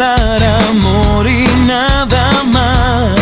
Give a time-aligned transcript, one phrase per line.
[0.00, 2.24] dar amor y nada
[2.56, 3.20] más.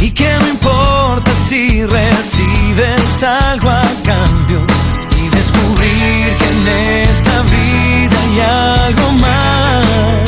[0.00, 4.60] Y que no importa si recibes algo a cambio
[5.20, 6.62] y descubrir que en
[7.10, 8.36] esta vida hay
[8.84, 10.24] algo más.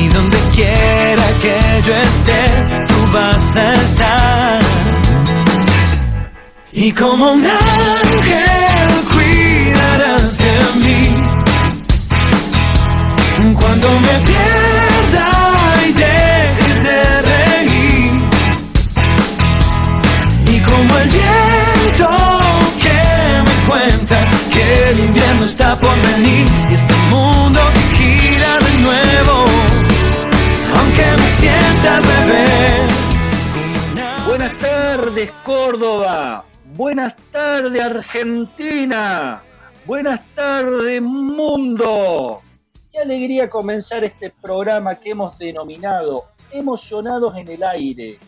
[0.00, 2.42] Y donde quiera que yo esté,
[2.88, 4.58] tú vas a estar.
[6.72, 7.46] Y como un
[36.74, 39.40] Buenas tardes Argentina,
[39.86, 42.42] buenas tardes mundo.
[42.90, 48.18] Qué alegría comenzar este programa que hemos denominado Emocionados en el Aire.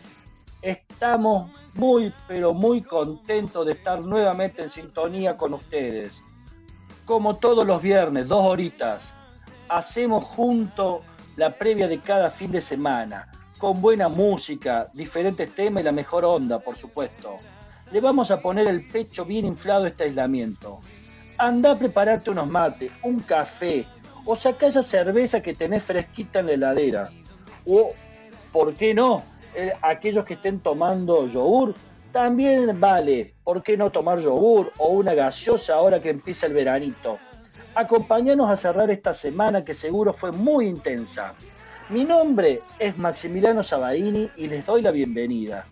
[0.63, 6.23] Estamos muy pero muy contentos de estar nuevamente en sintonía con ustedes.
[7.05, 9.13] Como todos los viernes, dos horitas,
[9.69, 11.03] hacemos junto
[11.35, 13.29] la previa de cada fin de semana,
[13.61, 17.37] con buena música, diferentes temas y la mejor onda, por supuesto.
[17.93, 20.81] Le vamos a poner el pecho bien inflado a este aislamiento.
[21.37, 23.87] Anda a prepararte unos mates, un café,
[24.25, 27.11] o saca esa cerveza que tenés fresquita en la heladera.
[27.67, 27.91] O,
[28.51, 29.23] ¿por qué no?
[29.55, 31.75] Eh, aquellos que estén tomando yogur,
[32.13, 33.35] también vale.
[33.45, 37.19] ¿Por qué no tomar yogur o una gaseosa ahora que empieza el veranito?
[37.75, 41.35] Acompáñanos a cerrar esta semana que seguro fue muy intensa.
[41.91, 45.67] Mi nombre es Maximiliano Sabaini y les doy la bienvenida.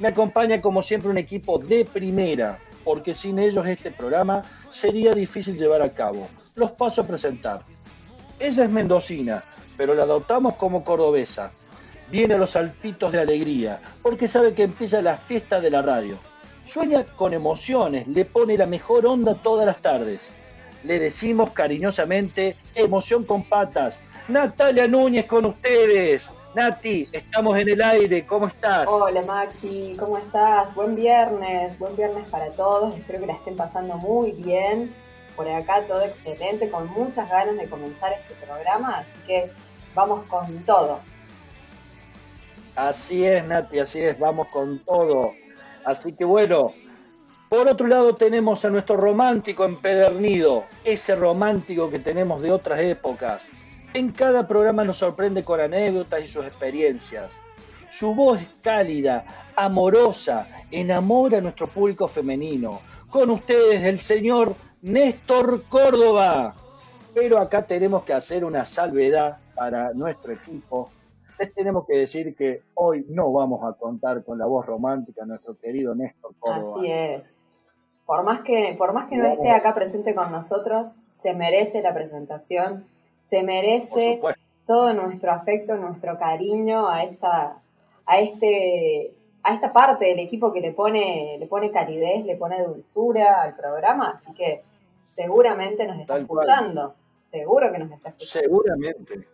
[0.00, 5.56] Me acompaña como siempre un equipo de primera, porque sin ellos este programa sería difícil
[5.56, 6.28] llevar a cabo.
[6.56, 7.62] Los paso a presentar.
[8.38, 9.42] Ella es mendocina,
[9.78, 11.52] pero la adoptamos como cordobesa.
[12.10, 16.18] Viene a los saltitos de alegría, porque sabe que empieza la fiesta de la radio.
[16.66, 20.34] Sueña con emociones, le pone la mejor onda todas las tardes.
[20.84, 24.00] Le decimos cariñosamente, emoción con patas.
[24.28, 26.30] Natalia Núñez con ustedes.
[26.54, 28.86] Nati, estamos en el aire, ¿cómo estás?
[28.88, 30.72] Hola Maxi, ¿cómo estás?
[30.74, 34.94] Buen viernes, buen viernes para todos, espero que la estén pasando muy bien.
[35.34, 39.50] Por acá todo excelente, con muchas ganas de comenzar este programa, así que
[39.94, 41.00] vamos con todo.
[42.76, 45.32] Así es, Nati, así es, vamos con todo.
[45.84, 46.74] Así que bueno,
[47.48, 53.48] por otro lado tenemos a nuestro romántico empedernido, ese romántico que tenemos de otras épocas.
[53.94, 57.30] En cada programa nos sorprende con anécdotas y sus experiencias.
[57.90, 62.80] Su voz es cálida, amorosa, enamora a nuestro público femenino.
[63.10, 66.54] Con ustedes el señor Néstor Córdoba.
[67.14, 70.88] Pero acá tenemos que hacer una salvedad para nuestro equipo.
[71.38, 75.28] Les tenemos que decir que hoy no vamos a contar con la voz romántica de
[75.28, 76.76] nuestro querido Néstor Córdoba.
[76.78, 77.36] Así es.
[78.06, 81.92] Por más que, por más que no esté acá presente con nosotros, se merece la
[81.92, 82.86] presentación,
[83.22, 84.20] se merece
[84.66, 87.58] todo nuestro afecto, nuestro cariño a esta,
[88.06, 89.12] a este,
[89.42, 93.56] a esta parte del equipo que le pone, le pone calidez, le pone dulzura al
[93.56, 94.62] programa, así que
[95.06, 96.44] seguramente nos está Tal cual.
[96.44, 96.94] escuchando,
[97.30, 98.48] seguro que nos está escuchando.
[98.48, 99.28] Seguramente,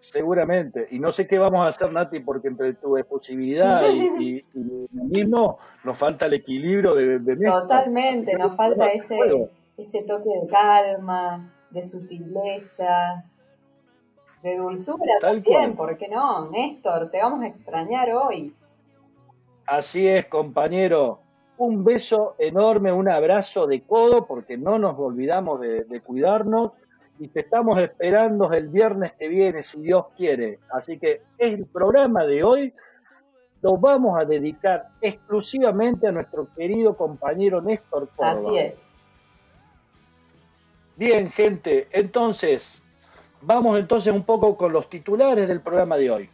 [0.00, 0.86] seguramente.
[0.90, 4.64] Y no sé qué vamos a hacer, Nati, porque entre tu efusividad y, y, y
[4.94, 7.36] lo mismo nos falta el equilibrio de, de.
[7.46, 9.50] Totalmente, nos falta ese, Juego.
[9.76, 13.24] ese toque de calma, de sutileza,
[14.42, 15.88] de dulzura Tal también, cual.
[15.88, 16.50] ¿por qué no?
[16.50, 18.54] Néstor, te vamos a extrañar hoy.
[19.66, 21.20] Así es, compañero.
[21.58, 26.72] Un beso enorme, un abrazo de codo, porque no nos olvidamos de, de cuidarnos.
[27.18, 30.58] Y te estamos esperando el viernes que viene, si Dios quiere.
[30.72, 32.72] Así que el programa de hoy
[33.60, 38.48] lo vamos a dedicar exclusivamente a nuestro querido compañero Néstor Córdoba.
[38.48, 38.89] Así es.
[41.00, 42.82] Bien, gente, entonces,
[43.40, 46.30] vamos entonces un poco con los titulares del programa de hoy.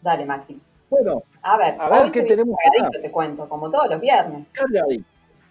[0.00, 0.58] Dale, Maxi.
[0.88, 3.02] Bueno, A ver, A ver, ¿qué tenemos cargadito, acá?
[3.02, 4.46] te cuento, como todos los viernes.
[4.52, 5.04] cargadito,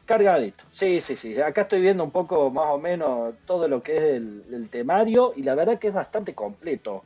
[0.03, 0.63] cargadito.
[0.71, 1.39] Sí, sí, sí.
[1.39, 5.31] Acá estoy viendo un poco más o menos todo lo que es el, el temario
[5.35, 7.03] y la verdad que es bastante completo.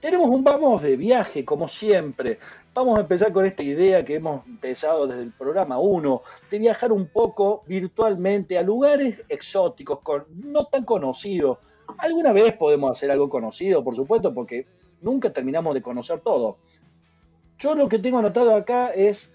[0.00, 2.38] Tenemos un vamos de viaje, como siempre.
[2.74, 6.92] Vamos a empezar con esta idea que hemos empezado desde el programa 1, de viajar
[6.92, 9.98] un poco virtualmente a lugares exóticos,
[10.30, 11.58] no tan conocidos.
[11.98, 14.66] Alguna vez podemos hacer algo conocido, por supuesto, porque
[15.00, 16.58] nunca terminamos de conocer todo.
[17.58, 19.30] Yo lo que tengo anotado acá es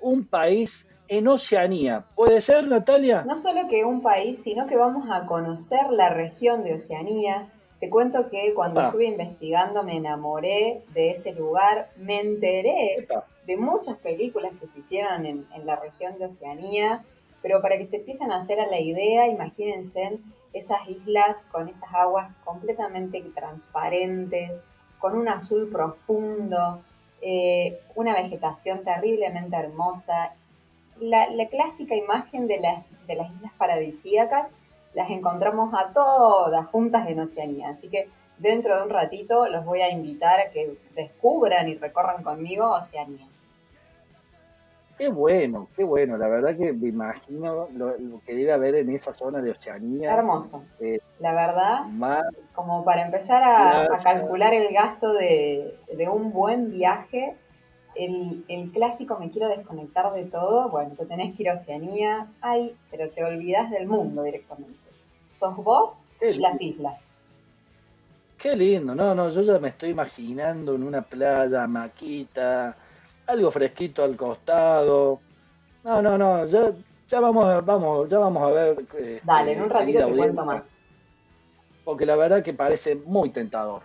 [0.00, 2.04] un país en Oceanía.
[2.14, 3.24] ¿Puede ser, Natalia?
[3.24, 7.48] No solo que un país, sino que vamos a conocer la región de Oceanía,
[7.80, 13.06] Te cuento que cuando estuve investigando me enamoré de ese lugar, me enteré
[13.46, 17.04] de muchas películas que se hicieron en, en la región de Oceanía,
[17.42, 20.18] pero para que se empiecen a hacer a la idea, imagínense
[20.52, 24.62] esas islas con esas aguas completamente transparentes,
[24.98, 26.80] con un azul profundo,
[27.20, 30.32] eh, una vegetación terriblemente hermosa.
[30.98, 34.52] La, clásica imagen de las, de las islas paradisíacas
[34.96, 37.68] las encontramos a todas juntas en Oceanía.
[37.68, 38.08] Así que
[38.38, 43.26] dentro de un ratito los voy a invitar a que descubran y recorran conmigo Oceanía.
[44.96, 46.16] Qué bueno, qué bueno.
[46.16, 47.94] La verdad que me imagino lo,
[48.24, 50.14] que debe haber en esa zona de Oceanía.
[50.14, 50.64] Hermoso.
[50.80, 51.82] Eh, la verdad,
[52.54, 55.76] como para empezar a, calcular el gasto de,
[56.10, 57.36] un buen viaje,
[57.94, 60.70] el, clásico me quiero desconectar de todo.
[60.70, 64.85] Bueno, tú tenés que ir a Oceanía, ay, pero te olvidas del mundo directamente.
[65.38, 67.06] Sos vos y las islas.
[68.38, 72.76] Qué lindo, no, no, yo ya me estoy imaginando en una playa, maquita,
[73.26, 75.20] algo fresquito al costado.
[75.82, 76.72] No, no, no, ya,
[77.08, 78.78] ya vamos, vamos, ya vamos a ver.
[78.80, 80.64] Este, Dale, en un ratito te cuento más.
[81.84, 83.82] Porque la verdad que parece muy tentador.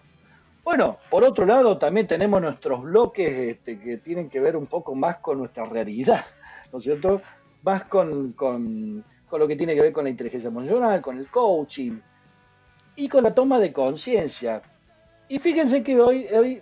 [0.64, 4.94] Bueno, por otro lado, también tenemos nuestros bloques este, que tienen que ver un poco
[4.94, 6.24] más con nuestra realidad,
[6.72, 7.22] ¿no es cierto?
[7.64, 11.28] Más con, con, con lo que tiene que ver con la inteligencia emocional, con el
[11.28, 12.02] coaching
[12.98, 14.62] y con la toma de conciencia.
[15.30, 16.62] Y fíjense que hoy, hoy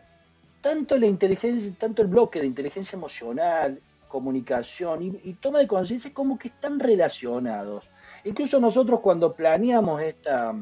[0.61, 6.37] tanto la inteligencia, tanto el bloque de inteligencia emocional, comunicación y, toma de conciencia como
[6.37, 7.89] que están relacionados.
[8.23, 10.53] Incluso nosotros cuando planeamos esta,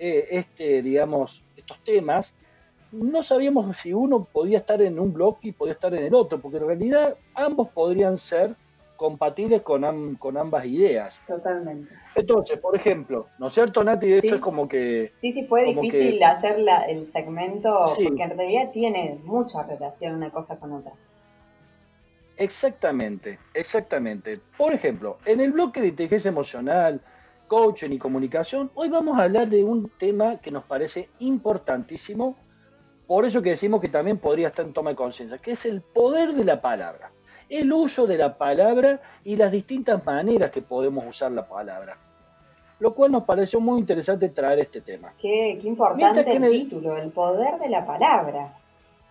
[0.00, 2.34] eh, este, digamos, estos temas,
[2.90, 6.40] no sabíamos si uno podía estar en un bloque y podía estar en el otro,
[6.40, 8.56] porque en realidad ambos podrían ser
[8.96, 11.20] compatibles con, con ambas ideas.
[11.26, 11.92] Totalmente.
[12.14, 14.12] Entonces, por ejemplo, ¿no es cierto, Nati?
[14.12, 15.12] Esto es como que...
[15.20, 20.58] Sí, sí, fue difícil hacer el segmento porque en realidad tiene mucha relación una cosa
[20.58, 20.92] con otra.
[22.36, 24.40] Exactamente, exactamente.
[24.58, 27.00] Por ejemplo, en el bloque de inteligencia emocional,
[27.48, 32.36] coaching y comunicación, hoy vamos a hablar de un tema que nos parece importantísimo,
[33.06, 35.80] por eso que decimos que también podría estar en toma de conciencia, que es el
[35.80, 37.12] poder de la palabra
[37.48, 41.96] el uso de la palabra y las distintas maneras que podemos usar la palabra.
[42.78, 45.14] Lo cual nos pareció muy interesante traer este tema.
[45.20, 48.54] Qué, importante el, título, el poder de la palabra.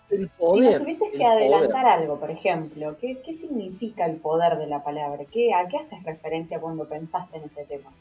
[0.10, 4.68] El poder, si nos tuvieses que adelantar algo, por ejemplo, ¿qué, significa el poder de
[4.68, 5.26] la palabra?
[5.32, 7.92] ¿Qué, ¿A qué haces referencia cuando pensaste en ese tema?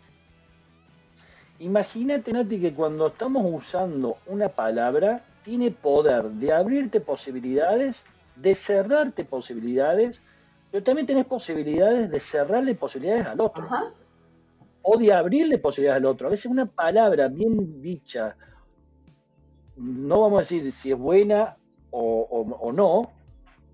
[1.61, 8.05] Imagínate, Nati, que cuando estamos usando una palabra, tiene poder de abrirte posibilidades
[8.37, 10.21] de cerrarte posibilidades,
[10.71, 13.69] pero también tenés posibilidades de cerrarle posibilidades al otro.
[14.83, 16.27] O de abrirle posibilidades al otro.
[16.27, 18.37] A veces una palabra bien dicha,
[19.77, 21.57] no vamos a decir si es buena
[21.91, 23.13] o, no,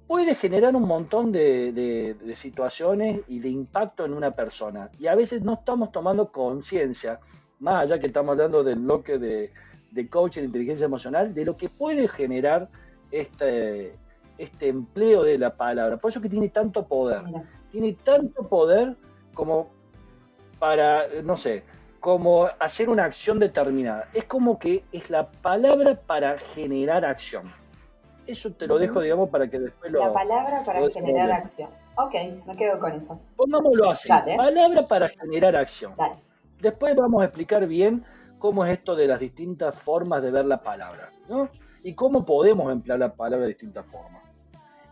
[0.06, 4.90] puede generar un montón de, situaciones y de impacto en una persona.
[4.98, 7.20] Y a veces no estamos tomando conciencia,
[7.60, 9.52] más allá que estamos hablando del bloque de,
[9.90, 12.68] de coaching de inteligencia emocional, de lo que puede generar
[13.10, 13.94] este,
[14.40, 15.98] este empleo de la palabra.
[15.98, 17.22] Por eso que tiene tanto poder.
[17.70, 18.96] Tiene tanto poder
[19.34, 19.68] como
[20.58, 21.62] para, no sé,
[22.00, 24.08] como hacer una acción determinada.
[24.14, 27.52] Es como que es la palabra para generar acción.
[28.26, 30.06] Eso te lo dejo, digamos, para que después lo...
[30.06, 31.70] La palabra para generar acción.
[31.96, 32.14] Ok,
[32.46, 33.20] me quedo con eso.
[33.36, 34.08] Pongámoslo así.
[34.08, 35.94] Palabra para generar acción.
[36.60, 38.04] Después vamos a explicar bien
[38.38, 41.50] cómo es esto de las distintas formas de ver la palabra, ¿no?
[41.82, 44.29] Y cómo podemos emplear la palabra de distintas formas.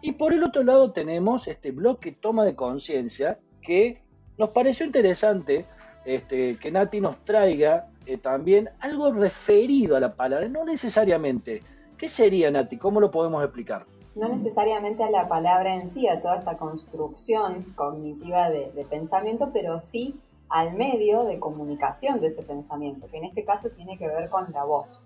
[0.00, 4.02] Y por el otro lado tenemos este bloque toma de conciencia que
[4.36, 5.66] nos pareció interesante
[6.04, 11.62] este, que Nati nos traiga eh, también algo referido a la palabra, no necesariamente.
[11.98, 12.78] ¿Qué sería Nati?
[12.78, 13.84] ¿Cómo lo podemos explicar?
[14.14, 19.80] No necesariamente a la palabra en sí, a toda esa construcción cognitiva de, pensamiento, pero
[19.82, 20.16] sí
[20.48, 24.50] al medio de comunicación de ese pensamiento, que en este caso tiene que ver con
[24.52, 24.98] la voz.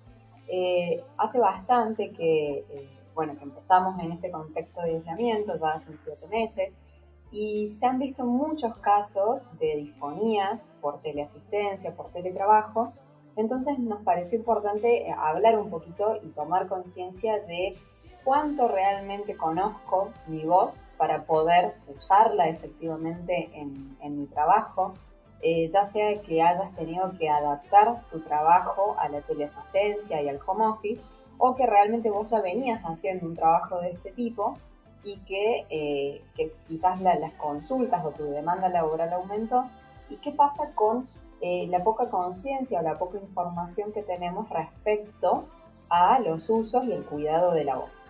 [0.46, 5.92] Eh, hace bastante que eh, bueno, que empezamos en este contexto de aislamiento ya hace
[6.04, 6.72] siete meses,
[7.30, 12.92] y se han visto muchos casos de disfonías por teleasistencia, por teletrabajo,
[13.36, 17.78] entonces nos pareció importante eh, hablar un poquito y tomar conciencia de
[18.24, 24.94] cuánto realmente conozco mi voz para poder usarla efectivamente en, mi trabajo,
[25.40, 30.38] eh, ya sea que hayas tenido que adaptar tu trabajo a la teleasistencia y al
[30.46, 31.02] home office,
[31.44, 34.58] o que realmente vos ya venías haciendo un trabajo de este tipo
[35.02, 36.22] y que, eh,
[36.68, 39.64] quizás las consultas o tu demanda laboral aumentó.
[40.08, 41.08] ¿Y qué pasa con
[41.40, 45.46] eh, la poca conciencia o la poca información que tenemos respecto
[45.90, 48.06] a los usos y el cuidado de la voz.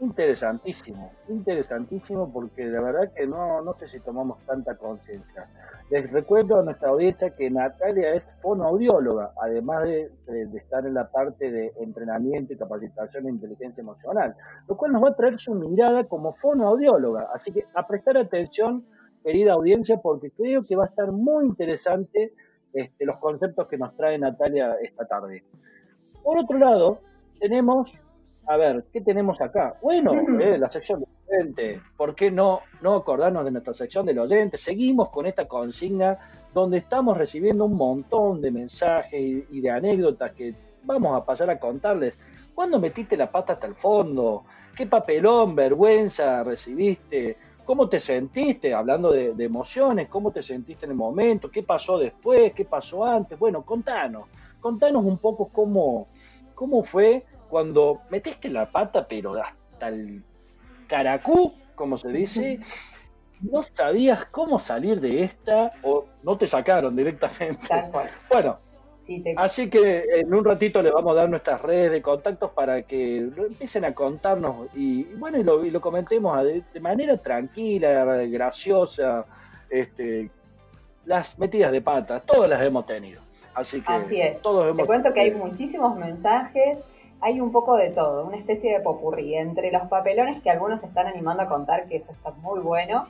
[0.00, 5.46] Interesantísimo, interesantísimo porque la verdad que no, no sé si tomamos tanta conciencia.
[5.90, 10.10] Les recuerdo a nuestra audiencia que Natalia es fonoaudióloga, además de,
[10.54, 14.34] estar en la parte de entrenamiento y capacitación de inteligencia emocional,
[14.66, 17.28] lo cual nos va a traer su mirada como fonoaudióloga.
[17.34, 18.86] Así que a prestar atención,
[19.22, 22.32] querida audiencia, porque creo que va a estar muy interesante
[22.72, 25.44] este, los conceptos que nos trae Natalia esta tarde.
[26.22, 27.00] Por otro lado,
[27.38, 28.00] tenemos
[28.46, 29.76] a ver, ¿qué tenemos acá?
[29.82, 31.80] Bueno, eh, la sección de oyente.
[31.96, 34.58] ¿Por qué no, no acordarnos de nuestra sección del oyente?
[34.58, 36.18] Seguimos con esta consigna
[36.52, 41.58] donde estamos recibiendo un montón de mensajes y, de anécdotas que vamos a pasar a
[41.58, 42.18] contarles.
[42.54, 44.44] ¿Cuándo metiste la pata hasta el fondo?
[44.74, 47.36] ¿Qué papelón, vergüenza recibiste?
[47.64, 48.74] ¿Cómo te sentiste?
[48.74, 51.50] Hablando de, de emociones, ¿cómo te sentiste en el momento?
[51.50, 52.52] ¿Qué pasó después?
[52.52, 53.38] ¿Qué pasó antes?
[53.38, 54.24] Bueno, contanos.
[54.60, 56.06] Contanos un poco cómo,
[56.54, 60.22] cómo fue cuando metiste la pata, pero hasta el
[60.86, 62.60] caracú, como se dice,
[63.40, 67.66] no sabías cómo salir de esta o no te sacaron directamente.
[68.28, 68.58] Bueno,
[69.36, 73.18] así que en un ratito le vamos a dar nuestras redes de contactos para que
[73.18, 79.26] empiecen a contarnos y, bueno, y lo, comentemos de, manera tranquila, graciosa,
[79.68, 80.30] este,
[81.04, 83.22] las metidas de pata, todas las hemos tenido.
[83.54, 84.40] Así que Así es.
[84.42, 86.78] Todos hemos Te cuento que hay muchísimos mensajes
[87.20, 91.06] hay un poco de todo, una especie de popurrí, entre los papelones que algunos están
[91.06, 93.06] animando a contar, que eso está muy bueno,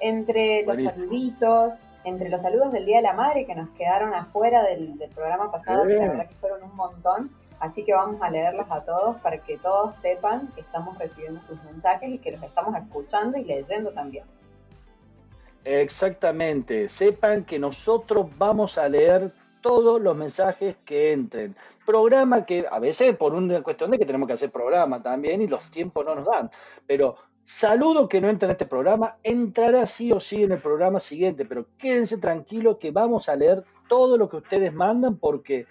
[0.00, 1.74] entre los saluditos,
[2.04, 5.86] entre los saludos del Día de la Madre que nos quedaron afuera del, programa pasado,
[5.86, 9.38] que la verdad que fueron un montón, así que vamos a leerlos a todos para
[9.38, 13.90] que todos sepan que estamos recibiendo sus mensajes y que los estamos escuchando y leyendo
[13.90, 14.24] también.
[15.64, 21.56] Exactamente, sepan que nosotros vamos a leer todos los mensajes que entren.
[21.88, 25.48] Programa que a veces por una cuestión de que tenemos que hacer programa también y
[25.48, 26.50] los tiempos no nos dan,
[26.86, 27.16] pero
[27.46, 31.46] saludo que no entra en este programa, entrará sí o sí en el programa siguiente,
[31.46, 35.64] pero quédense tranquilos que vamos a leer todo lo que ustedes mandan porque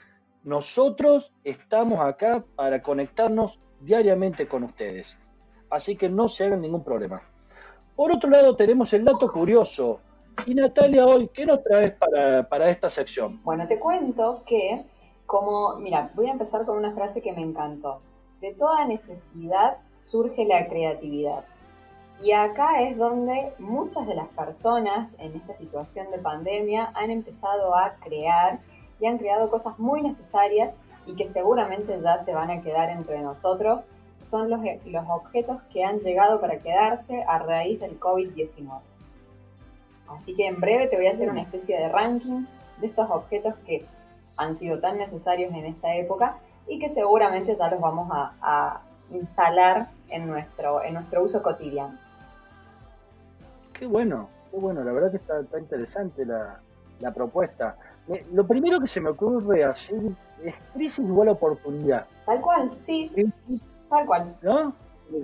[0.43, 5.19] nosotros estamos acá para conectarnos diariamente con ustedes.
[5.69, 7.21] Así que no se hagan ningún problema.
[7.95, 9.99] Por otro lado, tenemos el dato curioso.
[10.47, 13.39] Y Natalia, hoy, ¿qué nos traes para, para esta sección?
[13.43, 14.83] Bueno, te cuento que,
[15.27, 18.01] como, mira, voy a empezar con una frase que me encantó.
[18.41, 21.43] De toda necesidad surge la creatividad.
[22.21, 27.75] Y acá es donde muchas de las personas en esta situación de pandemia han empezado
[27.75, 28.59] a crear
[28.99, 30.73] y han creado cosas muy necesarias
[31.05, 33.85] y que seguramente ya se van a quedar entre nosotros.
[34.31, 38.79] Son los, los objetos que han llegado para quedarse a raíz del COVID-19.
[40.07, 42.45] Así que en breve te voy a hacer una especie de ranking
[42.79, 43.85] de estos objetos que
[44.37, 49.87] han sido tan necesarios en esta época y que seguramente ya los vamos a, instalar
[50.09, 51.97] en nuestro, en nuestro uso cotidiano.
[53.71, 56.59] Qué bueno, qué bueno, la verdad que está, interesante la,
[56.99, 57.77] la propuesta.
[58.33, 60.01] lo primero que se me ocurre hacer
[60.43, 62.05] es crisis igual oportunidad.
[62.25, 63.09] Tal cual, sí,
[63.89, 64.35] tal cual.
[64.41, 64.73] ¿No?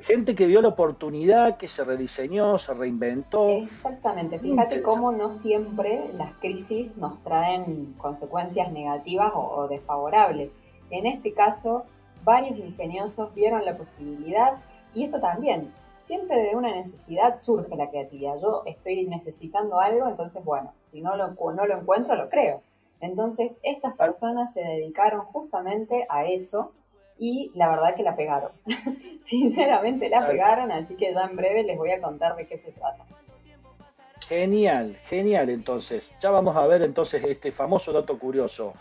[0.01, 3.49] Gente que vio la oportunidad, que se rediseñó, se reinventó.
[3.49, 10.51] Exactamente, fíjate cómo no siempre las crisis nos traen consecuencias negativas o, desfavorables.
[10.89, 11.85] En este caso,
[12.23, 14.57] varios ingeniosos vieron la posibilidad
[14.93, 18.39] y esto también, siempre de una necesidad surge la creatividad.
[18.41, 22.61] Yo estoy necesitando algo, entonces bueno, si no lo, no lo encuentro, lo creo.
[22.99, 26.71] Entonces, estas personas se dedicaron justamente a eso
[27.17, 28.51] y la verdad que la pegaron.
[29.24, 32.72] Sinceramente la pegaron, así que ya en breve les voy a contar de qué se
[32.72, 33.05] trata.
[34.27, 36.15] Genial, genial entonces.
[36.20, 38.74] Ya vamos a ver entonces este famoso dato curioso.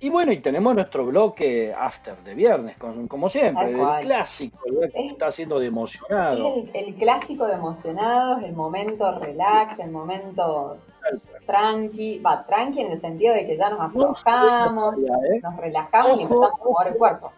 [0.00, 5.06] Y bueno, y tenemos nuestro bloque after de viernes, como siempre, el clásico, el que
[5.06, 6.54] está haciendo de emocionado.
[6.54, 10.78] El, el, clásico de emocionados, el momento relax, el momento
[11.46, 15.40] tranqui, va tranqui en el sentido de que ya nos aflojamos, ¿eh?
[15.42, 17.32] nos relajamos y empezamos a mover el cuerpo.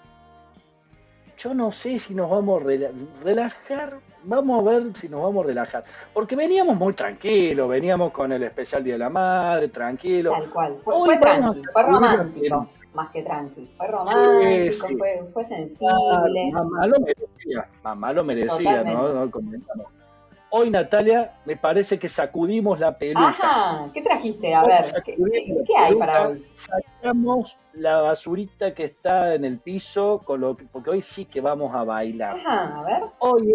[1.38, 5.49] Yo no sé si nos vamos a relajar, vamos a ver si nos vamos a
[5.49, 10.33] relajar, porque veníamos muy tranquilos, veníamos con el especial Día de la Madre, tranquilo.
[10.33, 12.69] Tal cual, fue, tranquilo, fue romántico.
[12.93, 14.89] Más que tranquilo, fue romántico,
[15.33, 16.53] Fue, sensible.
[16.53, 19.12] mamá lo merecía, mamá lo merecía, ¿no?
[19.12, 19.87] no comentamos
[20.53, 23.29] Hoy, Natalia, me parece que sacudimos la peluca.
[23.29, 24.53] Ajá, ¿qué trajiste?
[24.53, 26.45] A ver, ¿qué, hay para hoy?
[26.53, 31.73] Sacamos la basurita que está en el piso, con lo porque hoy sí que vamos
[31.73, 32.37] a bailar.
[32.41, 33.03] Ajá, a ver.
[33.21, 33.55] Hoy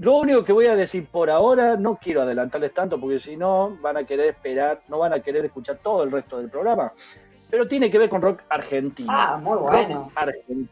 [0.00, 3.76] lo único que voy a decir por ahora, no quiero adelantarles tanto porque si no
[3.80, 6.92] van a querer esperar, no van a querer escuchar todo el resto del programa.
[7.50, 9.08] Pero tiene que ver con rock argentino.
[9.10, 10.12] Ah, muy bueno.
[10.14, 10.68] argentino.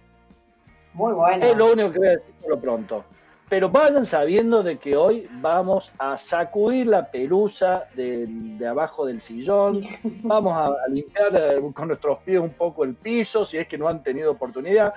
[0.92, 1.44] Muy bueno.
[1.44, 3.04] Es lo único que voy a decir por lo pronto.
[3.48, 9.20] Pero vayan sabiendo de que hoy vamos a sacudir la pelusa de, de abajo del
[9.20, 9.86] sillón,
[10.22, 13.78] vamos a, a limpiar eh, con nuestros pies un poco el piso, si es que
[13.78, 14.94] no han tenido oportunidad,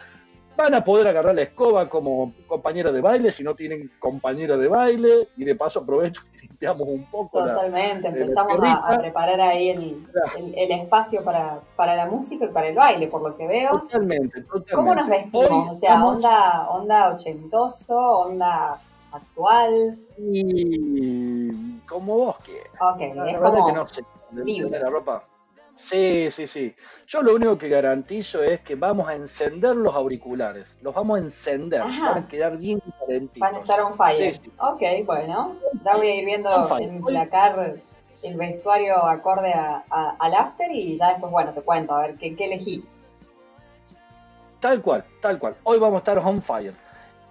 [0.60, 4.68] van a poder agarrar la escoba como compañero de baile si no tienen compañero de
[4.68, 7.40] baile y de paso aprovecho y limpiamos un poco.
[7.40, 10.06] Totalmente, la empezamos a, preparar ahí el,
[10.38, 13.72] el- el espacio para, para la música y para el baile, por lo que veo.
[13.80, 14.74] Totalmente, totalmente.
[14.76, 15.50] ¿Cómo nos vestimos?
[15.50, 19.98] Hoy O sea, onda, onda ochentoso, onda actual.
[20.18, 22.68] y como vos quieras.
[22.82, 24.04] Ok, La es como que no sé.
[24.32, 24.70] de- libre.
[24.78, 25.24] de la ropa.
[25.82, 26.76] Sí, sí, sí.
[27.08, 30.76] Yo lo único que garantizo es que vamos a encender los auriculares.
[30.82, 31.82] Los vamos a encender.
[31.82, 32.12] Ajá.
[32.12, 33.40] Van a quedar bien calentitos.
[33.40, 34.34] van a estar on fire.
[34.34, 34.52] Sí, sí.
[34.60, 35.56] Ok, bueno,
[35.86, 37.76] ya voy a ir viendo en placar
[38.22, 42.16] el vestuario acorde a- a- al after y ya después, bueno, te cuento, a ver
[42.18, 42.84] qué, qué elegí.
[44.60, 45.56] Tal cual, tal cual.
[45.64, 46.74] Hoy vamos a estar on fire.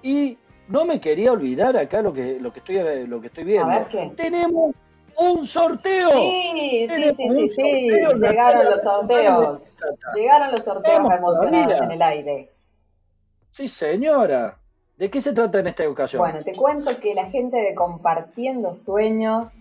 [0.03, 0.39] Y
[0.69, 3.71] no me quería olvidar acá lo que, lo que, estoy, lo que estoy viendo.
[3.71, 4.11] A ver qué.
[4.17, 4.75] Tenemos
[5.19, 6.11] un sorteo.
[6.11, 9.77] Sí, sí, sí, sí, sí, llegaron los sorteos.
[10.15, 12.53] Llegaron los sorteos emocionados en el aire.
[13.51, 14.59] Sí, señora.
[14.97, 16.21] ¿De qué se trata en esta ocasión?
[16.21, 19.53] Bueno, te cuento que la gente de Compartiendo Sueños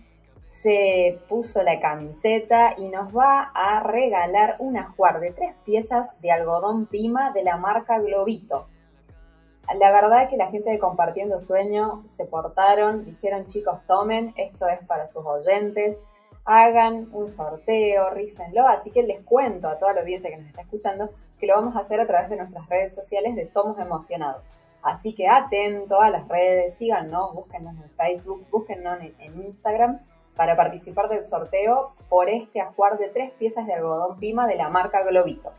[0.42, 6.32] se puso la camiseta y nos va a regalar un ajuar de tres piezas de
[6.32, 8.66] algodón pima de la marca Globito.
[9.76, 14.66] La verdad es que la gente de Compartiendo Sueño se portaron, dijeron chicos tomen, esto
[14.66, 15.98] es para sus oyentes,
[16.46, 20.62] hagan un sorteo, rífenlo, así que les cuento a toda la audiencia que nos está
[20.62, 24.42] escuchando que lo vamos a hacer a través de nuestras redes sociales de Somos Emocionados.
[24.82, 30.00] Así que atento a las redes, síganos, búsquennos en Facebook, búsquennos en, en Instagram
[30.34, 34.70] para participar del sorteo por este ajuar de tres piezas de algodón pima de la
[34.70, 35.52] marca Globito.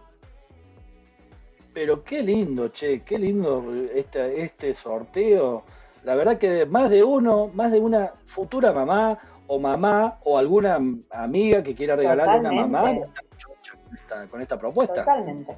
[1.79, 3.63] Pero qué lindo, che, qué lindo
[3.95, 5.63] este, este sorteo.
[6.03, 10.77] La verdad que más de uno, más de una futura mamá o mamá o alguna
[11.09, 15.05] amiga que quiera regalarle una mamá está con esta, con esta propuesta.
[15.05, 15.57] Totalmente.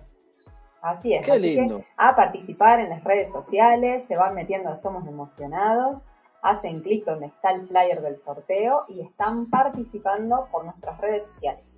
[0.83, 1.25] Así es.
[1.25, 1.79] Qué Así lindo.
[1.79, 6.03] que a participar en las redes sociales, se van metiendo a Somos Emocionados,
[6.43, 11.70] hacen clic donde está el flyer del sorteo y están participando por nuestras redes sociales.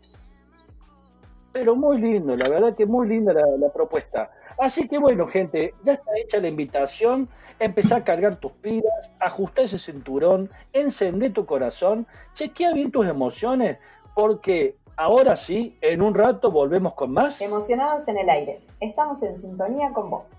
[1.54, 4.32] Pero muy lindo, la verdad que muy linda la, la propuesta.
[4.58, 7.30] Así que bueno, gente, ya está hecha la invitación.
[7.60, 13.78] Empezá a cargar tus pilas, ajustá ese cinturón, encendé tu corazón, chequea bien tus emociones,
[14.16, 17.42] porque ahora sí, en un rato volvemos con más.
[17.42, 18.62] Emocionados en el aire.
[18.80, 20.38] Estamos en sintonía con vos.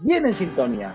[0.00, 0.94] Bien en sintonía.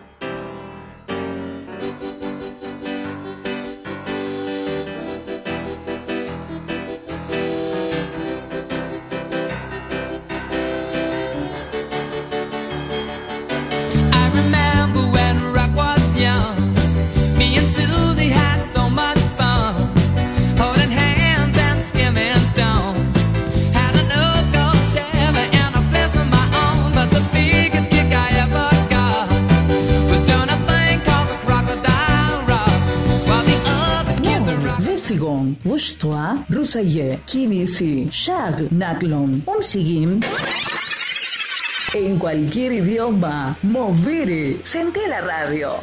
[35.85, 40.19] Shtoa, Rusaye, Kibisi, Shag, Naklon, Umshigim
[41.93, 43.55] en cualquier idioma.
[43.61, 45.75] Movere, senté la radio.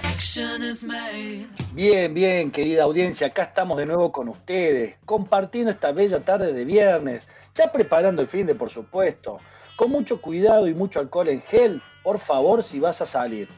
[1.73, 6.65] Bien, bien, querida audiencia, acá estamos de nuevo con ustedes, compartiendo esta bella tarde de
[6.65, 9.39] viernes, ya preparando el fin de, por supuesto,
[9.77, 13.49] con mucho cuidado y mucho alcohol en gel, por favor, si vas a salir.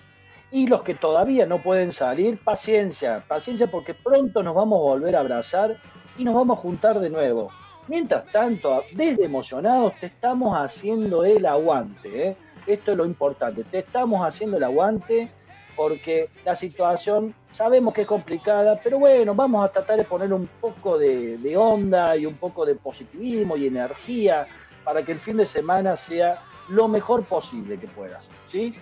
[0.50, 5.16] Y los que todavía no pueden salir, paciencia, paciencia porque pronto nos vamos a volver
[5.16, 5.80] a abrazar
[6.16, 7.50] y nos vamos a juntar de nuevo.
[7.86, 12.36] Mientras tanto, desde emocionados te estamos haciendo el aguante, ¿eh?
[12.66, 15.28] esto es lo importante, te estamos haciendo el aguante
[15.76, 20.48] porque la situación sabemos que es complicada, pero bueno, vamos a tratar de poner un
[20.60, 24.46] poco de, onda y un poco de positivismo y energía
[24.84, 28.74] para que el fin de semana sea lo mejor posible que puedas, ¿sí?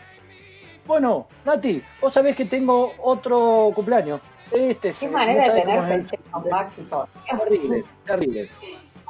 [0.87, 4.21] Bueno, Nati, vos sabés que tengo otro cumpleaños.
[4.53, 7.09] Este Qué no manera de tener el- festejos, Maxi, por
[7.49, 8.51] Terrible, terrible.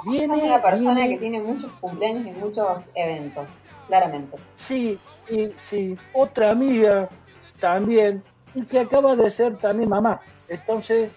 [0.05, 3.47] Viene, Es una persona viene- que tiene muchos cumpleaños y muchos eventos,
[3.87, 4.37] claramente.
[4.57, 5.97] Sí, sí, sí.
[6.13, 7.09] Otra amiga
[7.61, 8.23] también,
[8.55, 10.21] y que acaba de ser también mamá.
[10.49, 11.11] Entonces,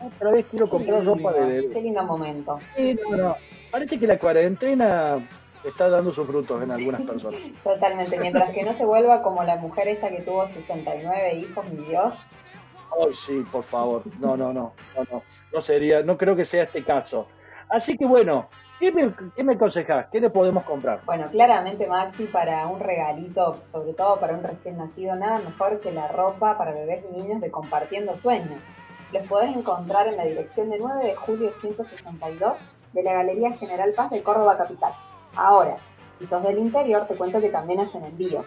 [0.00, 1.82] otra vez quiero comprar Qué ropa de Qué bebé.
[1.82, 2.58] lindo momento.
[2.76, 3.36] Sí, no, no.
[3.70, 5.18] Parece que la cuarentena
[5.64, 7.40] está dando sus frutos en algunas personas.
[7.62, 8.18] Totalmente.
[8.18, 12.14] Mientras que no se vuelva como la mujer esta que tuvo 69 hijos, mi Dios,
[13.00, 14.02] Ay, sí, por favor.
[14.18, 15.22] No, no, no, no, no.
[15.52, 17.26] No sería, no creo que sea este caso.
[17.68, 20.06] Así que bueno, ¿qué me, qué me aconsejás?
[20.12, 21.00] ¿Qué le podemos comprar?
[21.04, 25.92] Bueno, claramente Maxi, para un regalito, sobre todo para un recién nacido, nada mejor que
[25.92, 28.60] la ropa para bebés y niños de Compartiendo Sueños.
[29.12, 32.54] Los podés encontrar en la dirección de 9 de julio 162
[32.92, 34.92] de la Galería General Paz de Córdoba Capital.
[35.34, 35.76] Ahora,
[36.14, 38.46] si sos del interior, te cuento que también hacen envíos.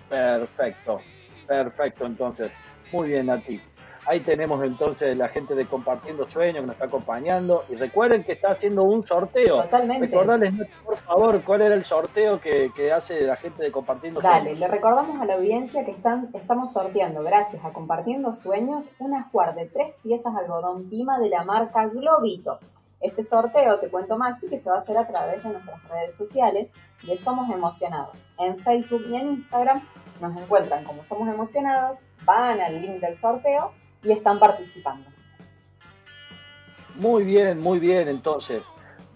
[0.09, 1.01] Perfecto,
[1.47, 2.51] perfecto, entonces.
[2.93, 3.61] Muy bien, Nati.
[4.05, 7.65] Ahí tenemos entonces la gente de Compartiendo Sueños que nos está acompañando.
[7.69, 9.63] Y recuerden que está haciendo un sorteo.
[9.63, 10.07] Totalmente.
[10.07, 14.41] Recordarles, por favor, cuál era el sorteo que, que hace la gente de Compartiendo Dale,
[14.41, 14.59] Sueños.
[14.59, 19.55] le recordamos a la audiencia que están, estamos sorteando, gracias a Compartiendo Sueños, un ajuar
[19.55, 22.59] de tres piezas algodón pima de la marca Globito.
[23.01, 26.17] Este sorteo, te cuento Maxi, que se va a hacer a través de nuestras redes
[26.17, 26.73] sociales
[27.05, 28.29] de Somos Emocionados.
[28.39, 29.83] En Facebook y en Instagram
[30.21, 35.09] nos encuentran como Somos Emocionados, van al link del sorteo y están participando.
[36.95, 38.63] Muy bien, muy bien, entonces.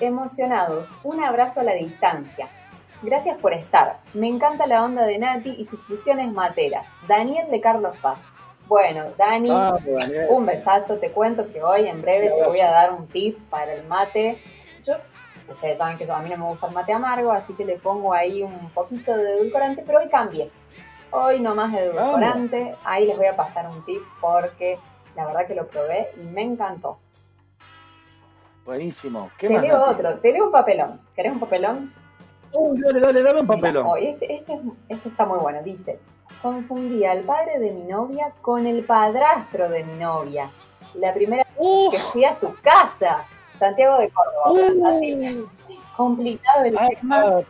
[0.00, 2.48] emocionados, un abrazo a la distancia.
[3.02, 3.98] Gracias por estar.
[4.14, 6.86] Me encanta la onda de Nati y sus fusiones materas.
[7.06, 8.18] Daniel de Carlos Paz.
[8.66, 10.26] Bueno, Dani, Daniel.
[10.30, 10.96] un besazo.
[10.96, 14.38] Te cuento que hoy en breve te voy a dar un tip para el mate.
[14.84, 14.94] Yo,
[15.52, 18.12] ustedes saben que a mí no me gusta el mate amargo, así que le pongo
[18.12, 20.50] ahí un poquito de edulcorante, pero hoy cambié.
[21.12, 22.74] Hoy no más de edulcorante.
[22.84, 24.78] Ahí les voy a pasar un tip porque
[25.16, 26.98] la verdad que lo probé y me encantó.
[28.64, 29.30] Buenísimo.
[29.38, 31.00] ¿Qué Te más, leo otro, te leo un papelón.
[31.16, 31.92] ¿Querés un papelón?
[32.52, 33.84] Uy, dale, dale, dame un papelón.
[33.84, 35.62] Mira, oh, este, este, es- este está muy bueno.
[35.62, 35.98] Dice,
[36.42, 40.48] confundí al padre de mi novia con el padrastro de mi novia.
[40.94, 43.24] La primera vez que fui a su casa,
[43.60, 44.52] Santiago de Córdoba.
[44.52, 45.46] Uh.
[45.96, 47.40] Complicado el tema,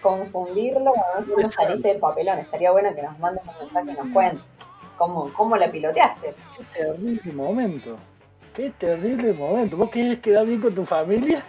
[0.00, 0.92] confundirlo.
[1.26, 2.38] Ver cómo saliste del papelón.
[2.38, 4.44] Estaría bueno que nos mandes un mensaje y nos cuentes
[4.96, 6.34] cómo, cómo la piloteaste.
[6.56, 7.96] Qué terrible momento.
[8.54, 9.76] Qué terrible momento.
[9.76, 11.42] ¿Vos querés quedar bien con tu familia?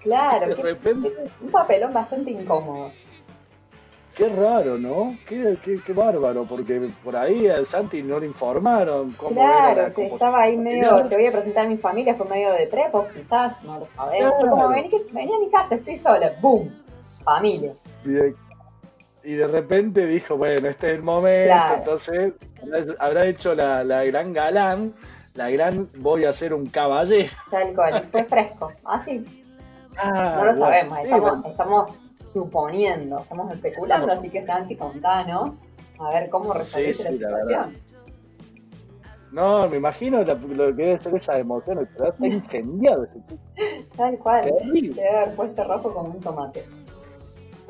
[0.00, 1.12] Claro, De repente.
[1.40, 2.92] un papelón bastante incómodo.
[4.14, 5.16] Qué raro, ¿no?
[5.26, 9.76] Qué, qué, qué bárbaro, porque por ahí al Santi no le informaron cómo era Claro,
[9.82, 12.66] la composición estaba ahí medio, te voy a presentar a mi familia, fue medio de
[12.66, 14.34] prepo, quizás, no lo sabemos.
[14.38, 14.82] Fue como, Claro.
[15.12, 16.70] vení, a mi casa, estoy sola, ¡boom!
[17.24, 17.72] Familia.
[18.04, 18.34] Bien.
[19.24, 21.74] Y de repente dijo, bueno, este es el momento, Claro.
[21.78, 24.92] entonces habrá- habrá hecho la, la gran galán,
[25.34, 27.30] la gran voy a ser un caballero.
[27.50, 28.68] Tal cual, fue fresco.
[28.90, 29.24] Así,
[29.96, 31.90] Ah, no lo bueno, sabemos, sí, estamos, bueno, estamos
[32.22, 35.56] suponiendo, estamos especulando, así que Santi, contanos
[35.98, 37.76] a ver cómo resolviste sí, la la situación.
[39.32, 43.42] No, me imagino la- lo que debe ser esas emociones, pero está incendiado ese chico.
[43.96, 46.64] Tal cual, debe haber puesto rojo como un tomate.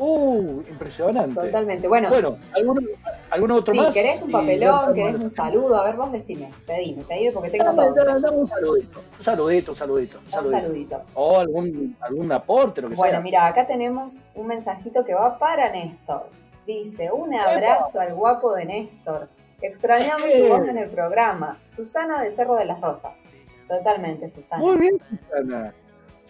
[0.04, 1.40] Uh, impresionante.
[1.40, 1.86] Totalmente.
[1.86, 2.88] Bueno, Bueno, ¿algún,
[3.30, 3.94] algún otro más?
[3.94, 7.82] querés un papelón, querés un saludo, a ver, vos decime, pedime, pedime porque tengo Dame,
[7.84, 7.94] todo.
[8.04, 10.60] dame, dame un saludito, un saludito, un saludito, un Un saludito.
[10.60, 11.02] saludito.
[11.14, 13.20] O algún, algún aporte, lo que Bueno, sea.
[13.20, 16.26] mira, acá tenemos un mensajito que va para Néstor.
[16.66, 19.28] Dice, un abrazo al guapo de Néstor.
[19.60, 21.58] Extrañamos su voz en el programa.
[21.66, 23.16] Susana del Cerro de las Rosas.
[23.68, 24.60] Totalmente, Susana.
[24.62, 25.72] Muy bien, Susana.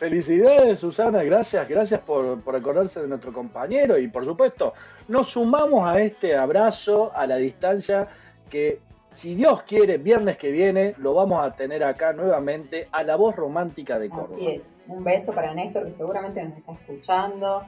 [0.03, 1.23] Felicidades, Susana.
[1.23, 3.97] Gracias, gracias por, por acordarse de nuestro compañero.
[3.97, 4.75] Y por supuesto,
[5.07, 8.09] nos sumamos a este abrazo a la distancia
[8.51, 8.81] que,
[9.15, 13.37] si Dios quiere, viernes que viene, lo vamos a tener acá nuevamente a la voz
[13.37, 14.35] romántica de Córdoba.
[14.35, 14.73] Así es.
[14.89, 17.63] Un beso para Néstor que seguramente nos está escuchando.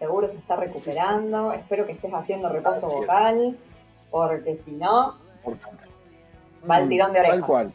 [0.00, 1.52] Seguro se está recuperando.
[1.52, 3.56] Espero que estés haciendo repaso vocal.
[4.10, 5.84] Porque si no, Importante.
[6.68, 7.34] Va al tirón de oreja.
[7.36, 7.72] Tal cual.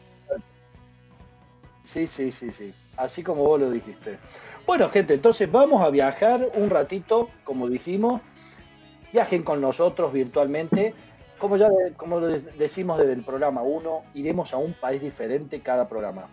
[1.84, 2.74] Sí, sí, sí, sí.
[2.96, 4.18] Así como vos lo dijiste.
[4.66, 8.20] Bueno, gente, entonces vamos a viajar un ratito, como dijimos.
[9.12, 10.94] Viajen con nosotros virtualmente.
[11.38, 16.28] Como ya como decimos desde el programa 1, iremos a un país diferente cada programa.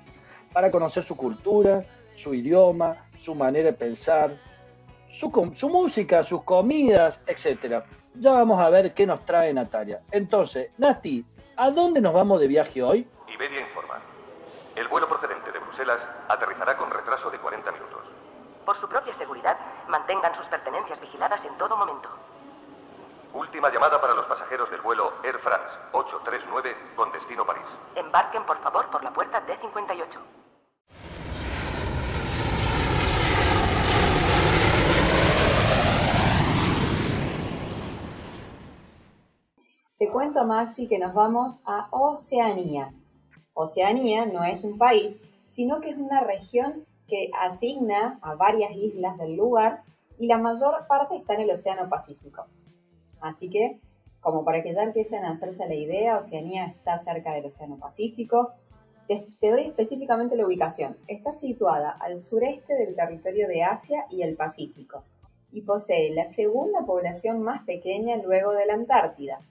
[0.54, 4.38] Para conocer su cultura, su idioma, su manera de pensar,
[5.10, 5.30] su,
[5.69, 7.86] música, sus comidas, etcétera.
[8.15, 10.02] Ya vamos a ver qué nos trae Natalia.
[10.12, 13.08] Entonces, Nati, ¿a dónde nos vamos de viaje hoy?
[13.34, 14.11] Iberia informa.
[14.76, 18.02] El vuelo procedente de Bruselas aterrizará con retraso de 40 minutos.
[18.66, 19.58] Por su propia seguridad,
[19.90, 22.10] mantengan sus pertenencias vigiladas en todo momento.
[23.34, 27.66] Última llamada para los pasajeros del vuelo Air France 839 con destino París.
[27.96, 30.20] Embarquen, por favor, por la puerta D58.
[39.98, 42.92] Te cuento, Maxi, que nos vamos a Oceanía.
[43.54, 49.18] Oceanía no es un país, sino que es una región que asigna a varias islas
[49.18, 49.84] del lugar
[50.18, 52.46] y la mayor parte está en el Océano Pacífico.
[53.20, 53.80] Así que,
[54.22, 58.52] como para que ya empiecen a hacerse la idea, Oceanía está cerca del Océano Pacífico.
[59.08, 60.96] Te, doy específicamente la ubicación.
[61.08, 65.04] Está situada al sureste del territorio de Asia y el Pacífico
[65.52, 69.42] y posee la segunda población más pequeña luego de la Antártida.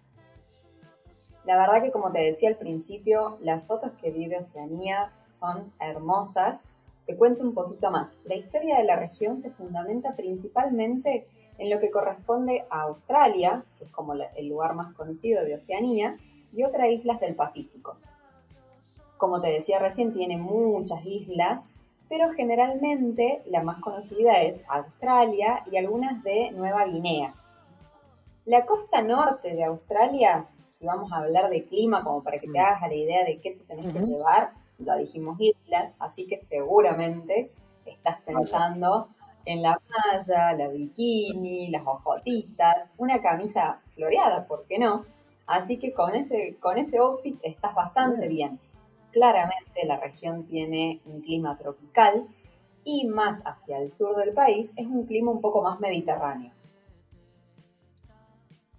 [1.44, 5.72] La verdad que como te decía al principio, las fotos que vi de Oceanía son
[5.80, 6.64] hermosas.
[7.06, 8.14] Te cuento un poquito más.
[8.24, 11.26] La historia de la región se fundamenta principalmente
[11.58, 16.18] en lo que corresponde a Australia, que es como el lugar más conocido de Oceanía,
[16.52, 17.96] y otras islas del Pacífico.
[19.16, 21.68] Como te decía recién, tiene muchas islas,
[22.08, 27.34] pero generalmente la más conocida es Australia y algunas de Nueva Guinea.
[28.46, 30.46] La costa norte de Australia,
[30.80, 33.38] si vamos a hablar de clima, como para que te hagas a la idea de
[33.38, 37.52] qué te tenés que llevar, lo dijimos islas, así que seguramente
[37.84, 39.08] estás pensando
[39.44, 45.04] en la playa, la bikini, las ojotitas, una camisa floreada, ¿por qué no?
[45.46, 48.58] Así que con ese, con ese outfit estás bastante bien.
[49.10, 52.26] Claramente la región tiene un clima tropical
[52.84, 56.52] y más hacia el sur del país es un clima un poco más mediterráneo.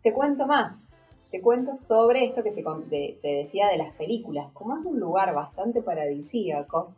[0.01, 0.83] Te cuento más,
[1.31, 4.51] te cuento sobre esto que te, te- te decía de las películas.
[4.53, 6.93] Como es un lugar bastante paradisíaco,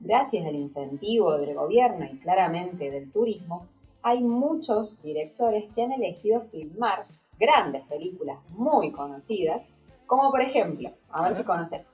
[0.00, 3.66] gracias al incentivo del gobierno y claramente del turismo,
[4.02, 7.06] hay muchos directores que han elegido filmar
[7.38, 9.62] grandes películas muy conocidas,
[10.06, 11.90] como por ejemplo, a ver si conoces,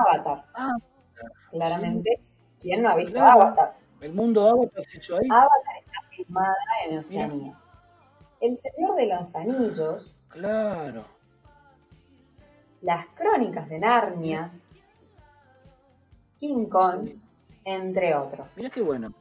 [0.00, 0.44] Avatar.
[0.54, 0.76] Ah,
[1.50, 2.20] Claramente,
[2.60, 3.42] ¿quién no ha visto Claro.
[3.42, 3.76] Avatar?
[4.00, 5.26] el mundo Avatar se hizo ahí.
[5.30, 6.54] Avatar está filmada
[6.86, 7.54] en Oceanía.
[8.40, 11.04] El Señor de los Anillos, Claro.
[12.82, 14.52] las Crónicas de Narnia,
[16.38, 17.08] King Kong,
[17.64, 18.56] entre otros.
[18.56, 19.12] Mira qué bueno.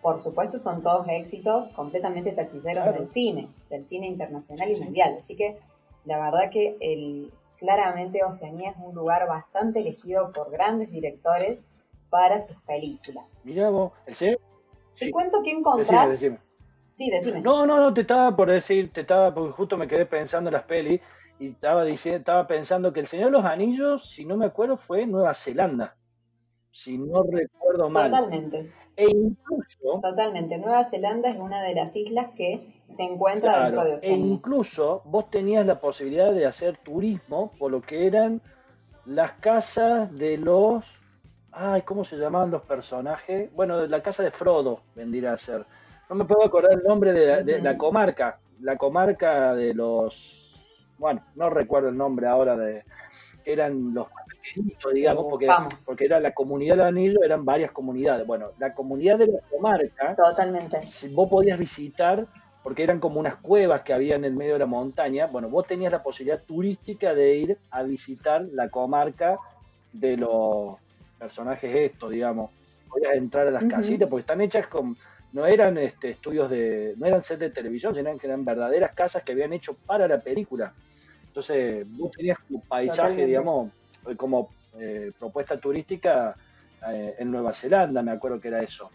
[0.00, 2.92] Por supuesto, son todos éxitos completamente taquilleros Claro.
[3.00, 4.84] del cine, del cine internacional y Sí.
[4.84, 5.18] mundial.
[5.20, 5.58] Así que
[6.06, 11.62] la verdad que el, claramente Oceanía es un lugar bastante elegido por grandes directores
[12.08, 13.42] para sus películas.
[13.44, 13.92] Mira vos.
[14.06, 14.14] ¿El?
[14.16, 14.38] Te
[14.94, 15.10] Sí.
[15.10, 16.08] cuento que Decime, encontrás.
[16.10, 16.38] decime.
[16.98, 17.40] Sí, decime.
[17.42, 20.54] No, no, no, te estaba por decir, te estaba, porque justo me quedé pensando en
[20.54, 21.00] las pelis
[21.38, 24.76] y estaba diciendo, estaba pensando que El Señor de los Anillos, si no me acuerdo,
[24.76, 25.94] fue Nueva Zelanda.
[26.72, 28.10] Si no recuerdo mal.
[28.10, 30.58] Totalmente, E incluso, totalmente.
[30.58, 34.26] Nueva Zelanda es una de las islas que se encuentra dentro de e Oceanía.
[34.26, 38.42] incluso vos tenías la posibilidad de hacer turismo por lo que eran
[39.06, 40.84] las casas de los,
[41.52, 43.54] ay, ¿cómo se llamaban los personajes?
[43.54, 45.64] Bueno, la casa de Frodo vendría a ser.
[46.08, 47.78] No me puedo acordar el nombre de la, de la Ujú.
[47.78, 52.82] comarca, la comarca de los, bueno, no recuerdo el nombre ahora de,
[53.44, 55.48] eran los más pequeñitos, digamos, porque,
[55.84, 58.26] porque era la comunidad del anillo, eran varias comunidades.
[58.26, 60.80] Bueno, la comunidad de la comarca Totalmente.
[61.10, 62.26] vos podías visitar,
[62.62, 65.66] porque eran como unas cuevas que había en el medio de la montaña, bueno, vos
[65.66, 69.38] tenías la posibilidad turística de ir a visitar la comarca
[69.92, 70.76] de los
[71.18, 72.50] personajes estos, digamos.
[72.88, 74.96] Podías entrar a las casitas, porque están hechas con,
[75.32, 79.22] no eran este, estudios de, no eran set de televisión, sino que eran verdaderas casas
[79.22, 80.72] que habían hecho para la película.
[81.26, 83.70] Entonces, vos tenías tu paisaje, digamos,
[84.08, 86.36] eh, como eh, propuesta turística
[86.90, 88.90] eh, en Nueva Zelanda, me acuerdo que era eso.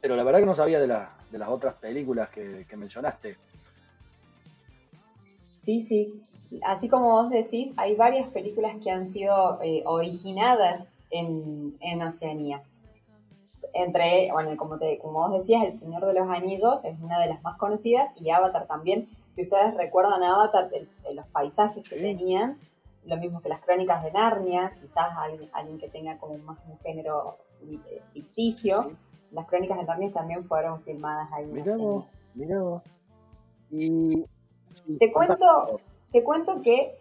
[0.00, 3.36] Pero la verdad que no sabía de, la- de las otras películas que, que mencionaste.
[5.56, 6.22] Sí, sí.
[6.62, 12.62] Así como vos decís, hay varias películas que han sido eh, originadas en, en Oceanía.
[13.74, 17.28] Entre, bueno, como, te, como vos decías, El Señor de los Anillos es una de
[17.28, 19.08] las más conocidas y Avatar también.
[19.34, 22.58] Si ustedes recuerdan Avatar, el- el- los paisajes que tenían,
[23.04, 26.78] lo mismo que las crónicas de Narnia, quizás alguien, alguien que tenga como más un
[26.80, 28.96] género eh, ficticio, Sí.
[29.32, 32.04] las crónicas de Narnia también fueron filmadas ahí Mirá vos,
[32.34, 32.82] mirá vos.
[33.70, 34.24] Y,
[34.98, 35.80] Te cuento,
[36.12, 36.98] te cuento que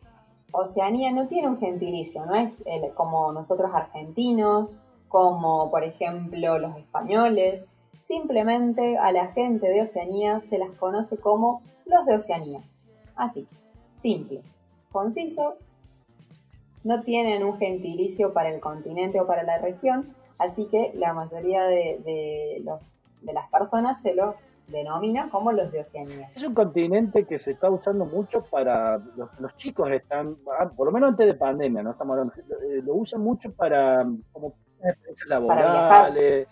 [0.51, 4.73] Oceanía no tiene un gentilicio, no es el- como nosotros argentinos,
[5.07, 7.65] como por ejemplo los españoles.
[7.99, 12.61] Simplemente a la gente de Oceanía se las conoce como los de Oceanía.
[13.15, 13.47] Así,
[13.95, 14.41] simple,
[14.91, 15.55] conciso.
[16.83, 21.63] No tienen un gentilicio para el continente o para la región, Así que la mayoría
[21.65, 24.35] de, de las personas se los
[24.67, 26.29] denomina como los de Oceanía.
[26.35, 30.91] Es un continente que se está usando mucho para los, chicos están, ah, por lo
[30.91, 34.05] menos antes de pandemia, no estamos hablando, eh, lo usan mucho para
[35.27, 36.47] laborales,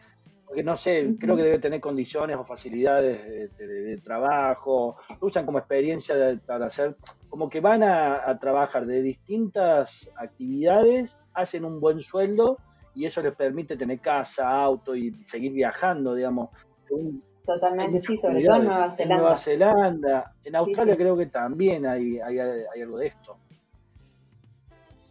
[0.46, 3.24] porque no sé, creo que debe tener condiciones o facilidades
[3.58, 6.96] de, de- de trabajo, lo usan como experiencia de- para hacer,
[7.30, 12.58] como que van a, a trabajar de distintas actividades, hacen un buen sueldo
[12.94, 16.50] y eso les permite tener casa, auto y seguir viajando, digamos.
[16.90, 18.64] Un- Totalmente, sí, sobre todo en.
[18.66, 19.18] Nueva En Zelanda.
[19.18, 20.98] Nueva Zelanda, en Australia sí.
[20.98, 23.38] creo que también hay, hay, hay algo de esto.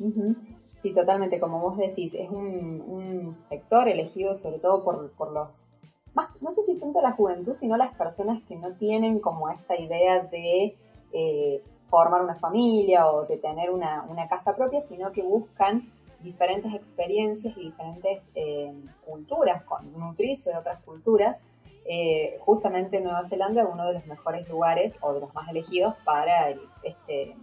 [0.01, 0.35] Ujú.
[0.85, 5.75] Sí, totalmente, como vos decís, es un, sector elegido sobre todo por, por los,
[6.13, 9.81] más, no sé si tanto la juventud, sino las personas que no tienen como esta
[9.81, 10.77] idea de
[11.15, 16.75] eh, formar una familia o de tener una, una casa propia, sino que buscan diferentes
[16.75, 18.75] experiencias y diferentes eh,
[19.07, 21.41] culturas, con nutrirse de otras culturas.
[21.87, 25.95] Eh, justamente Nueva Zelanda es uno de los mejores lugares o de los más elegidos
[26.05, 26.51] para
[26.83, 27.35] este,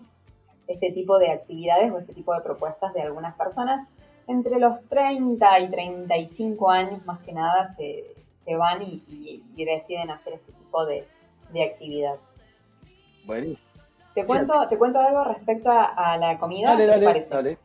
[0.68, 3.88] este tipo de actividades o este tipo de propuestas de algunas personas.
[4.28, 8.06] Entre los 30 y 35 años, más que nada, se,
[8.46, 11.08] se van y, y- y deciden hacer este tipo de,
[11.52, 12.16] de actividad.
[13.26, 13.68] Buenísimo.
[14.14, 16.70] Te cuento, te cuento algo respecto a, a la comida.
[16.72, 17.30] Dale, ¿qué te dale, parece?
[17.30, 17.58] dale.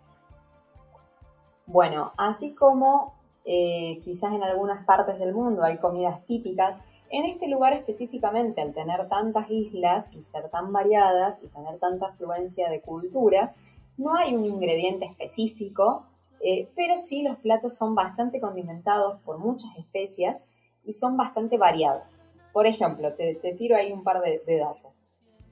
[1.67, 6.77] Bueno, así como eh, quizás en algunas partes del mundo hay comidas típicas,
[7.11, 12.07] en este lugar específicamente, al tener tantas islas y ser tan variadas y tener tanta
[12.07, 13.55] afluencia de culturas,
[13.97, 16.07] no hay un ingrediente específico,
[16.41, 20.45] eh, pero sí los platos son bastante condimentados por muchas especias
[20.85, 22.05] y son bastante variados.
[22.53, 24.99] Por ejemplo, te, tiro ahí un par de, de datos.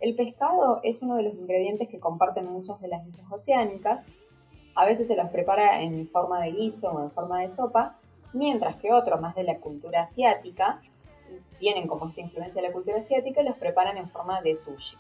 [0.01, 4.05] El pescado es uno de los ingredientes que comparten muchas de las islas oceánicas
[4.75, 7.97] a veces se los prepara en forma de guiso o en forma de sopa,
[8.33, 10.81] mientras que otros más de la cultura asiática,
[11.59, 14.97] tienen como esta influencia de la cultura asiática, los preparan en forma de sushi.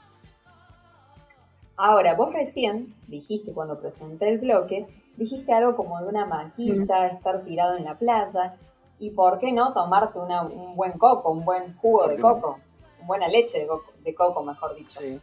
[1.76, 7.42] Ahora, vos recién dijiste cuando presenté el bloque, dijiste algo como de una maquita, estar
[7.42, 8.56] tirado en la playa,
[8.98, 12.58] y por qué no tomarte una- un buen coco, un buen jugo de coco,
[12.98, 15.00] una buena leche de coco, de coco mejor dicho.
[15.00, 15.20] Sí.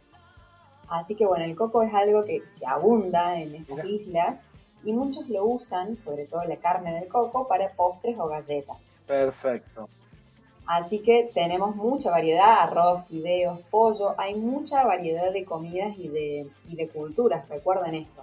[0.88, 3.88] Así que bueno, el coco es algo que, que abunda en estas Mira.
[3.88, 4.42] islas
[4.84, 8.92] y muchos lo usan, sobre todo la carne del coco, para postres o galletas.
[9.06, 9.88] Perfecto.
[10.66, 16.46] Así que tenemos mucha variedad, arroz, fideos, pollo, hay mucha variedad de comidas y de,
[16.68, 18.22] y de culturas, recuerden esto.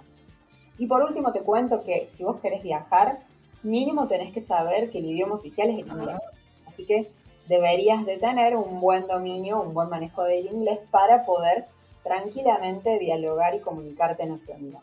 [0.78, 3.20] Y por último te cuento que si vos querés viajar,
[3.62, 6.20] mínimo tenés que saber que el idioma oficial es el inglés.
[6.66, 7.10] Así que
[7.48, 11.66] deberías de tener un buen dominio, un buen manejo del inglés para poder
[12.02, 14.80] tranquilamente dialogar y comunicarte en Oceanía.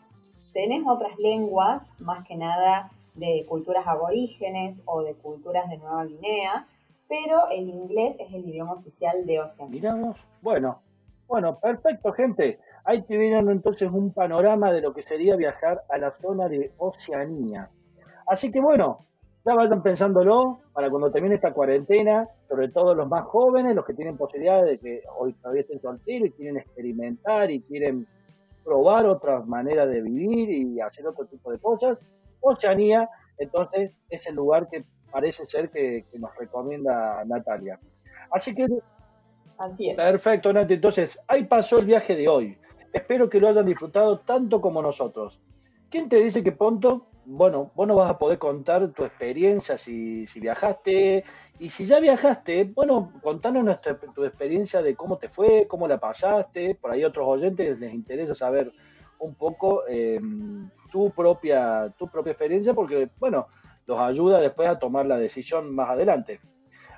[0.52, 6.66] Tenés otras lenguas, más que nada de culturas aborígenes o de culturas de Nueva Guinea,
[7.08, 9.80] pero el inglés es el idioma oficial de Oceanía.
[9.80, 10.16] Miramos.
[10.42, 10.82] Bueno,
[11.26, 12.58] bueno, perfecto, gente.
[12.84, 16.72] Ahí te vieron entonces un panorama de lo que sería viajar a la zona de
[16.78, 17.70] Oceanía.
[18.26, 19.06] Así que bueno,
[19.44, 23.94] ya vayan pensándolo para cuando termine esta cuarentena, sobre todo los más jóvenes, los que
[23.94, 28.06] tienen posibilidades de que hoy todavía estén solteros y quieren experimentar y quieren
[28.64, 31.98] probar otras maneras de vivir y hacer otro tipo de cosas.
[32.40, 37.78] Oceanía, entonces, es el lugar que parece ser que, que nos recomienda Natalia.
[38.30, 38.66] Así que
[39.58, 39.96] Así es.
[39.96, 40.74] Perfecto, Nati.
[40.74, 42.56] Entonces, ahí pasó el viaje de hoy.
[42.92, 45.40] Espero que lo hayan disfrutado tanto como nosotros.
[45.90, 50.26] ¿Quién te dice que pronto, bueno, vos nos vas a poder contar tu experiencia si,
[50.26, 51.24] si viajaste?
[51.58, 55.98] Y si ya viajaste, bueno, contanos nuestra, tu experiencia de cómo te fue, cómo la
[55.98, 56.76] pasaste.
[56.76, 58.72] Por ahí a otros oyentes les interesa saber
[59.18, 60.20] un poco eh,
[60.92, 63.48] tu, propia, tu propia experiencia porque, bueno,
[63.88, 66.38] los ayuda después a tomar la decisión más adelante.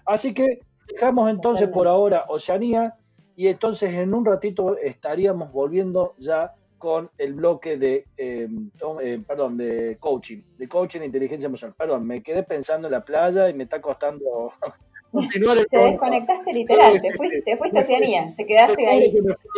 [0.05, 0.59] Así que
[0.93, 2.97] dejamos entonces por ahora Oceanía
[3.37, 9.23] y entonces en un ratito estaríamos volviendo ya con el bloque de, eh, to- eh,
[9.27, 11.77] perdón, de coaching, de coaching e inteligencia emocional.
[11.79, 14.53] Perdón, me quedé pensando en la playa y me está costando
[15.13, 17.43] continuar el Te desconectaste literal, Sí, te sí, fuiste, sí.
[17.45, 19.15] te fuiste a Oceanía, te quedaste ahí.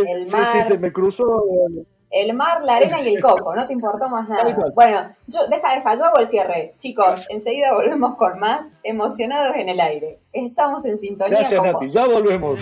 [0.06, 0.46] El sí, mar.
[0.46, 1.24] sí, se me cruzó.
[1.68, 1.86] El
[2.34, 4.54] mar, la arena y el coco, no te importó más nada.
[4.74, 6.74] Bueno, yo, deja, deja, yo hago el cierre.
[6.76, 10.18] Chicos, enseguida volvemos con más Emocionados en el Aire.
[10.32, 11.86] Estamos en sintonía Gracias, con Nati.
[11.86, 11.94] vos.
[11.94, 12.58] Ya volvemos.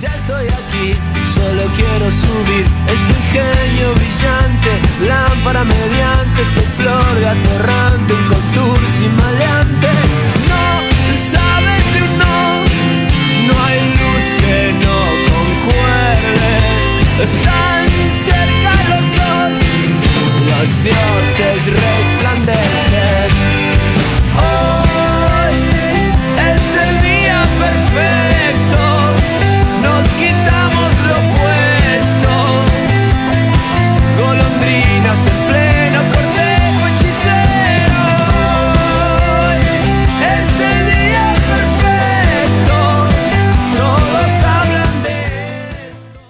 [0.00, 0.92] Ya estoy aquí,
[1.26, 9.14] solo quiero subir este ingenio brillante, lámpara mediante este flor de atorrante, un contour sin
[9.14, 9.88] maleante.
[10.48, 10.80] No
[11.14, 12.64] sabes de un no,
[13.46, 17.73] no hay luz que no concuerde
[20.64, 23.30] los dioses resplandecen.
[24.40, 25.56] Hoy
[26.40, 28.82] es el día perfecto,
[29.82, 32.32] nos quitamos lo puesto,
[34.18, 38.02] golondrinas en pleno cortejo hechicero.
[39.36, 39.60] Hoy
[40.32, 42.76] es el día perfecto,
[43.76, 45.16] todos hablan de
[45.90, 46.20] esto.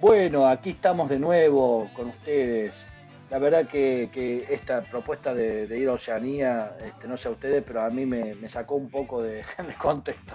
[0.00, 2.89] Bueno, aquí estamos de nuevo con ustedes
[3.30, 7.82] la verdad que, esta propuesta de, ir a Oceanía, este, no sé a ustedes, pero
[7.82, 10.34] a mí me, me sacó un poco de, de contexto.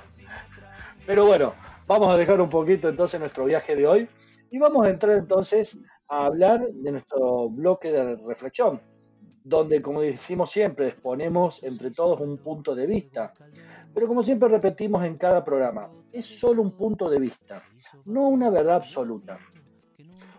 [1.06, 1.54] Pero bueno,
[1.88, 4.08] vamos a dejar un poquito entonces nuestro viaje de hoy
[4.50, 5.78] y vamos a entrar entonces
[6.08, 8.82] a hablar de nuestro bloque de reflexión,
[9.44, 13.34] donde como decimos siempre, exponemos entre todos un punto de vista.
[13.94, 17.62] Pero como siempre repetimos en cada programa, es solo un punto de vista,
[18.06, 19.38] no una verdad absoluta.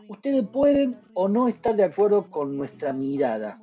[0.09, 3.61] Ustedes pueden o no estar de acuerdo con nuestra mirada.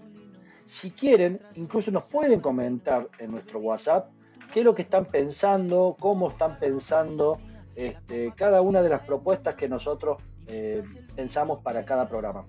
[0.65, 4.09] Si quieren, incluso nos pueden comentar en nuestro WhatsApp
[4.53, 7.39] qué es lo que están pensando, cómo están pensando
[7.75, 10.83] este, cada una de las propuestas que nosotros eh,
[11.15, 12.45] pensamos para cada programa.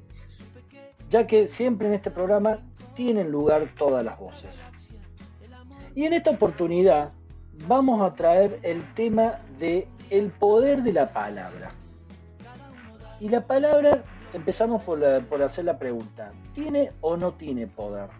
[1.09, 2.59] Ya que siempre en este programa
[2.95, 4.61] tienen lugar todas las voces.
[5.95, 7.12] Y en esta oportunidad
[7.68, 11.72] vamos a traer el tema de el poder de la palabra.
[13.25, 14.05] Y la palabra,
[14.35, 18.11] empezamos por, por hacer la pregunta, ¿tiene o no tiene poder?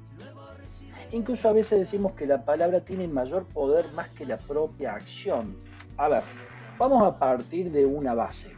[1.13, 5.59] Incluso a veces decimos que la palabra tiene mayor poder más que la propia acción.
[5.99, 6.23] A ver,
[6.79, 8.53] vamos a partir de una base.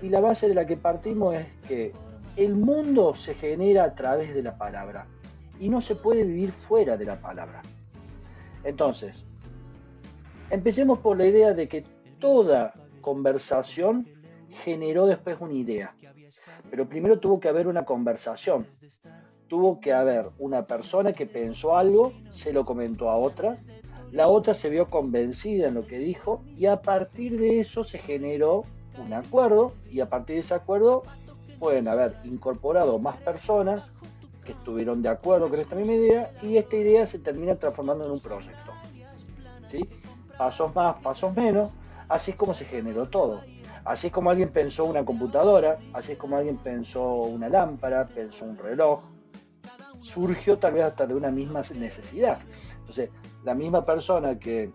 [0.00, 1.92] Y la base de la que partimos es que
[2.38, 5.06] el mundo se genera a través de la palabra
[5.60, 7.60] y no se puede vivir fuera de la palabra.
[8.64, 9.26] Entonces,
[10.48, 11.84] empecemos por la idea de que
[12.18, 14.06] toda conversación
[14.64, 15.94] generó después una idea.
[16.70, 18.66] Pero primero tuvo que haber una conversación.
[19.48, 23.56] Tuvo que haber una persona que pensó algo, se lo comentó a otra,
[24.12, 27.98] la otra se vio convencida en lo que dijo y a partir de eso se
[27.98, 28.64] generó
[28.98, 31.02] un acuerdo y a partir de ese acuerdo
[31.58, 33.90] pueden haber incorporado más personas
[34.44, 38.12] que estuvieron de acuerdo con esta misma idea y esta idea se termina transformando en
[38.12, 38.72] un proyecto.
[39.68, 39.86] ¿sí?
[40.38, 41.70] Pasos más, pasos menos,
[42.08, 43.42] así es como se generó todo.
[43.88, 48.44] Así es como alguien pensó una computadora, así es como alguien pensó una lámpara, pensó
[48.44, 49.02] un reloj.
[50.02, 52.38] Surgió tal vez hasta de una misma necesidad.
[52.80, 53.08] Entonces,
[53.44, 54.70] la misma persona que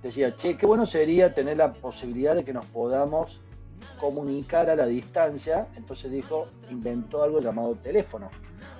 [0.00, 3.40] decía, che, qué bueno sería tener la posibilidad de que nos podamos
[3.98, 8.30] comunicar a la distancia, entonces dijo, inventó algo llamado teléfono.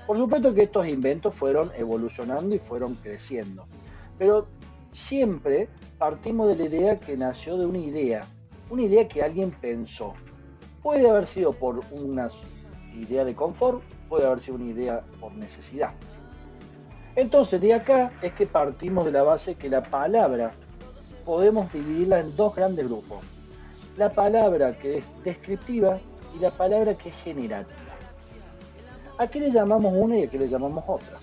[0.06, 3.66] Por supuesto que estos inventos fueron evolucionando y fueron creciendo,
[4.16, 4.46] pero
[4.92, 8.28] siempre partimos de la idea que nació de una idea,
[8.70, 10.14] una idea que alguien pensó.
[10.82, 12.28] Puede haber sido por una
[12.94, 15.90] idea de confort, puede haber sido una idea por necesidad.
[17.16, 20.52] Entonces, de acá es que partimos de la base que la palabra
[21.24, 23.18] podemos dividirla en dos grandes grupos.
[23.96, 25.98] La palabra que es descriptiva
[26.36, 27.74] y la palabra que es generativa.
[29.18, 31.16] ¿A qué le llamamos una y a qué le llamamos otra?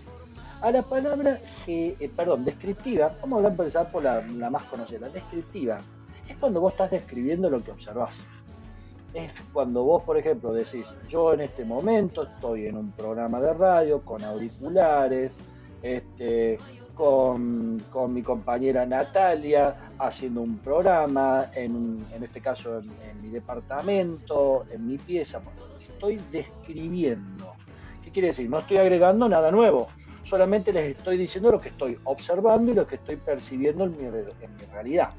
[0.62, 5.10] A la palabra, eh, perdón, descriptiva, vamos a empezar por la, la más conocida, la
[5.10, 5.80] descriptiva.
[6.28, 8.20] Es cuando vos estás describiendo lo que observás.
[9.14, 13.54] Es cuando vos, por ejemplo, decís, yo en este momento estoy en un programa de
[13.54, 15.38] radio con auriculares,
[15.84, 16.58] este,
[16.94, 24.66] con, con mi compañera Natalia haciendo un programa, en, en este caso en, mi departamento,
[24.72, 25.42] en mi pieza.
[25.80, 27.54] Estoy describiendo.
[28.04, 28.50] ¿Qué quiere decir?
[28.50, 29.88] No estoy agregando nada nuevo,
[30.24, 34.06] solamente les estoy diciendo lo que estoy observando y lo que estoy percibiendo en mi,
[34.06, 35.10] en mi realidad.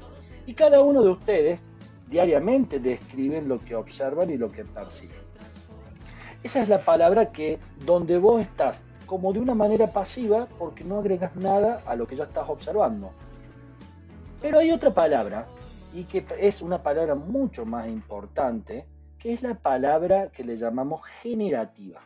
[0.45, 1.61] Y cada uno de ustedes
[2.07, 5.17] diariamente describen lo que observan y lo que perciben.
[6.43, 10.99] Esa es la palabra que donde vos estás como de una manera pasiva porque no
[10.99, 13.11] agregas nada a lo que ya estás observando.
[14.41, 15.47] Pero hay otra palabra
[15.93, 18.85] y que es una palabra mucho más importante,
[19.17, 22.01] que es la palabra que le llamamos generativa.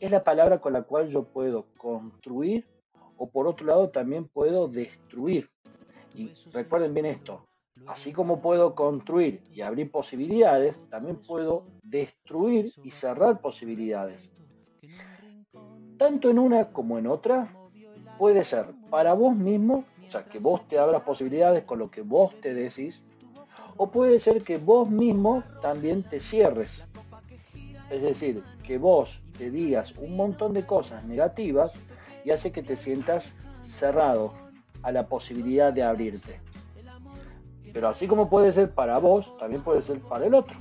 [0.00, 2.66] Es la palabra con la cual yo puedo construir
[3.16, 5.48] o por otro lado también puedo destruir.
[6.16, 7.44] Y recuerden bien esto,
[7.86, 14.30] así como puedo construir y abrir posibilidades, también puedo destruir y cerrar posibilidades.
[15.98, 17.54] Tanto en una como en otra
[18.18, 22.00] puede ser para vos mismo, o sea, que vos te abras posibilidades con lo que
[22.00, 23.02] vos te decís,
[23.76, 26.82] o puede ser que vos mismo también te cierres.
[27.90, 31.74] Es decir, que vos te digas un montón de cosas negativas
[32.24, 34.45] y hace que te sientas cerrado
[34.86, 36.40] a la posibilidad de abrirte.
[37.72, 40.56] Pero así como puede ser para vos, también puede ser para el otro.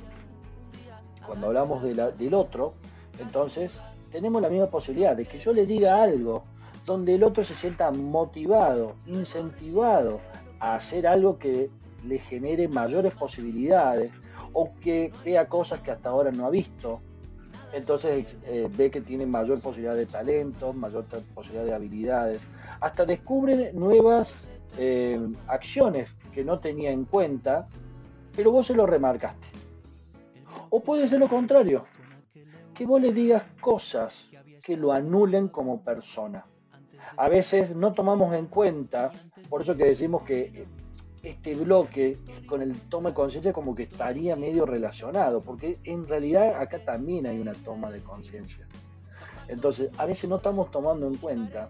[1.27, 2.73] Cuando hablamos de la- del otro,
[3.19, 6.43] entonces tenemos la misma posibilidad de que yo le diga algo
[6.87, 10.21] donde el otro se sienta motivado, incentivado
[10.59, 11.69] a hacer algo que
[12.03, 14.11] le genere mayores posibilidades
[14.53, 16.99] o que vea cosas que hasta ahora no ha visto.
[17.73, 22.41] Entonces eh, ve que tiene mayor posibilidad de talento, mayor posibilidad de habilidades.
[22.79, 24.33] Hasta descubre nuevas
[24.77, 27.67] eh, acciones que no tenía en cuenta,
[28.35, 29.47] pero vos se lo remarcaste.
[30.69, 31.85] O puede ser lo contrario,
[32.73, 34.29] que vos le digas cosas
[34.63, 36.45] que lo anulen como persona.
[37.17, 39.11] A veces no tomamos en cuenta,
[39.49, 40.67] por eso que decimos que
[41.25, 46.61] este bloque con el toma de conciencia como que estaría medio relacionado, porque en realidad
[46.61, 48.67] acá también hay una toma de conciencia.
[49.47, 51.67] Entonces, a veces no estamos tomando en cuenta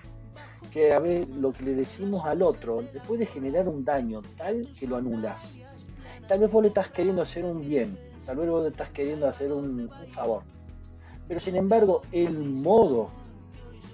[0.72, 4.68] que a veces lo que le decimos al otro le puede generar un daño tal
[4.78, 5.56] que lo anulas.
[6.28, 9.28] Tal vez vos le estás queriendo hacer un bien, tal vez vos le estás queriendo
[9.28, 10.44] hacer un, favor.
[11.28, 13.10] Pero sin embargo, el modo,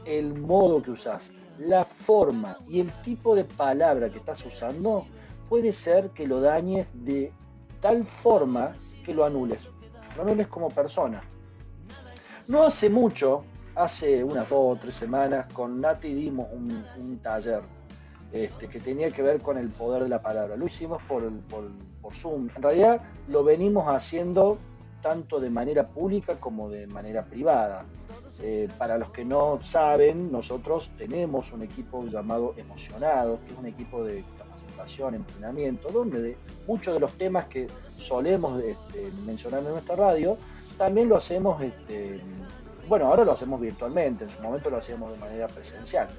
[0.05, 5.05] el modo que usás, la forma y el tipo de palabra que estás usando
[5.52, 7.34] puede ser que lo dañes de
[7.82, 8.74] tal forma
[9.04, 9.70] que lo anules.
[10.16, 11.22] Lo anules como persona.
[12.47, 13.43] No hace mucho,
[13.76, 17.64] hace unas dos o tres semanas, con Nati dimos un, taller
[18.32, 20.56] este, que tenía que ver con el poder de la palabra.
[20.56, 21.70] Lo hicimos por, por,
[22.02, 22.47] por Zoom.
[22.56, 24.58] En realidad lo venimos haciendo
[25.02, 27.86] tanto de manera pública como de manera privada.
[28.39, 33.66] Eh, para los que no saben, nosotros tenemos un equipo llamado Emocionados, que es un
[33.66, 34.24] equipo de
[34.82, 40.38] capacitación, entrenamiento, donde de, muchos de los temas que solemos este, mencionar en nuestra radio,
[40.78, 42.20] también lo hacemos, este,
[42.88, 46.10] bueno, ahora lo hacemos virtualmente, en su momento lo hacíamos de manera presencial.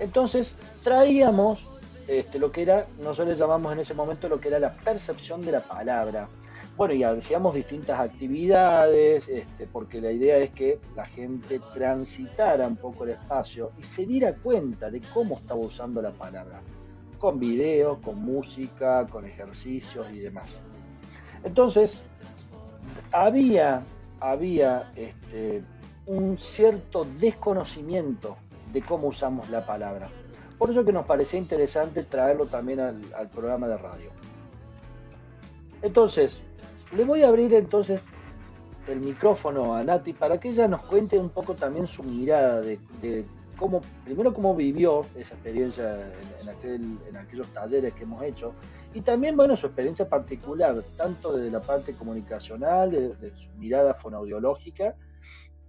[0.00, 1.66] Entonces, traíamos
[2.08, 5.52] este, lo que era, nosotros llamamos en ese momento lo que era la percepción de
[5.52, 6.28] la palabra,
[6.76, 9.30] bueno, y hacíamos distintas actividades,
[9.72, 14.34] porque la idea es que la gente transitara un poco el espacio y se diera
[14.34, 16.60] cuenta de cómo estaba usando la palabra,
[17.24, 20.60] con videos, con música, con ejercicios y demás.
[21.42, 22.02] Entonces,
[23.12, 23.82] había,
[24.20, 25.62] había este,
[26.04, 28.36] un cierto desconocimiento
[28.74, 30.10] de cómo usamos la palabra.
[30.58, 34.10] Por eso que nos parecía interesante traerlo también al, al programa de radio.
[35.80, 36.42] Entonces,
[36.94, 38.02] le voy a abrir entonces
[38.86, 42.78] el micrófono a Nati para que ella nos cuente un poco también su mirada de,
[43.00, 43.24] de
[43.58, 48.54] cómo, primero cómo vivió esa experiencia en, en, aquel, en, aquellos talleres que hemos hecho
[48.92, 53.94] y también, bueno, su experiencia particular, tanto desde la parte comunicacional, de, de su mirada
[53.94, 54.94] fonoaudiológica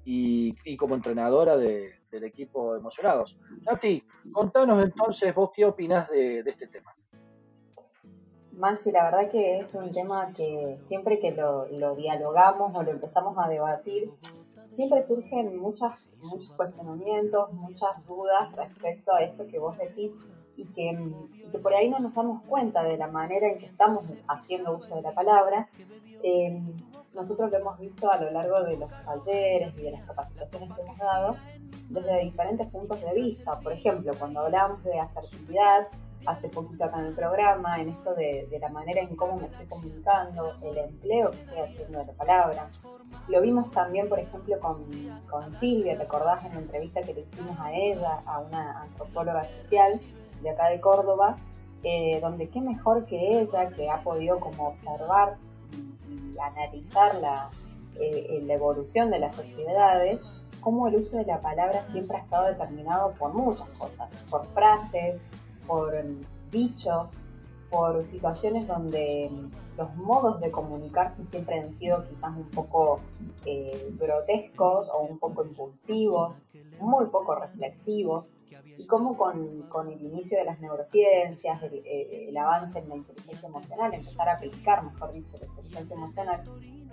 [0.06, 3.38] y, y como entrenadora de, del equipo Emocionados.
[3.64, 6.96] Nati, contanos entonces vos qué opinás de, de este tema.
[8.54, 12.92] Maxi, la verdad que es un tema que siempre que lo, lo, dialogamos o lo
[12.92, 14.12] empezamos a debatir,
[14.68, 20.16] siempre surgen muchas, muchos cuestionamientos, muchas dudas respecto a esto que vos decís
[20.58, 23.66] y que, y que por ahí no nos damos cuenta de la manera en que
[23.66, 25.70] estamos haciendo uso de la palabra.
[26.24, 26.62] Eh,
[27.14, 30.82] nosotros lo hemos visto a lo largo de los talleres y de las capacitaciones que
[30.82, 31.38] hemos dado
[31.90, 33.60] desde diferentes puntos de vista.
[33.60, 35.88] Por ejemplo, cuando hablamos de asertividad,
[36.26, 39.46] hace poquito acá en el programa, en esto de, de, la manera en cómo me
[39.46, 42.70] estoy comunicando, el empleo que estoy haciendo de la palabra.
[43.28, 44.86] Lo vimos también, por ejemplo, con,
[45.30, 49.46] con Silvia, ¿te acordás en la entrevista que le hicimos a ella, a una antropóloga
[49.46, 50.00] social
[50.42, 51.38] de acá de Córdoba,
[51.84, 55.38] eh, donde qué mejor que ella, que ha podido como observar
[56.08, 57.46] y, y analizar la,
[58.00, 60.22] eh, la evolución de las sociedades,
[60.60, 65.22] cómo el uso de la palabra siempre ha estado determinado por muchas cosas, por frases,
[65.68, 65.94] por
[66.52, 67.20] dichos,
[67.70, 69.30] por situaciones donde
[69.78, 73.02] los modos de comunicarse siempre han sido quizás un poco
[73.46, 76.42] eh, grotescos o un poco impulsivos,
[76.80, 78.34] muy poco reflexivos,
[78.78, 83.48] y cómo con, con el inicio de las neurociencias, el, el, avance en la inteligencia
[83.48, 86.44] emocional, empezar a aplicar, mejor dicho, la inteligencia emocional,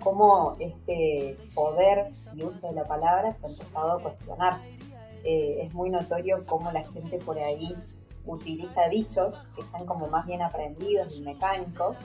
[0.01, 4.61] cómo este poder y uso de la palabra se ha empezado a cuestionar.
[5.25, 7.75] Eh, es muy notorio cómo la gente por ahí
[8.25, 11.97] utiliza dichos que están como más bien aprendidos y mecánicos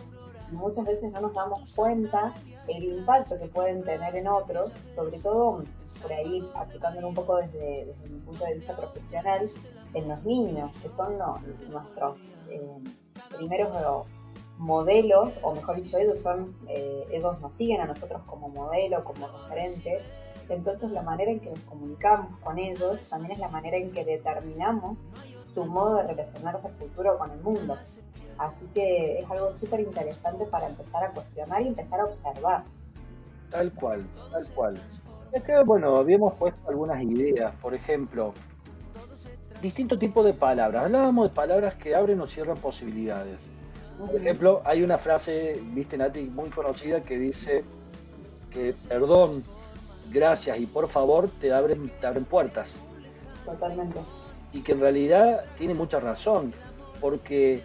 [0.50, 2.34] y muchas veces no nos damos cuenta
[2.68, 5.62] el impacto que pueden tener en otros, sobre todo
[6.02, 9.50] por ahí aplicándolo un poco desde, desde mi punto de vista profesional,
[9.94, 11.40] en los niños, que son no,
[11.70, 12.78] nuestros eh,
[13.36, 14.06] primeros
[14.58, 19.28] modelos, o mejor dicho, ellos son, eh, ellos nos siguen a nosotros como modelo, como
[19.28, 20.00] referente,
[20.48, 24.04] entonces la manera en que nos comunicamos con ellos también es la manera en que
[24.04, 24.98] determinamos
[25.52, 27.76] su modo de relacionarse futuro con el mundo.
[28.38, 32.64] Así que es algo súper interesante para empezar a cuestionar y empezar a observar.
[33.50, 34.80] Tal cual, tal cual.
[35.32, 38.32] Es que, bueno, habíamos puesto algunas ideas, por ejemplo,
[39.60, 40.84] distintos tipos de palabras.
[40.84, 43.48] Hablábamos de palabras que abren o cierran posibilidades.
[43.98, 47.64] Por ejemplo, hay una frase, viste Nati, muy conocida que dice
[48.50, 49.42] que perdón,
[50.10, 52.76] gracias y por favor te abren, te abren puertas.
[53.44, 53.98] Totalmente.
[54.52, 56.52] Y que en realidad tiene mucha razón,
[57.00, 57.62] porque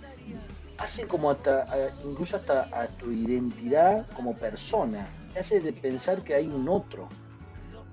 [0.78, 1.66] hace como hasta,
[2.06, 5.08] incluso hasta a tu identidad como persona.
[5.34, 7.08] te hace de pensar que hay un otro.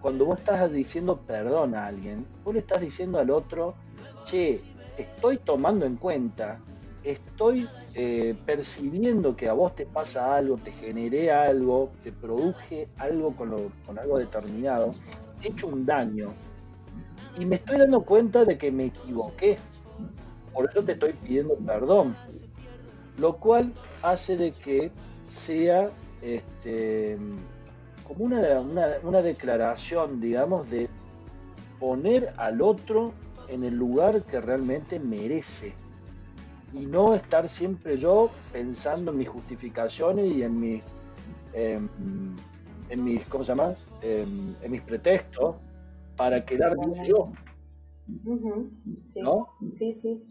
[0.00, 3.74] Cuando vos estás diciendo perdón a alguien, vos le estás diciendo al otro,
[4.24, 4.60] che,
[4.96, 6.58] estoy tomando en cuenta,
[7.04, 13.34] estoy eh, percibiendo que a vos te pasa algo, te generé algo, te produje algo
[13.36, 14.94] con, lo- con algo determinado,
[15.40, 16.32] te he hecho un daño
[17.38, 19.58] y me estoy dando cuenta de que me equivoqué.
[20.52, 22.16] Por eso te estoy pidiendo perdón.
[23.18, 23.72] Lo cual
[24.02, 24.90] hace de que
[25.28, 25.90] sea
[26.22, 27.16] este,
[28.06, 30.88] como una, una- una declaración, digamos, de
[31.78, 33.12] poner al otro
[33.48, 35.74] en el lugar que realmente merece.
[36.72, 40.84] Y no estar siempre yo pensando en mis justificaciones y en mis,
[41.52, 41.88] em,
[42.88, 43.74] en mis, ¿cómo se llama?
[44.02, 45.56] Em, en mis pretextos
[46.20, 47.32] para quedar bien yo,
[49.06, 49.48] Sí, ¿no?
[49.72, 50.22] sí, sí.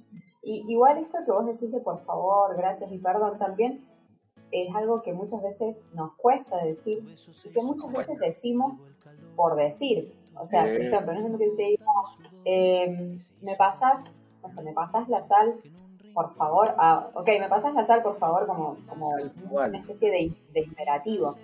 [0.44, 3.84] Y, igual esto que vos decís de por favor, gracias y perdón también
[4.52, 7.00] es algo que muchas veces nos cuesta decir
[7.44, 8.80] y que muchas veces decimos
[9.36, 10.14] por decir.
[10.36, 11.94] O sea, por ejemplo, no es lo que te digo,
[12.46, 14.14] eh, me pasas,
[14.44, 15.56] o sea, me pasas la sal,
[16.14, 16.76] por favor.
[16.78, 19.10] Ah, ok, me pasas la sal, por favor, como, como
[19.50, 21.36] una especie de, de imperativo.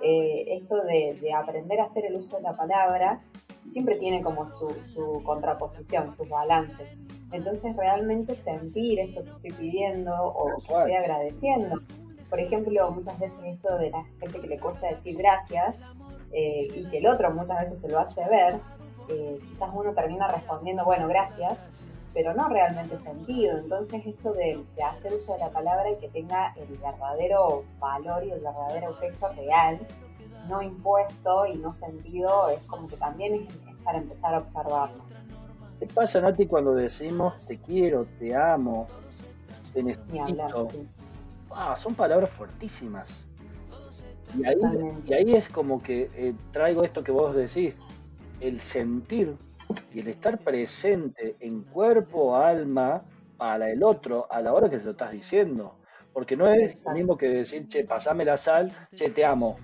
[0.00, 3.20] Eh, esto de, de aprender a hacer el uso de la palabra
[3.68, 6.88] siempre tiene como su, su contraposición, sus balances.
[7.32, 10.82] Entonces realmente sentir esto que estoy pidiendo o que cual.
[10.82, 11.80] estoy agradeciendo.
[12.28, 15.78] Por ejemplo, muchas veces esto de la gente que le cuesta decir gracias
[16.32, 18.58] eh, y que el otro muchas veces se lo hace ver,
[19.08, 21.58] eh, quizás uno termina respondiendo, bueno, gracias,
[22.14, 23.58] pero no realmente sentido.
[23.58, 28.24] Entonces esto de, de hacer uso de la palabra y que tenga el verdadero valor
[28.24, 29.78] y el verdadero peso real,
[30.48, 35.02] no impuesto y no sentido, es como que también es, para empezar a observarlo.
[35.78, 38.86] ¿Qué pasa, Nati, cuando decimos te quiero, te amo,
[39.72, 39.98] te hablar.
[39.98, 40.68] necesito?
[40.70, 40.88] sí.
[41.50, 43.08] Ah, son palabras fuertísimas.
[44.38, 44.56] Y ahí,
[45.06, 47.78] y ahí es como que eh, traigo esto que vos decís,
[48.40, 49.36] el sentir
[49.92, 53.02] y el estar presente en cuerpo, alma,
[53.36, 55.74] para el otro a la hora que se lo estás diciendo.
[56.12, 59.58] Porque no es lo mismo que decir, che, pasame la sal, che, te amo.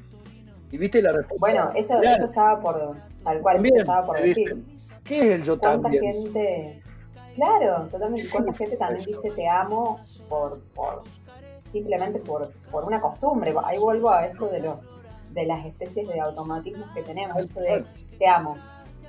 [0.70, 1.40] Y viste la respuesta.
[1.40, 4.64] Bueno, eso, eso estaba por, tal cual, eso también estaba por decir.
[5.04, 6.12] ¿Qué es el yo ¿Cuánta también?
[6.12, 6.82] gente,
[7.34, 9.22] claro, totalmente, cuánta gente también eso.
[9.22, 11.02] dice te amo por, por
[11.72, 13.54] simplemente por, por una costumbre?
[13.64, 14.88] Ahí vuelvo a esto de los
[15.30, 17.84] de las especies de automatismos que tenemos, esto de
[18.18, 18.56] te amo.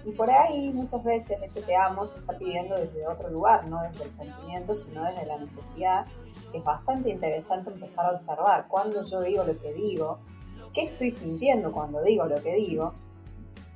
[0.06, 3.82] Y por ahí muchas veces ese te amo se está pidiendo desde otro lugar, no
[3.84, 6.06] desde el sentimiento, sino desde la necesidad.
[6.54, 10.20] Es bastante interesante empezar a observar cuando yo digo lo que digo,
[10.74, 12.94] qué estoy sintiendo cuando digo lo que digo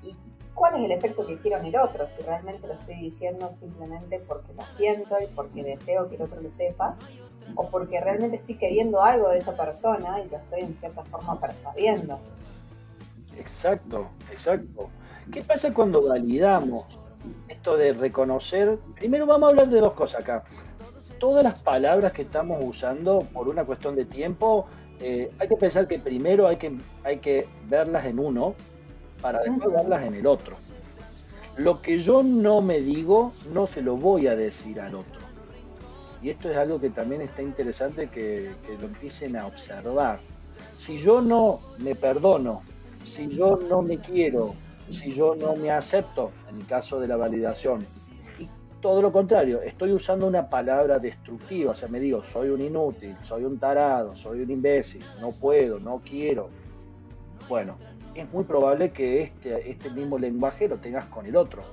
[0.04, 0.16] y
[0.54, 4.20] cuál es el efecto que quiero en el otro, si realmente lo estoy diciendo simplemente
[4.28, 6.96] porque lo siento y porque deseo que el otro lo sepa,
[7.56, 11.40] o porque realmente estoy queriendo algo de esa persona y lo estoy en cierta forma
[11.40, 12.20] persuadiendo.
[13.38, 14.90] Exacto, exacto.
[15.32, 16.86] ¿Qué pasa cuando validamos
[17.48, 18.78] esto de reconocer?
[18.96, 20.44] Primero vamos a hablar de dos cosas acá.
[21.20, 24.68] Todas las palabras que estamos usando por una cuestión de tiempo,
[25.06, 28.56] eh, hay que pensar que primero hay que, hay que verlas en uno
[29.22, 30.56] para después verlas en el otro.
[31.58, 35.20] Lo que yo no me digo, no se lo voy a decir al otro.
[36.22, 40.22] Y esto es algo que también está interesante que, que lo empiecen a observar.
[40.74, 42.62] Si yo no me perdono,
[43.04, 44.56] si yo no me quiero,
[44.90, 47.86] si yo no me acepto, en el caso de la validación,
[48.84, 53.16] todo lo contrario, estoy usando una palabra destructiva, o sea, me digo, soy un inútil,
[53.22, 56.50] soy un tarado, soy un imbécil, no puedo, no quiero.
[57.48, 57.78] Bueno,
[58.14, 61.64] es muy probable que este, este mismo lenguaje lo tengas con el otro.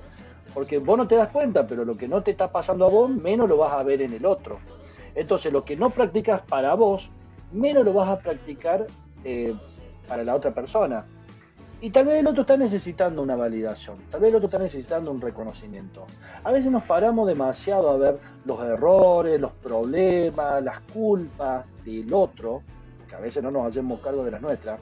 [0.53, 3.09] Porque vos no te das cuenta, pero lo que no te está pasando a vos,
[3.09, 4.59] menos lo vas a ver en el otro.
[5.13, 7.09] Entonces, lo que no practicas para vos,
[7.51, 8.87] menos lo vas a practicar
[9.25, 9.53] eh,
[10.07, 11.05] para la otra persona.
[11.83, 15.09] Y tal vez el otro está necesitando una validación, tal vez el otro está necesitando
[15.09, 16.05] un reconocimiento.
[16.43, 22.61] A veces nos paramos demasiado a ver los errores, los problemas, las culpas del otro,
[23.09, 24.79] que a veces no nos hacemos cargo de las nuestras,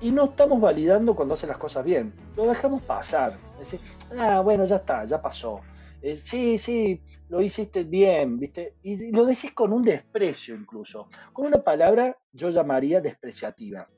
[0.00, 2.12] y no estamos validando cuando hace las cosas bien.
[2.36, 3.38] Lo dejamos pasar.
[3.60, 3.78] Decir,
[4.18, 5.60] ah, bueno, ya está, ya pasó.
[6.02, 8.74] Eh, sí, sí, lo hiciste bien, ¿viste?
[8.82, 13.88] Y lo decís con un desprecio incluso, con una palabra yo llamaría despreciativa.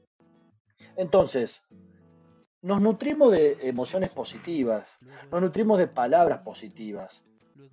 [0.96, 1.62] Entonces,
[2.62, 4.86] nos nutrimos de emociones positivas,
[5.30, 7.24] nos nutrimos de palabras positivas,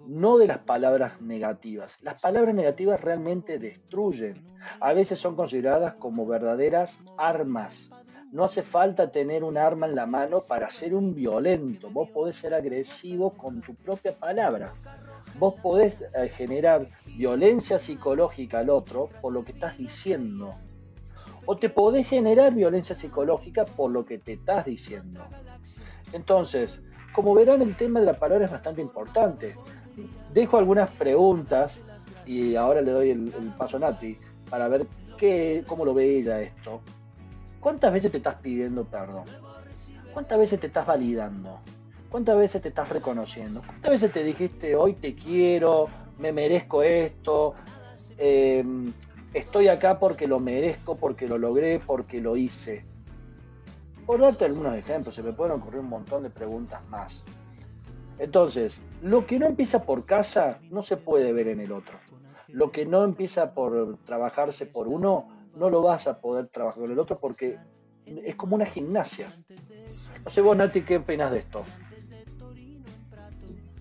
[0.08, 1.98] no de las palabras negativas.
[2.02, 4.46] Las palabras negativas realmente destruyen.
[4.80, 7.90] A veces son consideradas como verdaderas armas.
[8.32, 11.90] No hace falta tener un arma en la mano para ser un violento.
[11.90, 14.74] Vos podés ser agresivo con tu propia palabra.
[15.38, 20.56] Vos podés eh, generar violencia psicológica al otro por lo que estás diciendo.
[21.46, 25.22] O te podés generar violencia psicológica por lo que te estás diciendo.
[26.14, 26.82] Entonces,
[27.14, 29.56] como verán, el tema de la palabra es bastante importante.
[30.34, 31.80] Dejo algunas preguntas
[32.26, 34.18] y ahora le doy el, paso a Nati
[34.50, 34.88] para ver
[35.18, 36.82] qué, cómo lo ve ella esto.
[37.60, 39.26] ¿Cuántas veces te estás pidiendo perdón?
[40.14, 41.60] ¿Cuántas veces te estás validando?
[42.10, 43.62] ¿Cuántas veces te estás reconociendo?
[43.66, 45.88] ¿Cuántas veces te dijiste hoy te quiero,
[46.18, 47.56] me merezco esto,
[48.18, 48.64] eh,
[49.34, 52.86] estoy acá porque lo merezco, porque lo logré, porque lo hice?
[54.06, 57.24] Por darte algunos ejemplos, se me pueden ocurrir un montón de preguntas más.
[58.20, 61.98] Entonces, lo que no empieza por casa no se puede ver en el otro.
[62.48, 66.92] Lo que no empieza por trabajarse por uno, no lo vas a poder trabajar con
[66.92, 67.58] el otro porque
[68.06, 69.34] es como una gimnasia.
[70.24, 71.64] No sé vos, Nati, ¿qué opinas de esto?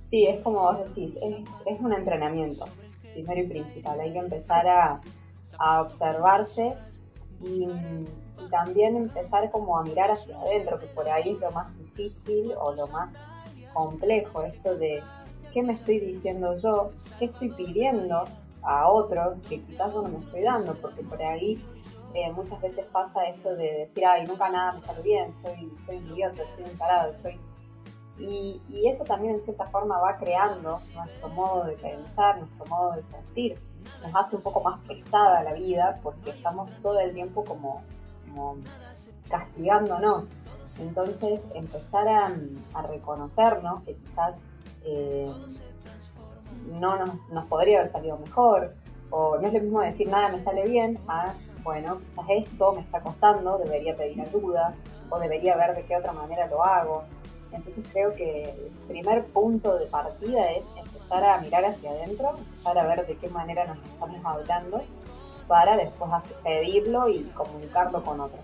[0.03, 1.36] Sí, es como vos decís, es,
[1.66, 2.66] es un entrenamiento,
[3.12, 4.01] primero y principal.
[4.01, 5.01] Hay que empezar a,
[5.61, 6.75] a observarse
[7.41, 11.77] y, y también empezar como a mirar hacia adentro, que por ahí es lo más
[11.79, 13.29] difícil o lo más
[13.73, 15.03] complejo, esto de
[15.53, 18.25] qué me estoy diciendo yo, qué estoy pidiendo
[18.63, 21.65] a otros que quizás yo no me estoy dando, porque por ahí
[22.15, 25.97] eh, muchas veces pasa esto de decir, ay, nunca nada me sale bien, soy, soy
[25.99, 27.39] un idiota, soy un tarado, soy...
[28.19, 32.93] Y, y eso también en cierta forma va creando nuestro modo de pensar, nuestro modo
[32.93, 33.59] de sentir.
[34.03, 37.82] Nos hace un poco más pesada la vida porque estamos todo el tiempo como,
[39.28, 40.32] castigándonos.
[40.78, 42.32] Entonces empezar a,
[42.74, 44.45] a reconocernos que quizás
[44.84, 45.30] eh,
[46.66, 48.74] no nos, nos podría haber salido mejor,
[49.11, 51.32] o no es lo mismo decir nada me sale bien a,
[51.62, 54.74] bueno, quizás esto me está costando, debería pedir ayuda,
[55.11, 57.05] o debería ver de qué otra manera lo hago.
[57.53, 62.78] Entonces creo que el primer punto de partida es empezar a mirar hacia adentro, empezar
[62.78, 64.82] a ver de qué manera nos estamos hablando,
[65.48, 66.11] para después
[66.44, 68.40] pedirlo y comunicarlo con otros.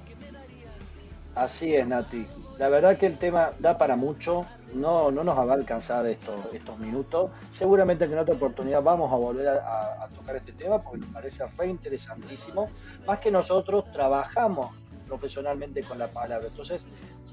[1.34, 2.26] Así es, Nati.
[2.58, 6.34] La verdad que el tema da para mucho, no, no nos va a alcanzar estos,
[6.54, 7.30] estos minutos.
[7.50, 11.10] Seguramente que en otra oportunidad vamos a volver a- a tocar este tema porque nos
[11.10, 12.70] parece re interesantísimo.
[13.06, 14.74] Más que nosotros trabajamos
[15.06, 16.46] profesionalmente con la palabra.
[16.46, 16.84] Entonces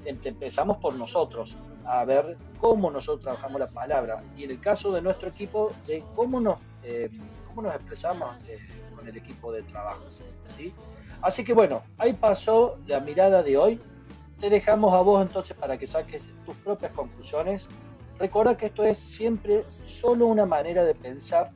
[0.04, 4.22] em- empezamos por nosotros, a ver cómo nosotros trabajamos la palabra.
[4.36, 7.10] Y en el caso de nuestro equipo, de cómo nos, eh,
[7.46, 8.58] cómo nos expresamos eh,
[8.96, 10.02] con el equipo de trabajo.
[10.56, 10.72] ¿sí?
[11.22, 13.80] Así que bueno, ahí pasó la mirada de hoy.
[14.40, 17.68] Te dejamos a vos entonces para que saques tus propias conclusiones.
[18.18, 21.50] Recuerda que esto es siempre solo una manera de pensar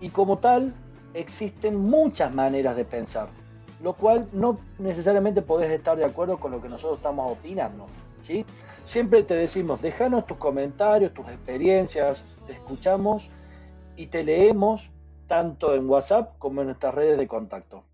[0.00, 0.74] y como tal
[1.14, 3.28] existen muchas maneras de pensar,
[3.82, 7.88] lo cual no necesariamente podés estar de acuerdo con lo que nosotros estamos opinando.
[8.20, 8.46] ¿sí?
[8.84, 13.28] Siempre te decimos, déjanos tus comentarios, tus experiencias, te escuchamos
[13.96, 14.90] y te leemos
[15.26, 17.84] tanto en WhatsApp como en nuestras redes de contacto.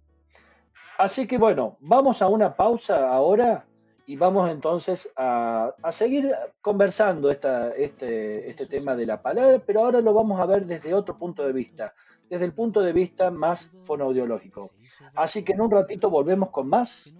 [0.98, 3.64] Así que bueno, vamos a una pausa ahora
[4.04, 9.80] y vamos entonces a, a seguir conversando esta, este, este tema de la palabra, pero
[9.80, 11.94] ahora lo vamos a ver desde otro punto de vista,
[12.28, 14.72] desde el punto de vista más fonoaudiológico.
[15.14, 17.14] Así que en un ratito volvemos con más,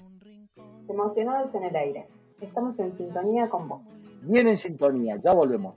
[0.88, 2.08] Emocionados en el aire.
[2.40, 3.82] Estamos en sintonía con vos.
[4.22, 5.74] bien en sintonía, ya volvemos.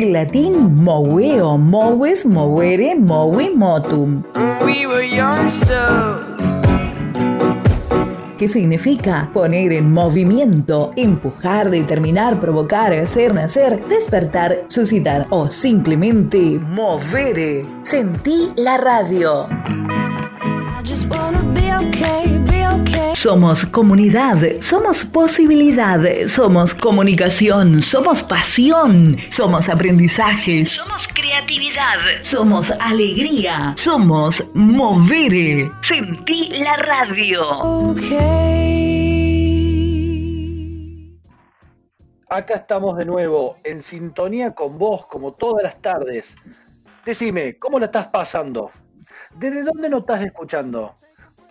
[0.00, 4.22] Del latín moveo, moves, movere, movi, motum,
[4.64, 6.24] We were youngsters.
[8.38, 17.66] que significa poner en movimiento, empujar, determinar, provocar, hacer, nacer, despertar, suscitar o simplemente movere.
[17.82, 19.42] Sentí la radio.
[19.50, 22.29] I just wanna be okay.
[23.14, 34.42] Somos comunidad, somos posibilidad, somos comunicación, somos pasión, somos aprendizaje, somos creatividad, somos alegría, somos
[34.54, 35.70] movere.
[35.82, 37.60] Sentí la radio.
[37.90, 38.70] Okay.
[42.28, 46.36] Acá estamos de nuevo, en sintonía con vos, como todas las tardes.
[47.04, 48.70] Decime, ¿cómo la estás pasando?
[49.34, 50.94] ¿Desde dónde nos estás escuchando?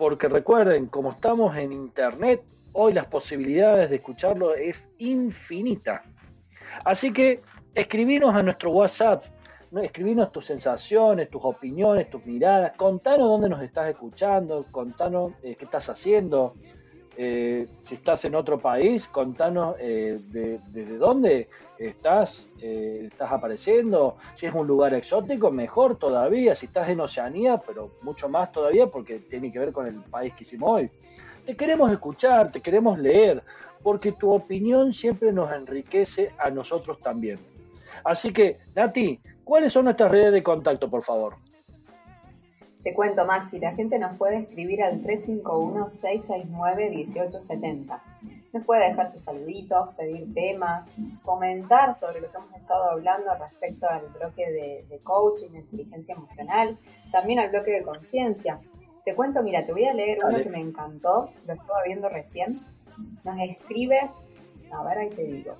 [0.00, 2.42] Porque recuerden, como estamos en internet,
[2.72, 6.04] hoy las posibilidades de escucharlo es infinita.
[6.86, 7.42] Así que
[7.74, 9.24] escribinos a nuestro WhatsApp
[9.70, 15.54] no, escribinos tus sensaciones, tus opiniones, tus miradas, contanos dónde nos estás escuchando, contanos eh,
[15.54, 16.54] qué estás haciendo,
[17.16, 21.48] eh, si estás en otro país, contanos eh, de- desde dónde
[21.78, 27.60] estás, eh, estás apareciendo, si es un lugar exótico, mejor todavía, si estás en Oceanía,
[27.66, 30.90] pero mucho más todavía porque tiene que ver con el país que hicimos hoy.
[31.44, 33.42] Te queremos escuchar, te queremos leer,
[33.82, 37.38] porque tu opinión siempre nos enriquece a nosotros también.
[38.04, 41.34] Así que, Nati, ¿cuáles son nuestras redes de contacto, por favor?
[42.82, 48.00] Te cuento, Maxi, la gente nos puede escribir al 351-669-1870.
[48.52, 50.88] Nos puede dejar sus saluditos, pedir temas,
[51.22, 56.14] comentar sobre lo que hemos estado hablando respecto al bloque de, de coaching, de inteligencia
[56.14, 56.78] emocional,
[57.12, 58.58] también al bloque de conciencia.
[59.04, 62.62] Te cuento, mira, te voy a leer uno que me encantó, lo estaba viendo recién.
[63.24, 64.08] Nos escribe,
[64.72, 65.56] a ver, ahí te digo,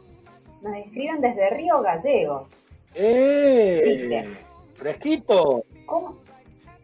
[0.62, 2.64] nos escriben desde Río Gallegos.
[2.94, 3.82] ¡Eh!
[3.84, 4.26] Dice.
[4.74, 5.64] Fresquito.
[5.86, 6.29] ¿Cómo?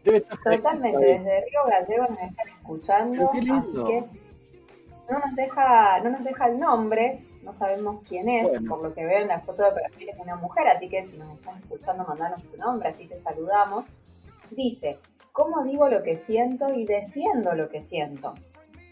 [0.07, 3.85] Debe estar Totalmente, desde Río Gallegos nos están escuchando, Pero qué lindo.
[3.85, 8.69] así que no nos deja, no nos deja el nombre, no sabemos quién es, Bueno.
[8.69, 11.17] por lo que veo en la foto de perfil es una mujer, así que si
[11.17, 13.85] nos estás escuchando, mandanos tu nombre, así te saludamos.
[14.51, 14.99] Dice,
[15.31, 18.33] ¿cómo digo lo que siento y defiendo lo que siento?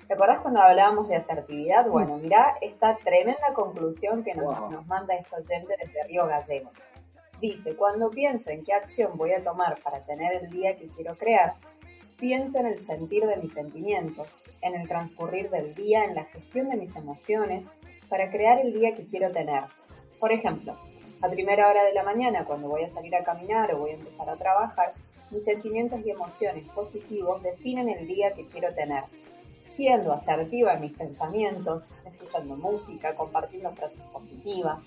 [0.07, 1.87] ¿Te acordás cuando hablábamos de asertividad?
[1.87, 4.69] Bueno, mirá esta tremenda conclusión que nos, Wow.
[4.71, 6.71] nos manda este oyente desde Río Gallegos.
[7.41, 11.17] Dice, cuando pienso en qué acción voy a tomar para tener el día que quiero
[11.17, 11.55] crear,
[12.17, 14.27] pienso en el sentir de mis sentimientos,
[14.61, 17.65] en el transcurrir del día, en la gestión de mis emociones,
[18.09, 19.63] para crear el día que quiero tener.
[20.19, 20.77] Por ejemplo,
[21.21, 23.95] a primera hora de la mañana, cuando voy a salir a caminar o voy a
[23.95, 24.93] empezar a trabajar,
[25.31, 29.03] mis sentimientos y emociones positivos definen el día que quiero tener.
[29.63, 34.79] Siendo asertiva en mis pensamientos, escuchando música, compartiendo frases positivas.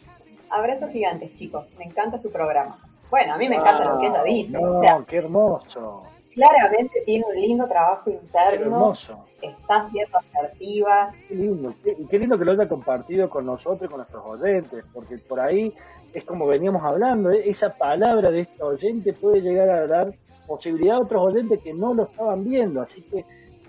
[0.51, 1.66] Abrazos gigantes, chicos.
[1.78, 2.78] Me encanta su programa.
[3.11, 4.61] Bueno, a mí me encanta lo que ella dice.
[4.61, 6.03] No, O sea, qué hermoso.
[6.34, 9.24] claramente tiene un lindo trabajo Qué interno, hermoso.
[9.40, 11.12] está siendo asertiva.
[11.28, 11.74] Qué lindo.
[11.82, 15.18] Qué, y qué lindo que lo haya compartido con nosotros y con nuestros oyentes, porque
[15.18, 15.72] por ahí
[16.12, 17.42] es como veníamos hablando, ¿eh?
[17.49, 20.12] esa palabra de este oyente puede llegar a dar
[20.46, 22.80] posibilidad a otros oyentes que no lo estaban viendo.
[22.82, 23.24] Así que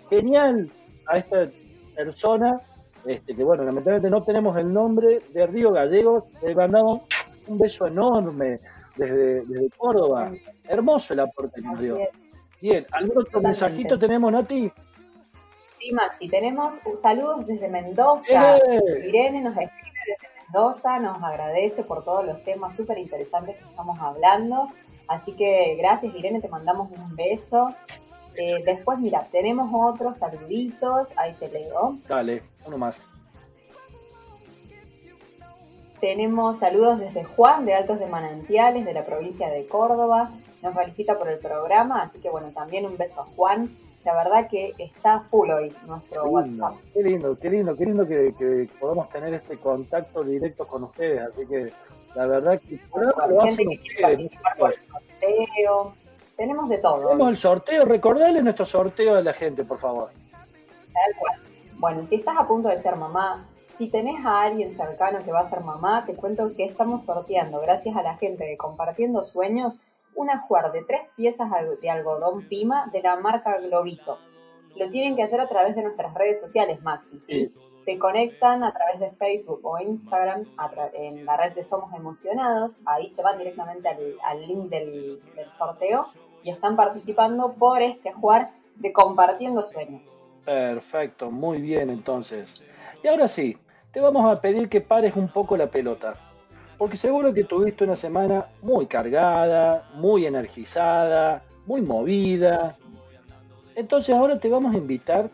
[0.10, 0.70] genial
[1.08, 1.48] a esta
[1.96, 2.62] persona,
[3.10, 7.02] este, que bueno, lamentablemente no tenemos el nombre de Río Gallegos, le mandamos
[7.48, 8.60] un beso enorme
[8.96, 10.32] desde, desde Córdoba.
[10.66, 11.98] Hermoso el aporte que nos dio.
[12.62, 13.48] Bien, ¿algún otro Totalmente.
[13.48, 14.72] mensajito tenemos, Nati?
[15.72, 18.58] Sí, Maxi, tenemos un saludos desde Mendoza.
[18.58, 19.08] ¡Eh!
[19.08, 23.98] Irene nos escribe desde Mendoza, nos agradece por todos los temas súper interesantes que estamos
[24.00, 24.68] hablando.
[25.08, 27.70] Así que gracias, Irene, te mandamos un beso.
[28.36, 31.98] Eh, después, mira, tenemos otros saluditos, ahí te leo.
[32.08, 33.08] Dale, uno más.
[36.00, 40.32] Tenemos saludos desde Juan de Altos de Manantiales, de la provincia de Córdoba.
[40.62, 43.70] Nos felicita por el programa, así que bueno, también un beso a Juan.
[44.06, 46.76] La verdad que está full hoy nuestro Qué WhatsApp.
[46.94, 51.22] qué lindo, qué lindo, qué lindo que, que podamos tener este contacto directo con ustedes.
[51.22, 51.74] Así que
[52.16, 55.94] la verdad que por Gente quiere participar por el sorteo.
[56.38, 57.04] Tenemos de todo.
[57.10, 60.10] Tenemos el sorteo, recordale nuestro sorteo a la gente, por favor.
[60.94, 61.49] Tal cual.
[61.80, 65.40] Bueno, si estás a punto de ser mamá, si tenés a alguien cercano que va
[65.40, 69.80] a ser mamá, te cuento que estamos sorteando, gracias a la gente de Compartiendo Sueños,
[70.14, 71.50] un ajuar de tres piezas
[71.82, 74.18] de algodón Pima de la marca Globito.
[74.76, 77.54] Lo tienen que hacer a través de nuestras redes sociales, Maxi, ¿sí?
[77.80, 80.48] Se conectan a través de Facebook o Instagram
[80.96, 82.78] en la red de Somos Emocionados.
[82.86, 86.08] Ahí se van directamente al, al link del, del sorteo
[86.44, 90.22] y están participando por este ajuar de Compartiendo Sueños.
[90.46, 92.64] Perfecto, muy bien entonces.
[93.04, 93.58] Y ahora sí,
[93.92, 96.16] te vamos a pedir que pares un poco la pelota.
[96.78, 102.76] Porque seguro que tuviste una semana muy cargada, muy energizada, muy movida.
[103.76, 105.30] Entonces ahora te vamos a invitar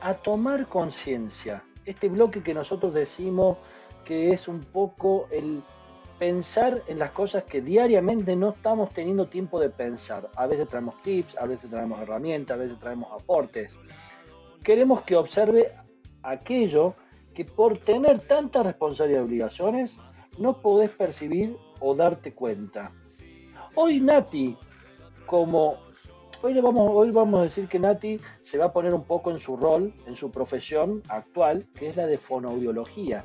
[0.00, 1.62] a tomar conciencia.
[1.84, 3.58] Este bloque que nosotros decimos
[4.04, 5.62] que es un poco el
[6.18, 10.28] pensar en las cosas que diariamente no estamos teniendo tiempo de pensar.
[10.34, 13.72] A veces traemos tips, a veces traemos herramientas, a veces traemos aportes.
[14.62, 15.72] Queremos que observe
[16.22, 16.94] aquello
[17.34, 19.96] que por tener tantas responsabilidades y obligaciones
[20.38, 22.92] no podés percibir o darte cuenta.
[23.74, 24.56] Hoy Nati,
[25.26, 25.76] como
[26.42, 29.30] hoy le vamos, hoy vamos a decir que Nati se va a poner un poco
[29.30, 33.24] en su rol, en su profesión actual, que es la de fonoaudiología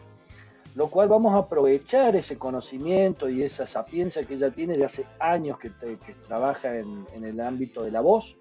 [0.75, 5.05] lo cual vamos a aprovechar ese conocimiento y esa sapiencia que ella tiene de hace
[5.19, 5.69] años que,
[6.25, 8.38] trabaja en el ámbito de la voz.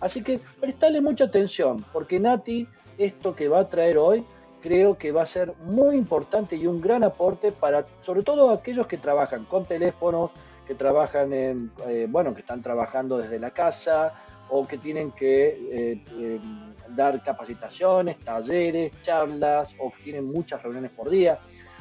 [0.00, 2.68] Así que prestale mucha atención, porque Nati,
[2.98, 4.24] esto que va a traer hoy,
[4.60, 8.86] creo que va a ser muy importante y un gran aporte para, sobre todo aquellos
[8.86, 10.30] que trabajan con teléfonos,
[10.66, 14.14] que trabajan en, eh, bueno, que están trabajando desde la casa
[14.48, 16.40] o que tienen que eh, eh,
[16.88, 21.38] dar capacitaciones, talleres, charlas o que tienen muchas reuniones por día.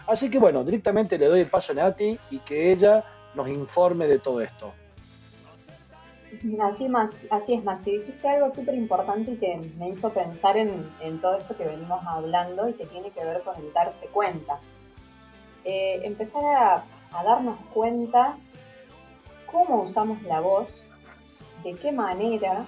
[0.08, 3.04] Así que bueno, directamente le doy el paso a Nati y que ella
[3.34, 4.74] nos informe de todo esto.
[6.62, 7.98] Así, Max, así es, Maxi.
[7.98, 12.68] Dijiste algo súper importante y que me hizo pensar en, todo esto que venimos hablando
[12.68, 14.60] y que tiene que ver con el darse cuenta.
[15.64, 16.84] Eh, empezar a,
[17.24, 18.36] darnos cuenta
[19.50, 20.84] cómo usamos la voz,
[21.64, 22.66] de qué manera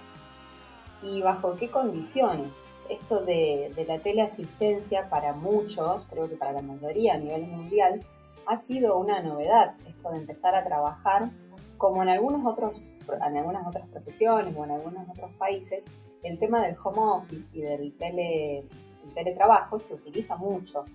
[1.02, 2.54] y bajo qué condiciones.
[2.90, 8.06] Esto de la teleasistencia para muchos, creo que para la mayoría a nivel mundial,
[8.46, 9.76] ha sido una novedad.
[9.86, 11.32] Esto de empezar a trabajar
[11.78, 12.82] como en algunos otros
[13.14, 15.84] en algunas otras profesiones o en algunos otros países,
[16.24, 20.86] el tema del home office y del tele, el teletrabajo se utiliza mucho.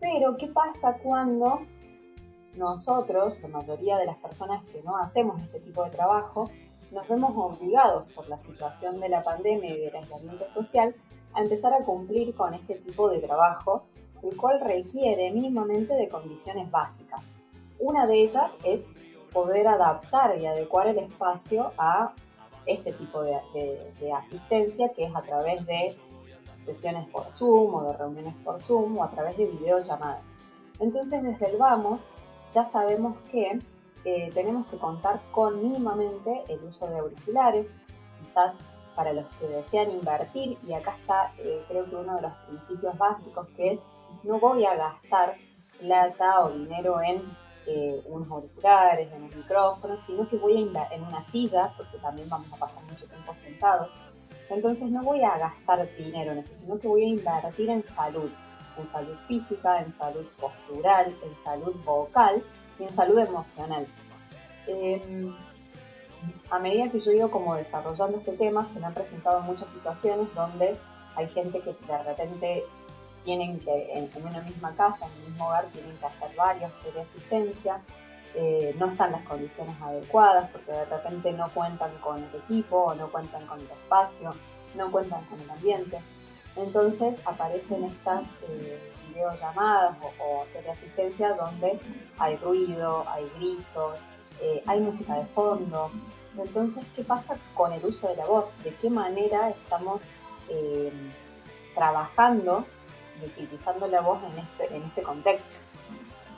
[0.00, 1.60] Pero, ¿qué pasa cuando
[2.56, 6.50] nosotros, la mayoría de las personas que no hacemos este tipo de trabajo,
[6.90, 10.94] nos vemos obligados por la situación de la pandemia y del aislamiento social
[11.32, 13.84] a empezar a cumplir con este tipo de trabajo,
[14.22, 17.34] el cual requiere mínimamente de condiciones básicas.
[17.78, 18.88] Una de ellas es
[19.32, 22.12] poder adaptar y adecuar el espacio a
[22.66, 25.96] este tipo de, de- de asistencia que es a través de
[26.58, 30.22] sesiones por Zoom o de reuniones por Zoom o a través de videollamadas.
[30.78, 32.00] Entonces desde el vamos
[32.52, 33.58] ya sabemos que
[34.04, 37.74] eh, tenemos que contar con mínimamente el uso de auriculares,
[38.20, 38.60] quizás
[38.94, 42.96] para los que desean invertir y acá está eh, creo que uno de los principios
[42.98, 43.82] básicos que es
[44.22, 45.34] no voy a gastar
[45.80, 47.22] plata o dinero en
[47.66, 52.28] eh, unos auriculares, en un micrófono, sino que voy a en una silla, porque también
[52.28, 53.90] vamos a pasar mucho tiempo sentados.
[54.50, 58.30] Entonces no voy a gastar dinero en eso, sino que voy a invertir en salud,
[58.76, 62.42] en salud física, en salud postural, en salud vocal
[62.78, 63.86] y en salud emocional.
[64.66, 65.34] Em,
[66.50, 69.68] a medida que yo he ido como desarrollando este tema, se me han presentado muchas
[69.70, 70.76] situaciones donde
[71.16, 72.64] hay gente que de repente
[73.24, 77.80] tienen que, en, una misma casa, en un mismo hogar, tienen que hacer varios teleasistencia,
[78.34, 83.10] eh, no están las condiciones adecuadas porque de repente no cuentan con el equipo no
[83.12, 84.34] cuentan con el espacio,
[84.74, 85.98] no cuentan con el ambiente.
[86.56, 91.78] Entonces aparecen estas eh, videollamadas o, o teleasistencia donde
[92.18, 93.96] hay ruido, hay gritos,
[94.42, 95.90] eh, hay música de fondo.
[96.36, 98.50] Entonces, ¿qué pasa con el uso de la voz?
[98.64, 100.00] ¿De qué manera estamos
[100.48, 100.92] eh,
[101.74, 102.66] trabajando
[103.26, 105.48] utilizando la voz en este, en este contexto?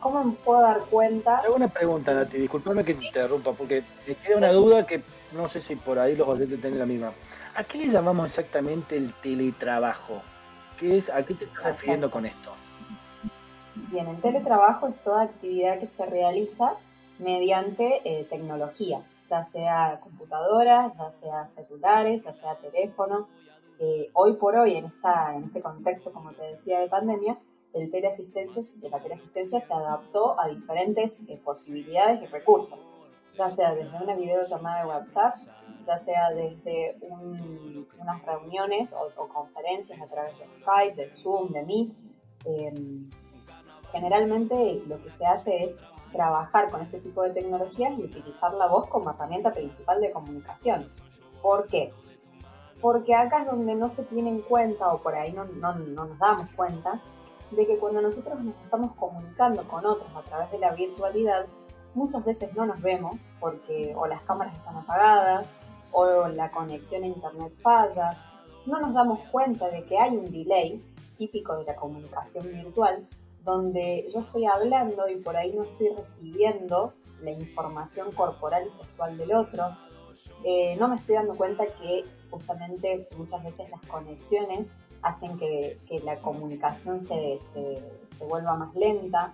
[0.00, 1.40] ¿Cómo me puedo dar cuenta?
[1.40, 5.02] Te hago una pregunta, Nati, disculpame que te interrumpa, porque me queda una duda que
[5.32, 7.12] no sé si por ahí los oyentes tienen la misma.
[7.54, 10.22] ¿A qué le llamamos exactamente el teletrabajo?
[10.78, 12.52] ¿Qué es, ¿A qué te estás refiriendo con esto?
[13.74, 16.74] Bien, el teletrabajo es toda actividad que se realiza
[17.18, 23.28] mediante eh, tecnología, ya sea computadoras, ya sea celulares, ya sea teléfono.
[23.78, 27.38] Eh, hoy por hoy, en, esta, en este contexto, como te decía, de pandemia,
[27.72, 32.78] el teleasistencia, la teleasistencia se adaptó a diferentes eh, posibilidades y recursos,
[33.34, 35.34] ya sea desde una videollamada de WhatsApp,
[35.84, 41.52] ya sea desde un- unas reuniones o, o conferencias a través de Skype, de Zoom,
[41.52, 41.92] de Meet.
[42.46, 43.10] em,
[43.90, 45.78] generalmente lo que se hace es
[46.12, 50.86] trabajar con este tipo de tecnologías y utilizar la voz como herramienta principal de comunicación.
[51.42, 51.92] ¿Por qué?
[52.84, 56.04] Porque acá es donde no se tiene en cuenta, o por ahí no, no- no
[56.04, 57.00] nos damos cuenta,
[57.50, 61.46] de que cuando nosotros nos estamos comunicando con otros a través de la virtualidad,
[61.94, 65.48] muchas veces no nos vemos porque o las cámaras están apagadas
[65.92, 68.18] o la conexión a internet falla.
[68.66, 70.84] No nos damos cuenta de que hay un delay
[71.16, 73.08] típico de la comunicación virtual
[73.44, 79.16] donde yo estoy hablando y por ahí no estoy recibiendo la información corporal y gestual
[79.16, 79.64] del otro.
[80.44, 82.04] Eh, no me estoy dando cuenta que
[82.34, 84.68] justamente muchas veces las conexiones
[85.02, 87.82] hacen que, la comunicación se, se-
[88.28, 89.32] vuelva más lenta.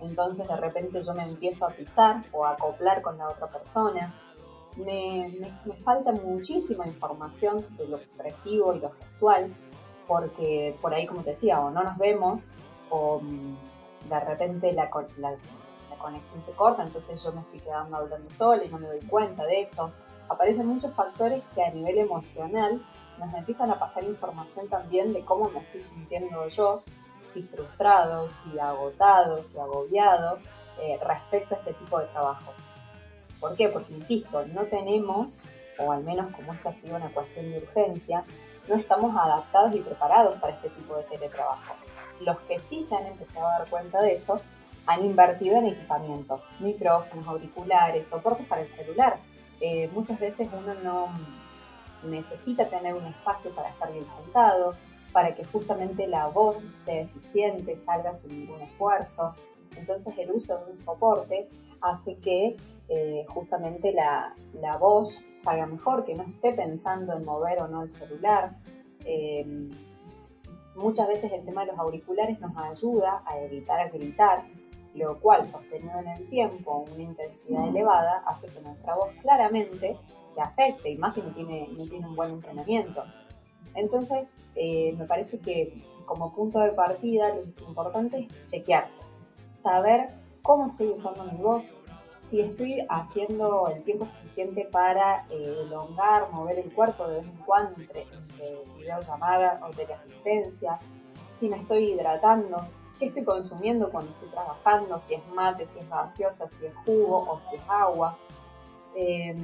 [0.00, 4.14] Entonces de repente yo me empiezo a pisar o a acoplar con la otra persona.
[4.76, 5.28] Me,
[5.64, 9.54] me- falta muchísima información de lo expresivo y lo gestual,
[10.08, 12.42] porque por ahí, como te decía, o no nos vemos,
[12.90, 15.30] o mm, de repente la, la-
[15.90, 19.00] la conexión se corta, entonces yo me estoy quedando hablando sola y no me doy
[19.06, 19.92] cuenta de eso.
[20.28, 22.82] Aparecen muchos factores que a nivel emocional
[23.18, 26.82] nos empiezan a pasar información también de cómo me estoy sintiendo yo,
[27.28, 30.38] si frustrado, si agotado, si agobiado,
[30.80, 32.52] eh, respecto a este tipo de trabajo.
[33.40, 33.68] ¿Por qué?
[33.68, 35.28] Porque, insisto, no tenemos,
[35.78, 38.24] o al menos como esta ha sido una cuestión de urgencia,
[38.68, 41.74] no estamos adaptados y preparados para este tipo de teletrabajo.
[42.20, 44.40] Los que sí se han empezado a dar cuenta de eso
[44.86, 49.18] han invertido en equipamiento, micrófonos, auriculares, soportes para el celular.
[49.64, 51.08] Eh, muchas veces uno no
[52.02, 54.74] necesita tener un espacio para estar bien sentado,
[55.12, 59.36] para que justamente la voz sea eficiente, salga sin ningún esfuerzo.
[59.76, 61.48] Entonces el uso de un soporte
[61.80, 62.56] hace que
[62.88, 67.82] eh, justamente la, la voz salga mejor, que no esté pensando en mover o no
[67.82, 68.56] el celular.
[69.04, 69.70] Eh,
[70.74, 74.44] muchas veces el tema de los auriculares nos ayuda a evitar gritar,
[74.94, 79.96] lo cual sostenido en el tiempo, una intensidad elevada, hace que nuestra voz claramente
[80.34, 83.04] se afecte, y más si no tiene, no tiene un buen entrenamiento.
[83.74, 89.00] Entonces, eh, me parece que como punto de partida lo importante es chequearse,
[89.54, 90.08] saber
[90.42, 91.64] cómo estoy usando mi voz,
[92.20, 97.36] si estoy haciendo el tiempo suficiente para eh, elongar, mover el cuerpo de vez en
[97.44, 100.78] cuando entre, entre videollamadas o teleasistencia,
[101.32, 102.58] si me estoy hidratando,
[103.02, 107.32] qué estoy consumiendo cuando estoy trabajando, si es mate, si es gaseosa, si es jugo
[107.32, 108.16] o si es agua.
[108.94, 109.36] Eh,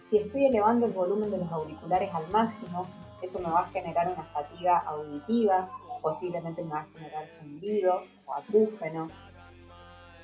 [0.00, 2.86] si estoy elevando el volumen de los auriculares al máximo,
[3.20, 5.68] eso me va a generar una fatiga auditiva,
[6.00, 9.12] posiblemente me va a generar zumbidos o acúfenos.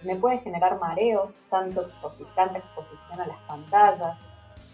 [0.04, 4.16] Me puede generar mareos, tanto exposi- tanta exposición a las pantallas.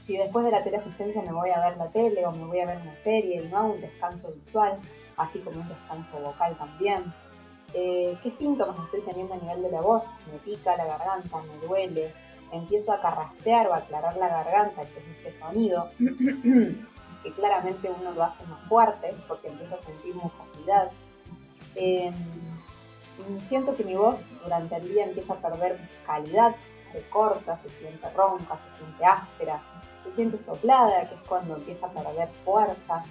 [0.03, 2.67] Si después de la teleasistencia me voy a ver la tele o me voy a
[2.67, 4.79] ver una serie y no hago un descanso visual,
[5.17, 7.15] así como un descanso vocal también.
[7.75, 10.11] Eh, ¿Qué síntomas estoy teniendo a nivel de la voz?
[10.31, 12.12] Me pica la garganta, me duele,
[12.53, 18.12] empiezo a carraspear o a aclarar la garganta, que es este sonido, que claramente uno
[18.12, 20.91] lo hace más fuerte porque empieza a sentir mucosidad.
[21.75, 22.12] Eh,
[23.49, 26.55] siento que mi voz durante el día empieza a perder calidad,
[26.91, 29.62] se corta, se siente ronca, se siente áspera,
[30.05, 33.05] se siente soplada, que es cuando empieza a perder fuerza.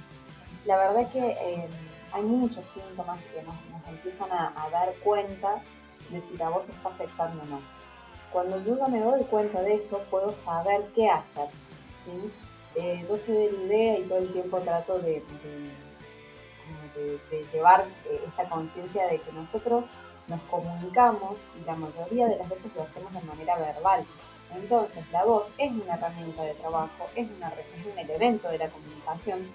[0.66, 1.68] La verdad que eh,
[2.14, 5.62] hay muchos síntomas que nos, nos empiezan a, a dar cuenta
[6.09, 7.62] de si la voz está afectando o no.
[8.32, 11.47] Cuando yo me doy cuenta de eso, puedo saber qué hacer.
[12.05, 12.32] ¿sí?
[12.76, 15.82] Eh, yo soy de la idea y todo el tiempo trato de, de-
[16.95, 19.86] de- de llevar eh, esta conciencia de que nosotros
[20.28, 24.05] nos comunicamos y la mayoría de las veces lo hacemos de manera verbal.
[24.55, 28.70] Entonces la voz es una herramienta de trabajo, es, una, es un elemento de la
[28.70, 29.47] comunicación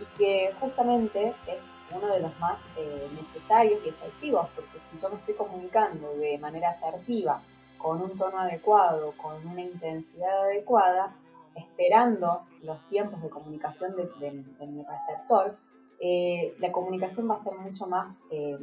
[0.00, 5.08] y que justamente es uno de los más eh, necesarios y efectivos, porque si yo
[5.10, 7.42] me estoy comunicando de manera asertiva,
[7.78, 11.16] con un tono adecuado, con una intensidad adecuada,
[11.54, 14.30] esperando los tiempos de comunicación de,
[14.66, 15.56] mi receptor,
[15.98, 18.58] eh, la comunicación va a ser mucho más eh,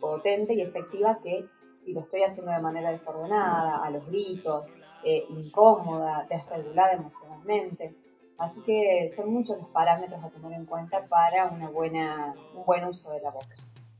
[0.00, 1.46] potente y efectiva que
[1.80, 4.70] si lo estoy haciendo de manera desordenada, a los gritos,
[5.04, 7.94] eh, incómoda, desregulada emocionalmente.
[8.42, 12.84] Así que son muchos los parámetros a tener en cuenta para una buena, un buen
[12.84, 13.46] uso de la voz.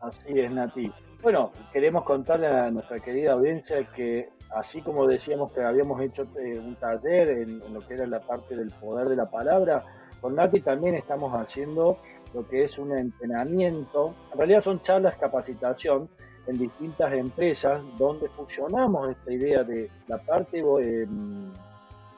[0.01, 0.93] Así es, Nati.
[1.23, 6.59] Bueno, queremos contarle a nuestra querida audiencia que así como decíamos que habíamos hecho eh,
[6.59, 9.85] un taller en, lo que era la parte del poder de la palabra,
[10.21, 11.99] con Nati también estamos haciendo
[12.35, 14.17] lo que es un entrenamiento.
[14.33, 16.09] En realidad son charlas capacitación
[16.49, 21.07] en distintas empresas donde fusionamos esta idea de la parte eh,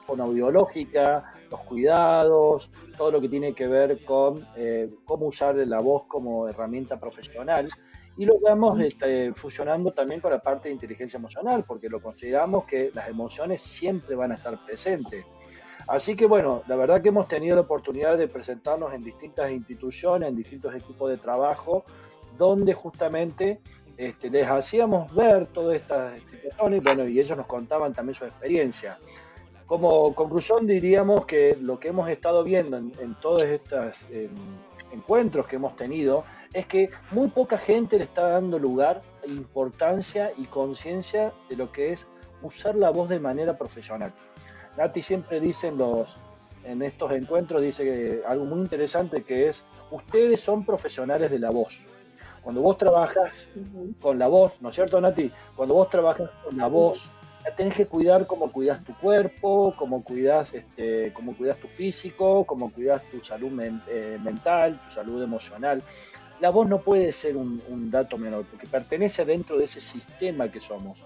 [0.07, 6.05] fonoaudiológica, los cuidados, todo lo que tiene que ver con eh, cómo usar la voz
[6.07, 7.69] como herramienta profesional.
[8.17, 12.65] Y lo vamos este, fusionando también con la parte de inteligencia emocional, porque lo consideramos
[12.65, 15.25] que las emociones siempre van a estar presentes.
[15.87, 20.29] Así que bueno, la verdad que hemos tenido la oportunidad de presentarnos en distintas instituciones,
[20.29, 21.85] en distintos equipos de trabajo,
[22.39, 23.61] donde justamente
[23.97, 28.99] este, les hacíamos ver todas estas situaciones, bueno, y ellos nos contaban también su experiencia.
[29.67, 34.29] Como conclusión diríamos que lo que hemos estado viendo en, en todos estos eh,
[34.93, 40.45] encuentros que hemos tenido es que muy poca gente le está dando lugar, importancia y
[40.45, 42.07] conciencia de lo que es
[42.43, 44.13] usar la voz de manera profesional.
[44.77, 46.17] Nati siempre dice en, los,
[46.65, 51.51] en estos encuentros, dice que algo muy interesante que es, ustedes son profesionales de la
[51.51, 51.85] voz.
[52.43, 53.49] Cuando vos trabajas
[54.01, 55.31] con la voz, ¿no es cierto, Nati?
[55.57, 57.03] Cuando vos trabajas con la voz,
[57.45, 62.73] ya tenés que cuidar cómo cuidas tu cuerpo, cómo cuidas, este, cuidas tu físico, cómo
[62.73, 63.53] cuidas tu salud
[63.89, 65.83] eh, mental, tu salud emocional.
[66.41, 70.51] La voz no puede ser un, un dato menor, porque pertenece dentro de ese sistema
[70.51, 71.05] que somos.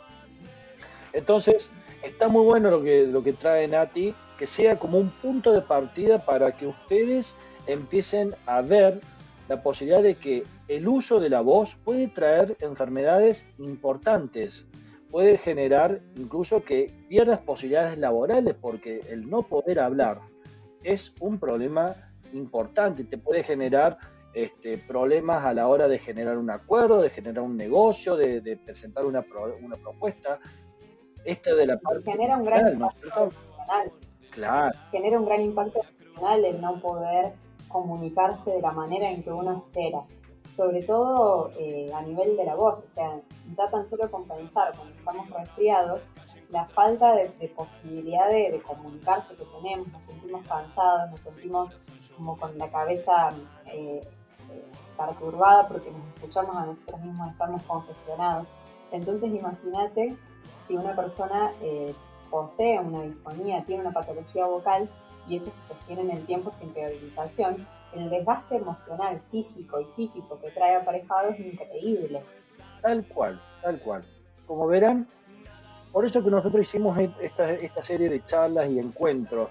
[1.13, 1.71] Entonces,
[2.03, 5.63] está muy bueno lo que, lo que trae Nati, que sea como un punto de
[5.63, 7.35] partida para que ustedes
[7.67, 9.01] empiecen a ver
[9.49, 14.67] la posibilidad de que el uso de la voz puede traer enfermedades importantes,
[15.11, 20.21] puede generar incluso que pierdas posibilidades laborales, porque el no poder hablar
[20.85, 21.95] es un problema
[22.33, 23.99] importante, te puede generar
[24.35, 28.57] este, problemas a la hora de generar un acuerdo, de generar un negocio, de, de
[28.57, 30.39] presentar una, pro- una propuesta.
[31.25, 33.93] Esta de la parte Genera un gran emocional, ¿no es impacto emocional.
[34.31, 37.33] Claro, genera un gran impacto emocional el no poder
[37.69, 40.03] comunicarse de la manera en que uno espera.
[40.59, 43.21] Sobre todo eh, a nivel de la voz, o sea,
[43.57, 46.01] ya tan solo con pensar cuando estamos resfriados,
[46.51, 51.71] la falta de, posibilidad de, comunicarse que tenemos, nos sentimos cansados, nos sentimos
[52.17, 53.29] como con la cabeza
[53.67, 54.03] eh,
[54.51, 54.65] eh,
[54.97, 58.49] perturbada porque nos escuchamos a nosotros mismos, estamos congestionados.
[58.91, 60.17] Entonces imagínate
[60.67, 61.95] si una persona eh,
[62.33, 64.91] posee una disfonía, tiene una patología vocal
[65.29, 70.41] y eso se sostiene en el tiempo sin rehabilitación, el desgaste emocional, físico y psíquico
[70.41, 72.23] que trae aparejado es increíble.
[72.83, 74.05] tal cual, tal cual.
[74.47, 75.07] Como verán,
[75.93, 79.49] por eso que nosotros hicimos esta, esta serie de charlas y encuentros,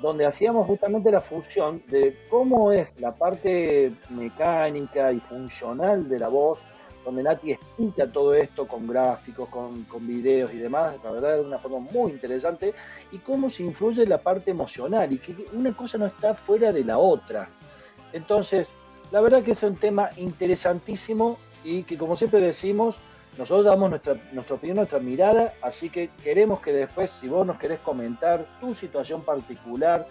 [0.00, 6.28] donde hacíamos justamente la fusión de cómo es la parte mecánica y funcional de la
[6.28, 6.58] voz,
[7.04, 11.40] donde Nati explica todo esto con gráficos, con, con videos y demás, la verdad de
[11.42, 12.74] una forma muy interesante,
[13.12, 16.84] y cómo se influye la parte emocional, y que una cosa no está fuera de
[16.84, 17.48] la otra.
[18.12, 18.68] Entonces,
[19.10, 22.96] la verdad que es un tema interesantísimo y que como siempre decimos,
[23.38, 27.58] nosotros damos nuestra, nuestra opinión, nuestra mirada, así que queremos que después, si vos nos
[27.58, 30.06] querés comentar tu situación particular,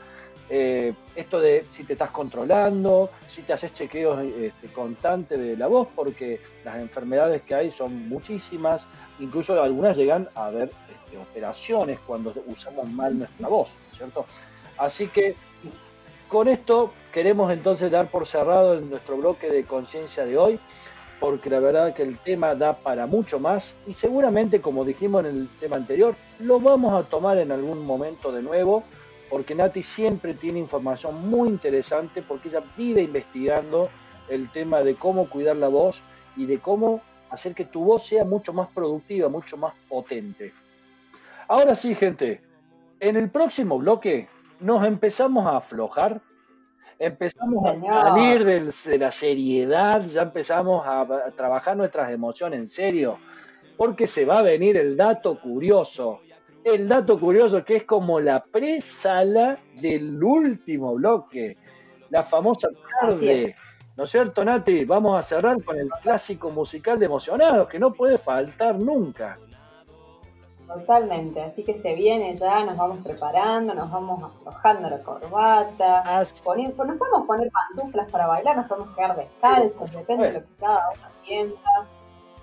[0.52, 5.68] eh, esto de si te estás controlando, si te haces chequeos este, constantes de la
[5.68, 8.88] voz, porque las enfermedades que hay son muchísimas,
[9.20, 14.26] incluso algunas llegan a haber este, operaciones cuando usamos mal nuestra voz, ¿cierto?
[14.78, 15.36] Así que
[16.28, 20.60] con esto queremos entonces dar por cerrado en nuestro bloque de conciencia de hoy,
[21.19, 25.38] porque la verdad que el tema da para mucho más y seguramente, como dijimos en
[25.38, 28.84] el tema anterior, lo vamos a tomar en algún momento de nuevo,
[29.30, 33.90] porque Nati siempre tiene información muy interesante, porque ella vive investigando
[34.30, 36.02] el tema de cómo cuidar la voz
[36.36, 40.53] y de cómo hacer que tu voz sea mucho más productiva, mucho más potente.
[41.48, 42.41] Ahora sí, gente,
[42.99, 44.27] en el próximo bloque
[44.60, 46.22] nos empezamos a aflojar,
[47.00, 52.68] empezamos a salir del- de la seriedad, ya empezamos a, a trabajar nuestras emociones en
[52.68, 53.18] serio,
[53.78, 56.20] porque se va a venir el dato curioso.
[56.64, 61.56] El dato curioso que es como la presala del último bloque,
[62.10, 62.68] la famosa
[63.00, 63.56] tarde.
[63.96, 64.86] ¿No es cierto, Nati?
[64.86, 69.40] Vamos a cerrar con el clásico musical de emocionados, que no puede faltar nunca.
[70.72, 76.44] Totalmente, así que se viene ya, nos vamos preparando, nos vamos aflojando la corbata, Así-
[76.44, 80.56] poni- nos podemos poner pantuflas para bailar, nos podemos quedar descalzos, depende de lo que
[80.60, 81.70] cada uno sienta.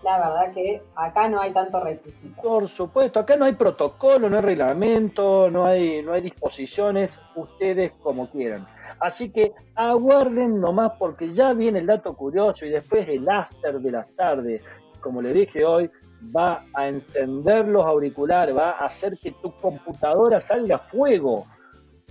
[0.03, 2.41] La verdad que acá no hay tanto requisito.
[2.43, 7.93] Por supuesto, acá no hay protocolo, no hay reglamento, no hay, no hay disposiciones, ustedes
[8.03, 8.67] como quieran.
[9.01, 13.91] Así que aguarden nomás porque ya viene el dato curioso y después el after de
[13.91, 14.63] las tardes,
[15.01, 15.91] como le dije hoy,
[16.37, 21.47] va a encender los auriculares, va a hacer que tu computadora salga a fuego,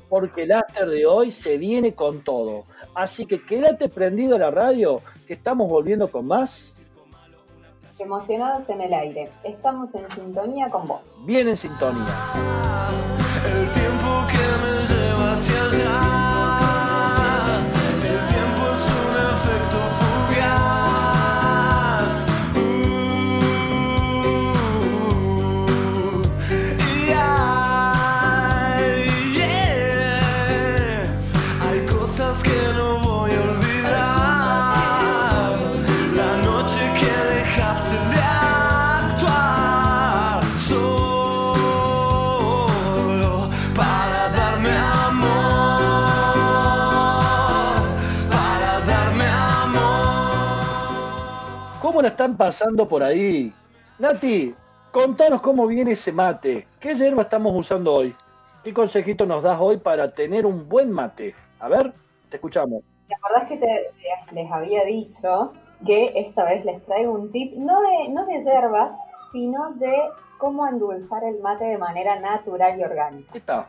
[0.09, 2.63] porque el after de hoy se viene con todo.
[2.93, 6.81] Así que quédate prendido a la radio, que estamos volviendo con más.
[7.97, 11.19] Emocionados en el aire, estamos en sintonía con vos.
[11.25, 12.05] Bien en sintonía.
[13.45, 16.34] El tiempo que me lleva hacia allá.
[52.15, 53.53] Están pasando por ahí?
[53.99, 54.55] Nati,
[54.91, 56.65] contanos cómo viene ese mate.
[56.79, 58.15] ¿Qué hierba estamos usando hoy?
[58.63, 61.35] ¿Qué consejito nos das hoy para tener un buen mate?
[61.59, 61.93] A ver,
[62.29, 62.83] te escuchamos.
[63.09, 63.91] La verdad es que te-
[64.29, 65.53] te- les había dicho
[65.85, 68.93] que esta vez les traigo un tip, no de, no de hierbas,
[69.31, 69.93] sino de
[70.37, 73.31] cómo endulzar el mate de manera natural y orgánica.
[73.37, 73.67] Está.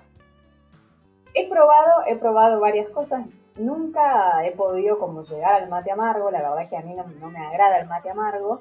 [1.34, 3.26] He probado, he probado varias cosas.
[3.56, 6.30] Nunca he podido como llegar al mate amargo.
[6.30, 8.60] La verdad que a mí no, no me agrada el mate amargo.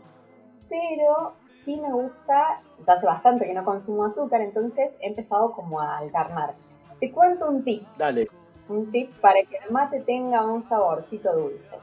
[0.69, 5.79] Pero sí me gusta, ya hace bastante que no consumo azúcar, entonces he empezado como
[5.79, 6.53] a alternar.
[6.99, 8.29] Te cuento un tip, Dale.
[8.69, 11.75] un tip para que el mate tenga un saborcito dulce.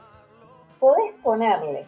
[0.79, 1.85] Podés ponerle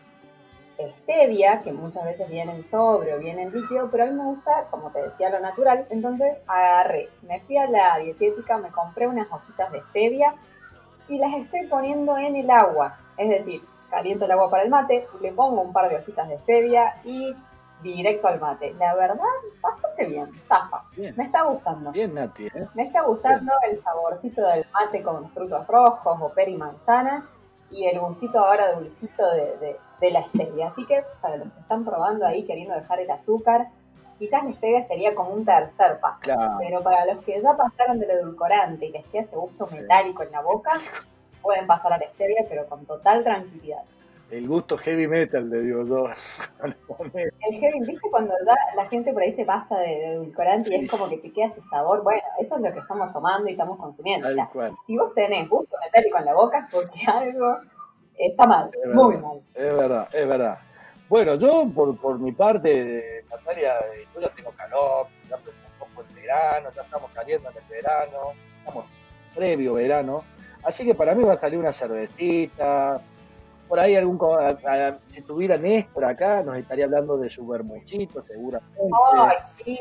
[1.01, 4.25] stevia, que muchas veces viene en sobre o viene en líquido, pero a mí me
[4.25, 5.85] gusta, como te decía, lo natural.
[5.89, 10.35] Entonces agarré, me fui a la dietética, me compré unas hojitas de stevia
[11.07, 12.97] y las estoy poniendo en el agua.
[13.17, 16.37] Es decir, caliento el agua para el mate, le pongo un par de hojitas de
[16.39, 17.35] stevia y
[17.81, 18.73] directo al mate.
[18.79, 19.23] La verdad,
[19.61, 20.83] bastante bien, zafa.
[20.95, 21.13] Bien.
[21.15, 21.91] Me está gustando.
[21.91, 22.67] Bien, Nati, ¿eh?
[22.73, 27.27] Me está gustando el saborcito del mate con frutos rojos o pera y manzana
[27.69, 30.67] y el gustito ahora dulcito de, de, de la stevia.
[30.67, 33.67] Así que para los que están probando ahí queriendo dejar el azúcar,
[34.19, 36.21] quizás la stevia sería como un tercer paso.
[36.23, 36.55] Claro.
[36.59, 40.31] Pero para los que ya pasaron del edulcorante y les queda ese gusto metálico en
[40.31, 40.73] la boca,
[41.41, 43.83] pueden pasar a la stevia, pero con total tranquilidad.
[44.31, 46.07] El gusto heavy metal, le digo yo.
[47.13, 50.79] El heavy, ¿viste cuando ya la gente por ahí se pasa de, de edulcorante y
[50.79, 50.85] Sí.
[50.85, 52.01] es como que te queda ese sabor?
[52.03, 54.27] Bueno, eso es lo que estamos tomando y estamos consumiendo.
[54.27, 54.49] O sea,
[54.87, 57.57] si vos tenés gusto metálico en la boca es porque algo
[58.17, 58.95] está mal, Es verdad.
[58.95, 59.41] muy mal.
[59.53, 60.57] Es verdad, es verdad.
[61.07, 65.43] Bueno, yo por, por mi parte, Natalia, eh, yo ya tengo calor, ya un
[65.79, 68.85] poco el verano, ya estamos caliendo en el verano, estamos
[69.35, 70.23] previo verano,
[70.63, 73.01] así que para mí va a salir una cervecita,
[73.67, 74.19] por ahí algún,
[75.11, 78.79] si tuviera Néstor acá, nos estaría hablando de su bermuchito, seguramente.
[79.15, 79.79] Ay, sí,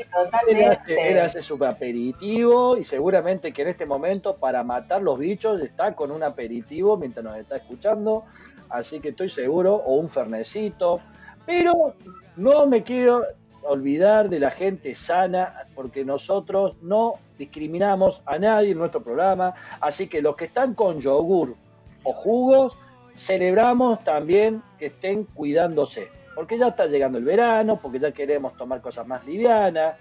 [0.48, 1.10] Él hace, totalmente.
[1.10, 5.94] él hace su aperitivo y seguramente que en este momento para matar los bichos está
[5.94, 8.24] con un aperitivo mientras nos está escuchando,
[8.70, 11.00] así que estoy seguro, o un fernecito,
[11.46, 11.94] pero
[12.36, 13.24] no me quiero
[13.62, 20.06] olvidar de la gente sana porque nosotros no discriminamos a nadie en nuestro programa, así
[20.06, 21.56] que los que están con yogur
[22.02, 22.76] o jugos,
[23.16, 28.80] celebramos también que estén cuidándose, porque ya está llegando el verano, porque ya queremos tomar
[28.80, 29.96] cosas más livianas,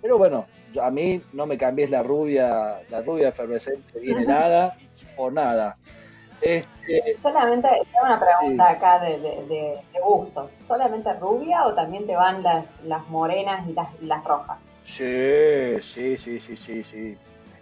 [0.00, 0.46] pero bueno,
[0.80, 4.76] a mí no me cambies la rubia, la rubia efervescente bien helada
[5.16, 5.76] por nada.
[6.40, 10.50] Este, Solamente, tengo una pregunta acá de, de, de- de gustos.
[10.62, 14.62] ¿Solamente rubia o también te van las, las morenas y las, las rojas?
[14.84, 17.16] sí, sí, sí, sí, sí, sí.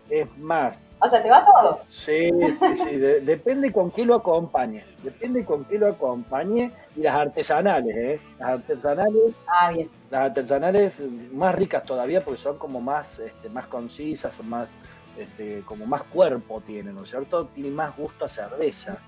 [0.09, 1.81] Es más, O sea, ¿te va todo?
[1.89, 2.31] sí,
[2.69, 7.15] sí, sí, de- depende con qué lo acompañe, depende con qué lo acompañe y las
[7.17, 8.21] artesanales, ¿eh?
[8.39, 9.91] Las artesanales Ah, bien.
[10.11, 10.99] las artesanales
[11.33, 14.69] más ricas todavía porque son como más este, más concisas, son más
[15.19, 17.47] este, como más cuerpo tienen, ¿no es cierto?
[17.47, 18.99] Tienen más gusto a cerveza.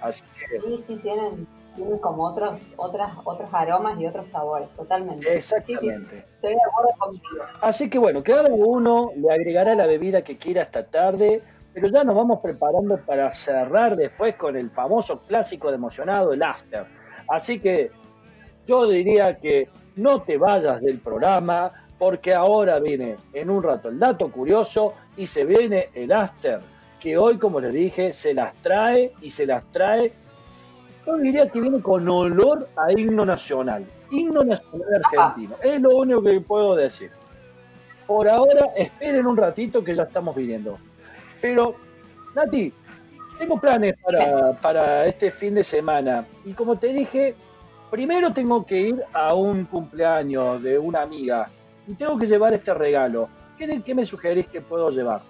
[0.00, 5.40] Así que Sí, sí, tienen, tienen como otros, otras, otros aromas y otros sabores, totalmente.
[5.40, 6.18] Sí, sí, exactamente.
[6.18, 7.44] estoy de acuerdo contigo.
[7.60, 12.04] Así que bueno, cada uno le agregará la bebida que quiera esta tarde, pero ya
[12.04, 16.86] nos vamos preparando para cerrar después con el famoso clásico de emocionado, el after.
[17.28, 17.90] Así que
[18.66, 23.98] yo diría que no te vayas del programa, porque ahora viene en un rato el
[23.98, 26.60] dato curioso y se viene el after,
[27.00, 30.12] que hoy, como les dije, se las trae y se las trae.
[31.06, 35.56] Yo diría que viene con olor a himno nacional, himno nacional argentino.
[35.62, 37.10] Es lo único que puedo decir.
[38.06, 40.78] Por ahora, esperen un ratito que ya estamos viniendo.
[41.40, 41.74] Pero,
[42.34, 42.72] Nati,
[43.38, 46.26] tengo planes para, para este fin de semana.
[46.44, 47.34] Y como te dije,
[47.90, 51.48] primero tengo que ir a un cumpleaños de una amiga
[51.86, 53.28] y tengo que llevar este regalo.
[53.58, 55.22] ¿Qué, me sugerís que puedo llevar?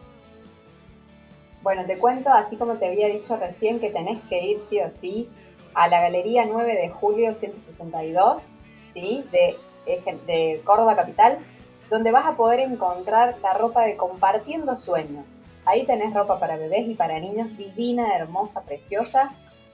[1.63, 4.91] Bueno, te cuento, así como te había dicho recién, que tenés que ir sí o
[4.91, 5.29] sí
[5.75, 8.51] a la Galería 9 de Julio 162,
[8.95, 9.25] ¿sí?
[9.31, 9.57] de,
[10.27, 11.39] de Córdoba Capital,
[11.91, 15.25] donde vas a poder encontrar la ropa de Compartiendo Sueños.
[15.65, 19.33] Ahí tenés ropa para bebés y para niños divina, hermosa, preciosa.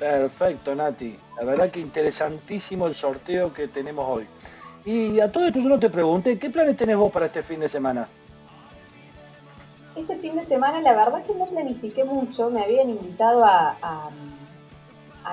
[0.01, 1.17] Perfecto, Nati.
[1.37, 4.27] La verdad que interesantísimo el sorteo que tenemos hoy.
[4.85, 7.61] Y a todo esto yo no te pregunté, ¿qué planes tenés vos para este fin
[7.61, 8.09] de semana?
[9.95, 13.77] Este fin de semana la verdad es que no planifiqué mucho, me habían invitado a,
[13.81, 14.11] a,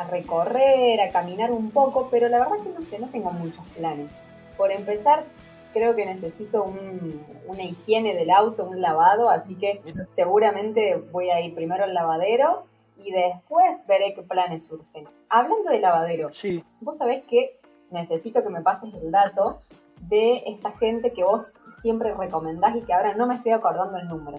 [0.02, 3.32] a recorrer, a caminar un poco, pero la verdad es que no sé, no tengo
[3.32, 4.10] muchos planes.
[4.58, 5.24] Por empezar,
[5.74, 11.42] creo que necesito un- una higiene del auto, un lavado, así que seguramente voy a
[11.42, 12.64] ir primero al lavadero
[12.98, 15.06] y después veré qué planes surgen.
[15.30, 17.58] Hablando de lavadero, Sí, vos sabés que
[17.92, 19.60] necesito que me pases el dato
[20.02, 24.08] de esta gente que vos siempre recomendás y que ahora no me estoy acordando el
[24.08, 24.38] número.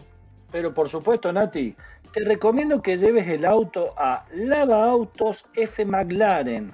[0.50, 1.76] Pero por supuesto, Nati,
[2.12, 5.84] te recomiendo que lleves el auto a Lava Autos F.
[5.84, 6.72] McLaren.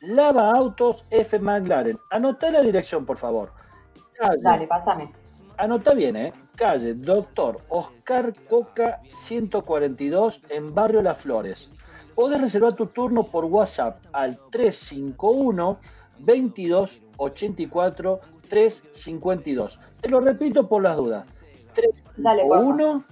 [0.00, 1.38] Lava Autos F.
[1.38, 1.98] McLaren.
[2.10, 3.52] Anota la dirección, por favor.
[4.18, 5.12] Calle- Dale, pásame.
[5.58, 6.32] Anota bien, ¿eh?
[6.56, 11.70] Calle Doctor Oscar Coca 142 en Barrio Las Flores.
[12.14, 15.78] Podés reservar tu turno por WhatsApp al 351
[16.18, 19.78] 22 84 352.
[20.00, 21.26] Te lo repito por las dudas.
[22.16, 22.62] Dale, porfa.
[22.62, 23.04] 351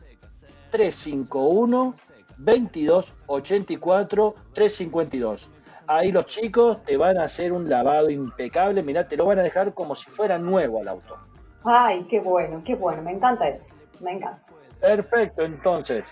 [0.71, 1.95] 351
[2.39, 5.49] 22 84 352.
[5.87, 8.83] Ahí los chicos te van a hacer un lavado impecable.
[8.83, 11.17] Mirá, te lo van a dejar como si fuera nuevo al auto.
[11.65, 13.03] Ay, qué bueno, qué bueno.
[13.03, 13.75] Me encanta eso.
[14.01, 14.43] Me encanta.
[14.81, 16.07] Perfecto, entonces.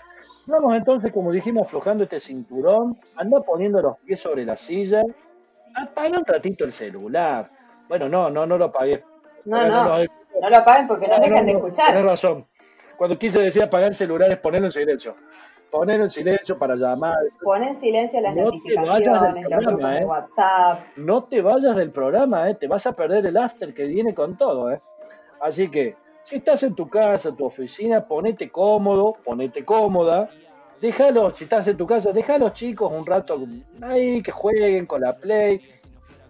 [0.45, 2.99] Vamos entonces, como dijimos, aflojando este cinturón.
[3.15, 5.01] Anda poniendo los pies sobre la silla.
[5.75, 7.49] Apaga un ratito el celular.
[7.87, 9.03] Bueno, no, no, no lo apagué.
[9.45, 10.05] No, no, lo-
[10.41, 11.87] no lo apaguen porque no No, dejan no, de escuchar.
[11.87, 12.45] Tenés razón.
[12.97, 15.15] Cuando quise decir apagar el celular es ponerlo en silencio.
[15.69, 17.17] Ponerlo en silencio para llamar.
[17.41, 20.05] Pon en silencio las No te vayas notificaciones, del los grupos programa, de ¿eh?
[20.05, 20.79] WhatsApp.
[20.97, 22.55] No te vayas del programa, ¿eh?
[22.55, 24.71] te vas a perder el after que viene con todo.
[24.71, 24.79] ¿eh?
[25.41, 30.29] Así que, si estás en tu casa, tu oficina, ponete cómodo, ponete cómoda.
[30.79, 33.41] Déjalo, si estás en tu casa, deja a los chicos un rato
[33.81, 35.59] ahí que jueguen con la Play.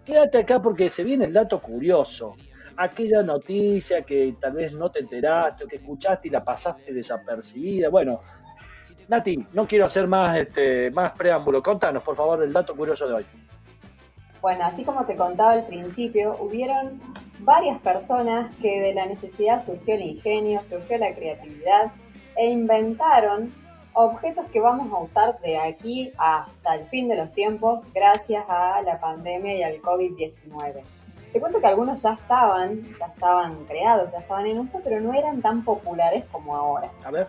[0.04, 2.34] Quédate acá porque se viene el dato curioso.
[2.76, 7.88] Aquella noticia que tal vez no te enteraste o que escuchaste y la pasaste desapercibida.
[7.88, 8.20] Bueno,
[9.08, 11.62] Nati, no quiero hacer más, este, más preámbulo.
[11.62, 13.26] Contanos, por favor, el dato curioso de hoy.
[14.40, 17.00] Bueno, así como te contaba al principio, hubieron
[17.40, 21.92] varias personas que de la necesidad surgió el ingenio, surgió la creatividad
[22.36, 23.54] e inventaron
[23.94, 28.82] objetos que vamos a usar de aquí hasta el fin de los tiempos gracias a
[28.82, 30.82] la pandemia y al COVID-19.
[31.34, 35.12] Te cuento que algunos ya estaban, ya estaban creados, ya estaban en uso, pero no
[35.12, 36.92] eran tan populares como ahora.
[37.04, 37.26] A ver.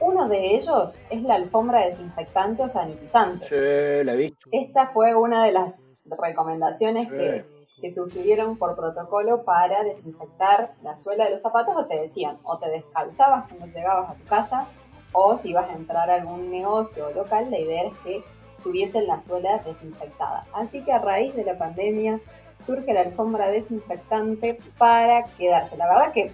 [0.00, 3.44] Uno de ellos es la alfombra desinfectante o sanitizante.
[3.44, 4.48] Sí, la he visto.
[4.50, 5.74] Esta fue una de las
[6.06, 7.14] recomendaciones Sí.
[7.14, 7.44] que,
[7.82, 12.56] que sugirieron por protocolo para desinfectar la suela de los zapatos o te decían, o
[12.56, 14.68] te descalzabas cuando llegabas a tu casa,
[15.12, 18.24] o si ibas a entrar a algún negocio local, la idea es que
[18.62, 20.46] tuviesen la suela desinfectada.
[20.54, 22.20] Así que a raíz de la pandemia
[22.64, 25.76] surge la alfombra desinfectante para quedarse.
[25.76, 26.32] La verdad que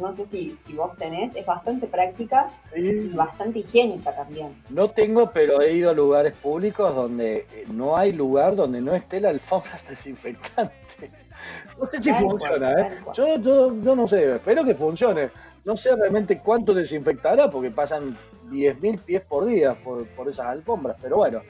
[0.00, 4.54] no sé si, si vos tenés, es bastante práctica y bastante higiénica también.
[4.70, 8.94] No tengo, pero he ido a lugares públicos donde eh, no hay lugar donde no
[8.94, 10.74] esté la alfombra desinfectante.
[11.78, 12.90] No sé si Tal cual, funciona, ¿eh?
[13.14, 15.30] Yo, yo, yo no sé, espero que funcione.
[15.64, 18.16] No sé realmente cuánto desinfectará porque pasan
[18.50, 21.42] 10.000 pies por día por, por esas alfombras, pero bueno.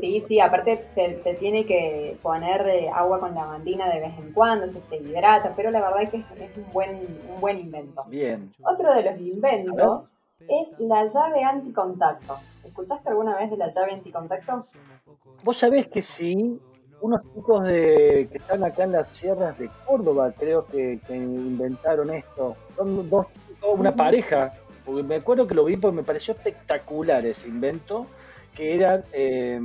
[0.00, 0.24] Sí.
[0.26, 4.68] Sí, aparte se, se tiene que poner eh, agua con lavandina de vez en cuando,
[4.68, 6.90] se, se hidrata, pero la verdad es que es, es un, buen,
[7.34, 8.04] un buen invento.
[8.08, 8.50] Bien.
[8.62, 10.10] Otro de los inventos
[10.48, 12.38] es la llave anticontacto.
[12.64, 14.64] ¿Escuchaste alguna vez de la llave anticontacto?
[15.42, 16.60] Vos sabés que sí,
[17.00, 22.10] unos chicos de, que están acá en las sierras de Córdoba creo que, que inventaron
[22.10, 22.56] esto.
[22.76, 24.52] Son dos chicos, una pareja,
[24.84, 28.06] porque me acuerdo que lo vi porque me pareció espectacular ese invento,
[28.54, 29.58] que eran, eh,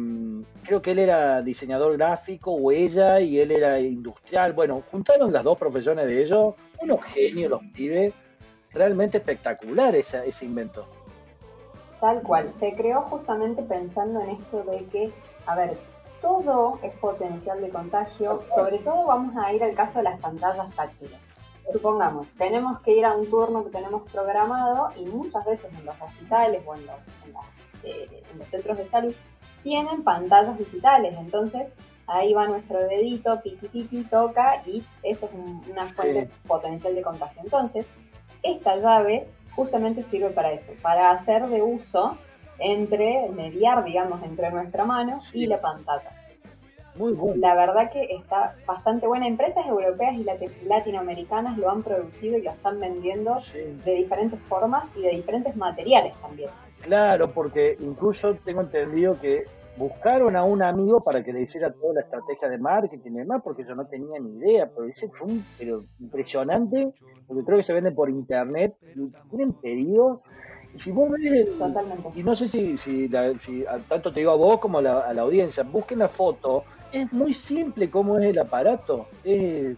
[0.63, 4.53] creo que él era diseñador gráfico o ella y él era industrial.
[4.53, 8.13] Bueno, juntaron las dos profesiones de ellos, unos genios los pibes,
[8.73, 10.85] realmente espectacular esa- ese invento.
[11.99, 15.11] Tal cual, se creó justamente pensando en esto de que,
[15.47, 15.77] a ver,
[16.21, 20.73] todo es potencial de contagio, sobre todo vamos a ir al caso de las pantallas
[20.75, 21.17] táctiles.
[21.71, 25.95] Supongamos, tenemos que ir a un turno que tenemos programado y muchas veces en los
[25.99, 26.95] hospitales o en los,
[27.25, 27.45] en las-
[27.83, 29.13] eh, en los centros de salud
[29.63, 31.67] tienen pantallas digitales, entonces
[32.07, 37.01] ahí va nuestro dedito, piqui piqui, toca y eso es un- una fuente potencial de
[37.01, 37.41] contagio.
[37.43, 37.85] Entonces,
[38.43, 42.17] esta llave justamente sirve para eso, para hacer de uso
[42.59, 45.39] entre, mediar, digamos, entre nuestra mano Sí.
[45.43, 46.11] y la pantalla.
[46.95, 47.35] Muy bueno.
[47.37, 49.27] La verdad que está bastante buena.
[49.27, 53.59] Empresas europeas y lati- latinoamericanas lo han producido y lo están vendiendo Sí.
[53.85, 56.49] de diferentes formas y de diferentes materiales también.
[56.81, 59.43] Claro, porque incluso tengo entendido que
[59.77, 63.41] buscaron a un amigo para que le hiciera toda la estrategia de marketing y demás,
[63.43, 66.93] porque yo no tenía ni idea, pero ese fue un, pero impresionante,
[67.27, 70.21] porque creo que se vende por internet, y tienen pedido,
[70.73, 72.09] y si vos ves Totalmente.
[72.15, 74.99] y no sé si, si, la- si tanto te digo a vos como a la,
[75.01, 79.75] a la audiencia, busquen la foto, es muy simple cómo es el aparato, es,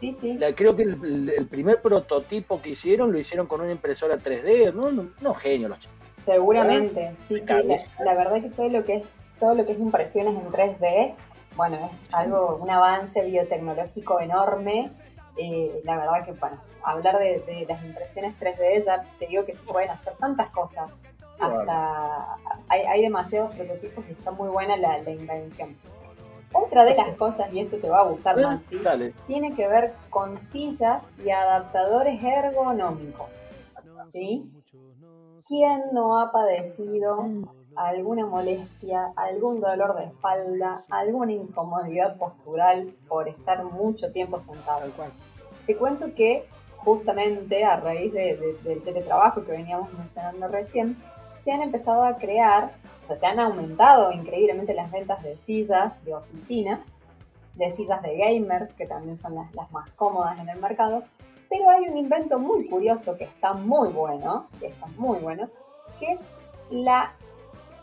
[0.00, 0.38] Sí, sí.
[0.38, 4.90] la- creo que el primer prototipo que hicieron lo hicieron con una impresora 3D, no,
[4.92, 5.99] no, no genio los chicos.
[6.24, 8.02] Seguramente, sí, sí.
[8.04, 11.14] La, verdad que todo lo que es todo lo que es impresiones en 3D,
[11.56, 14.90] bueno, es algo, un avance biotecnológico enorme
[15.36, 19.52] Eh, la verdad que, bueno, hablar de, de las impresiones 3D, ya te digo que
[19.52, 20.90] se pueden hacer tantas cosas.
[21.38, 22.36] Hasta
[22.68, 25.76] hay, hay demasiados prototipos y está muy buena la, la invención.
[26.52, 29.14] Otra de las cosas, y esto te va a gustar, Bueno, Maxi, Dale.
[29.26, 33.28] tiene que ver con sillas y adaptadores ergonómicos.
[34.12, 34.50] ¿Sí?
[35.50, 37.26] ¿Quién no ha padecido
[37.74, 44.86] alguna molestia, algún dolor de espalda, alguna incomodidad postural por estar mucho tiempo sentado?
[45.66, 46.46] Te cuento que
[46.76, 50.96] justamente a raíz de- de- del teletrabajo que veníamos mencionando recién,
[51.40, 52.70] se han empezado a crear,
[53.02, 56.84] o sea, se han aumentado increíblemente las ventas de sillas de oficina,
[57.56, 61.02] de sillas de gamers, que también son las, las más cómodas en el mercado,
[61.50, 65.50] pero hay un invento muy curioso que está muy bueno, que está muy bueno,
[65.98, 66.20] que es
[66.70, 67.12] la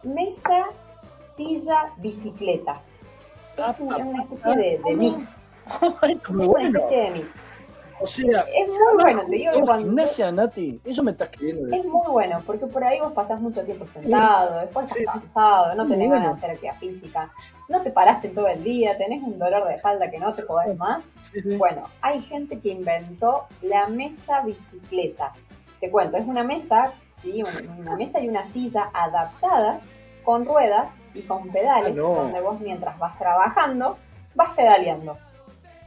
[0.03, 0.67] mesa
[1.27, 2.81] silla bicicleta.
[3.57, 5.41] Es una, especie de, de mix,
[6.01, 7.31] es una especie de mix.
[7.99, 9.85] O sea, Es muy bueno, te digo que ¿es cuando...
[9.87, 10.79] gimnasia, Nati?
[10.85, 11.67] Eso me está escribiendo.
[11.67, 15.05] de- Es muy bueno, porque por ahí vos pasás mucho tiempo sentado, después estás Sí.
[15.05, 16.23] cansado, no tenés bueno.
[16.23, 17.31] ganas de hacer actividad física,
[17.69, 20.77] no te paraste todo el día, tenés un dolor de espalda que no te podés
[20.77, 21.03] más.
[21.33, 21.55] Sí.
[21.57, 25.33] Bueno, hay gente que inventó la mesa bicicleta.
[25.79, 27.43] Te cuento, es una mesa, ¿sí?
[27.43, 29.81] Un- una mesa y una silla adaptadas
[30.23, 32.09] con ruedas y con pedales, Ah, no.
[32.15, 33.95] donde vos mientras vas trabajando,
[34.35, 35.17] vas pedaleando.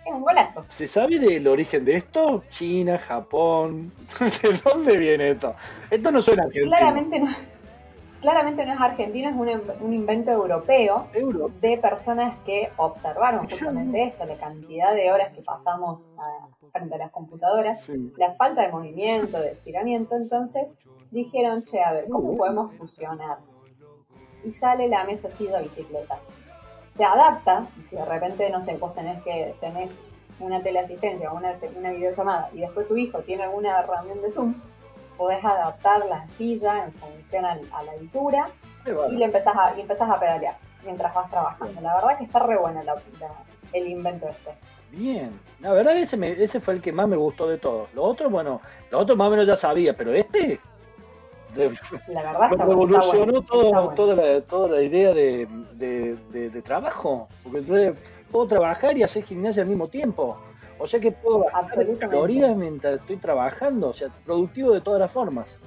[0.07, 0.65] Es un golazo.
[0.69, 2.43] ¿Se sabe del origen de esto?
[2.49, 3.93] China, Japón.
[4.43, 5.55] ¿De dónde viene esto?
[5.91, 6.71] Esto no suena argentino.
[6.77, 7.29] Claramente no,
[8.21, 11.51] claramente no es argentino, es un, in- un invento europeo Euro.
[11.61, 16.99] de personas que observaron justamente esto, la cantidad de horas que pasamos a- frente a
[16.99, 18.13] las computadoras, Sí.
[18.17, 20.69] la falta de movimiento, de estiramiento, entonces
[21.11, 23.39] dijeron, che, a ver, ¿cómo podemos fusionar?
[24.45, 26.19] Y sale la mesa silla bicicleta.
[26.91, 30.05] Se adapta, si de repente, no sé, vos tenés que tenés
[30.41, 34.55] una teleasistencia o una, una videollamada y después tu hijo tiene alguna reunión de Zoom,
[35.17, 38.49] podés adaptar la silla en función al- a, la altura
[38.87, 39.13] y bárbaro.
[39.13, 41.81] le empezás a, y empezás a pedalear mientras vas trabajando.
[41.83, 44.51] La verdad que está re buena la- la- el invento este.
[44.91, 45.39] Bien.
[45.61, 47.93] La verdad ese, me- ese fue el que más me gustó de todos.
[47.95, 48.61] Lo otro, bueno,
[48.91, 50.59] lo otro más o menos ya sabía, pero este
[51.55, 51.71] de-
[52.09, 53.95] La verdad está, revolucionó está bueno, todo- está bueno.
[53.95, 57.29] toda, la, toda la idea de, de- de- de trabajo.
[57.43, 57.95] Porque entonces
[58.31, 60.37] puedo trabajar y hacer gimnasia al mismo tiempo.
[60.79, 63.89] O sea que puedo bajar calorías mientras estoy trabajando.
[63.89, 65.59] O sea, productivo de todas las formas.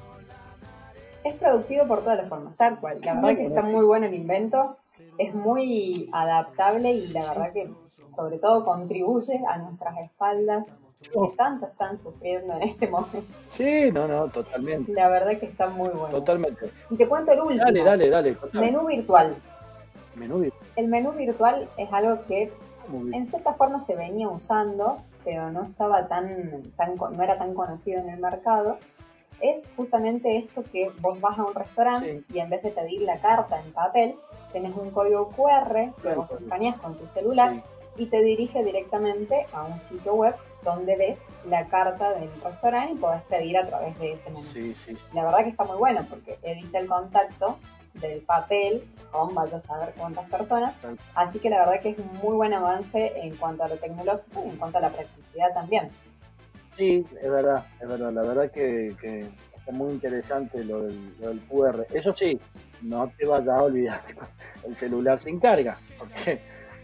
[1.23, 2.99] Es productivo por todas las formas, tal cual.
[3.01, 4.77] La verdad que está muy bueno el invento,
[5.17, 7.71] es muy adaptable y la verdad que
[8.13, 10.75] sobre todo contribuye a nuestras espaldas
[11.09, 13.21] que tanto están sufriendo en este momento.
[13.51, 14.91] Sí, no, no, totalmente.
[14.93, 16.09] La verdad que está muy bueno.
[16.09, 16.69] Totalmente.
[16.89, 17.63] Y te cuento el último.
[17.63, 18.35] Dale, dale, dale.
[18.35, 18.65] contame.
[18.71, 19.35] Menú virtual.
[20.15, 20.63] Menú virtual.
[20.75, 22.51] El menú virtual es algo que
[23.13, 27.99] en cierta forma se venía usando, pero no estaba tan, tan no era tan conocido
[28.01, 28.77] en el mercado.
[29.39, 33.17] Es justamente esto que vos vas a un restaurante y en vez de pedir la
[33.19, 34.15] carta en papel,
[34.51, 36.27] tenés un código QR que Claro.
[36.29, 38.03] vos escaneas con tu celular Sí.
[38.03, 42.95] y te dirige directamente a un sitio web donde ves la carta del restaurante y
[42.95, 44.41] podés pedir a través de ese menú.
[44.41, 45.05] Sí, sí, sí.
[45.13, 47.57] La verdad que está muy bueno porque evita el contacto
[47.95, 50.75] del papel con vaya a saber cuántas personas.
[51.15, 54.43] Así que la verdad que es un muy buen avance en cuanto a lo tecnológico
[54.45, 55.89] y en cuanto a la practicidad también.
[56.75, 58.11] Sí, es verdad, es verdad.
[58.11, 61.85] La verdad que, que está muy interesante lo del, lo del QR.
[61.93, 62.39] Eso sí,
[62.81, 64.01] no te vayas a olvidar
[64.67, 66.41] el celular sin carga, porque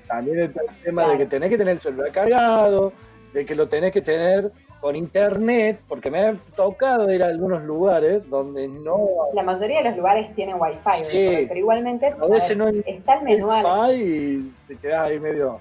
[0.07, 2.93] también está el tema de que tenés que tener el celular cargado,
[3.34, 4.51] de que lo tenés que tener
[4.81, 8.97] con internet, porque me ha tocado ir a algunos lugares donde no
[9.34, 11.45] La mayoría de los lugares tienen wifi, Sí.
[11.47, 15.19] pero igualmente a veces ver, no hay está el menú wifi y te quedás ahí
[15.19, 15.60] medio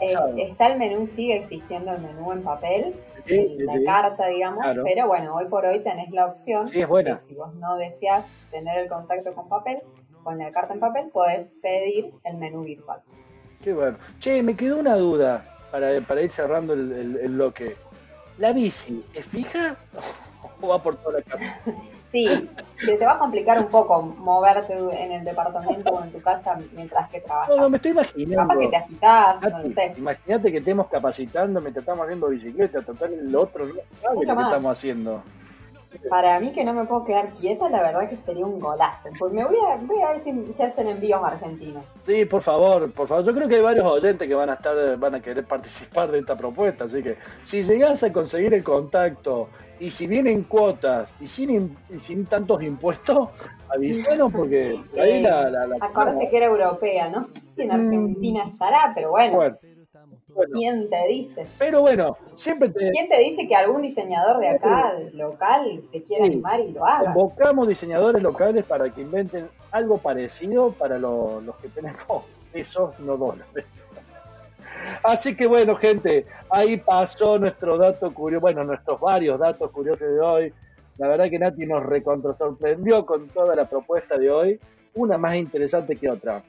[0.00, 2.94] eh, está el menú, sigue existiendo el menú en papel,
[3.26, 3.84] Sí, el- sí, la sí.
[3.84, 4.82] carta, digamos, Claro.
[4.84, 7.12] pero bueno, hoy por hoy tenés la opción Sí, es buena.
[7.12, 9.78] que si vos no deseas tener el contacto con papel,
[10.22, 13.00] con la carta en papel, podés pedir el menú virtual.
[13.62, 13.96] Qué bueno.
[14.18, 15.44] Che, me quedó una duda
[15.74, 17.76] para, para ir cerrando el, el- el bloque.
[18.38, 19.74] ¿La bici es fija
[20.60, 21.58] o va por toda la casa?
[22.12, 22.48] Sí,
[22.78, 26.56] se te va a complicar un poco moverte en el departamento o en tu casa
[26.76, 27.56] mientras que No, trabajas.
[27.56, 28.48] no, me estoy imaginando.
[28.54, 29.94] Capaz que te agitás, no lo sé.
[29.96, 34.20] Imagínate que estemos capacitando mientras estamos haciendo bicicleta, total el otro no sabe Mucho lo
[34.20, 34.46] que más.
[34.46, 35.22] estamos haciendo.
[36.08, 39.08] Para mí que no me puedo quedar quieta, la verdad que sería un golazo.
[39.18, 41.84] Pues me voy a, voy a ver si se hacen envíos argentinos.
[42.04, 43.24] Sí, por favor, por favor.
[43.24, 46.18] Yo creo que hay varios oyentes que van a estar, van a querer participar de
[46.20, 49.48] esta propuesta, así que si llegás a conseguir el contacto
[49.80, 53.30] y si vienen cuotas y sin, y sin tantos impuestos,
[53.68, 57.72] avísanos porque ahí Eh, la, la, la- Acordate que era europea, no sé si en
[57.72, 59.56] Argentina estará, pero bueno, Bueno,
[60.34, 61.46] Bueno, ¿Quién te dice?
[61.58, 66.26] pero bueno, siempre te ¿Quién te dice que algún diseñador de acá, local, se quiera
[66.26, 66.32] Sí.
[66.32, 67.12] animar y lo haga?
[67.14, 73.16] convocamos diseñadores locales para que inventen algo parecido para lo- los que tenemos pesos, no
[73.16, 73.64] dólares.
[75.02, 80.20] Así que bueno, gente, ahí pasó nuestro dato curioso, bueno, nuestros varios datos curiosos de
[80.20, 80.52] hoy.
[80.98, 84.60] La verdad que Nati nos recontra sorprendió con toda la propuesta de hoy,
[84.94, 86.42] una más interesante que otra.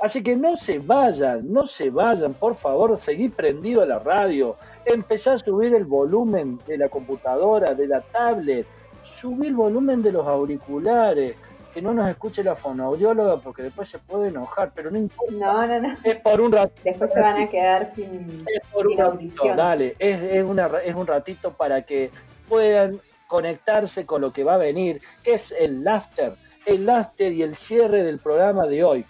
[0.00, 4.56] Así que no se vayan, no se vayan, por favor, seguí prendido a la radio,
[4.84, 8.66] empezá a subir el volumen de la computadora, de la tablet,
[9.02, 11.36] subí el volumen de los auriculares,
[11.72, 15.66] que no nos escuche la fonoaudióloga porque después se puede enojar, pero no importa, No,
[15.66, 15.96] no, no.
[16.04, 16.80] es por un ratito.
[16.84, 19.56] Después se van a quedar sin, Es por sin un ratito, audición.
[19.56, 22.10] dale, es, es, una, es un ratito para que
[22.48, 26.34] puedan conectarse con lo que va a venir, que es el after,
[26.66, 29.04] el after y el cierre del programa de hoy.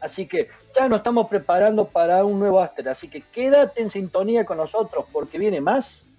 [0.00, 4.44] Así que ya nos estamos preparando para un nuevo after, así que quédate en sintonía
[4.44, 6.10] con nosotros porque viene más,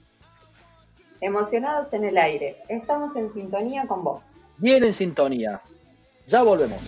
[1.21, 2.57] Emocionados en el aire.
[2.67, 4.23] Estamos en sintonía con vos.
[4.57, 5.61] viene en sintonía.
[6.25, 6.81] Ya volvemos.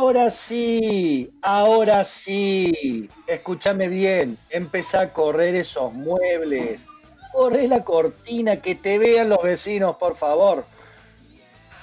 [0.00, 3.10] Ahora sí, ahora sí.
[3.26, 4.38] Escúchame bien.
[4.48, 6.80] Empezá a correr esos muebles.
[7.30, 10.64] Corre la cortina, que te vean los vecinos, por favor.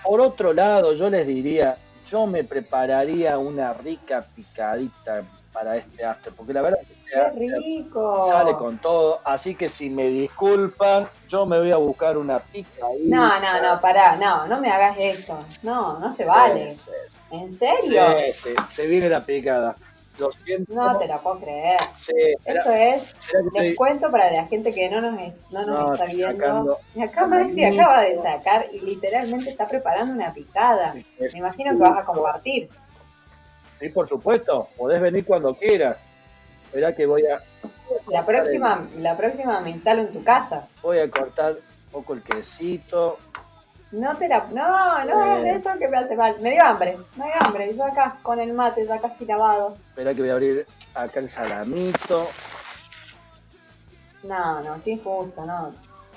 [0.03, 1.77] Por otro lado, yo les diría,
[2.07, 5.23] yo me prepararía una rica picadita
[5.53, 8.27] para este after, porque la verdad es que ¡Qué after rico!
[8.27, 9.21] sale con todo.
[9.23, 12.85] Así que si me disculpan, yo me voy a buscar una picadita.
[13.15, 15.37] No, no, no, pará, no, no me hagas esto.
[15.63, 16.71] No, no se vale.
[16.71, 16.91] Sí,
[17.31, 18.03] ¿En sí, serio?
[18.33, 19.75] sí, se viene la picada.
[20.19, 20.73] Lo siento.
[20.73, 21.79] No te la puedo creer.
[21.95, 22.11] Sí,
[22.43, 25.13] Esto es que estoy- descuento para la gente que no nos,
[25.51, 26.43] no nos No, está viendo.
[26.43, 30.95] sacando- Y acá Maxi acaba de sacar y literalmente está preparando una picada.
[31.19, 32.67] Me imagino que vas a compartir.
[33.79, 35.97] Sí, por supuesto, podés venir cuando quieras.
[36.73, 37.39] Verá que voy a,
[38.09, 40.67] La próxima, la próxima me instalo en tu casa.
[40.81, 43.17] voy a cortar un poco el quesito.
[43.91, 44.45] No te la.
[44.51, 45.55] No, no Eh.
[45.55, 46.35] eso que me hace mal.
[46.41, 47.73] Me dio hambre, me dio hambre.
[47.73, 49.77] Yo acá con el mate ya casi lavado.
[49.95, 52.27] Verá que voy a abrir acá el salamito.
[54.23, 55.71] No, no, qué injusto, no.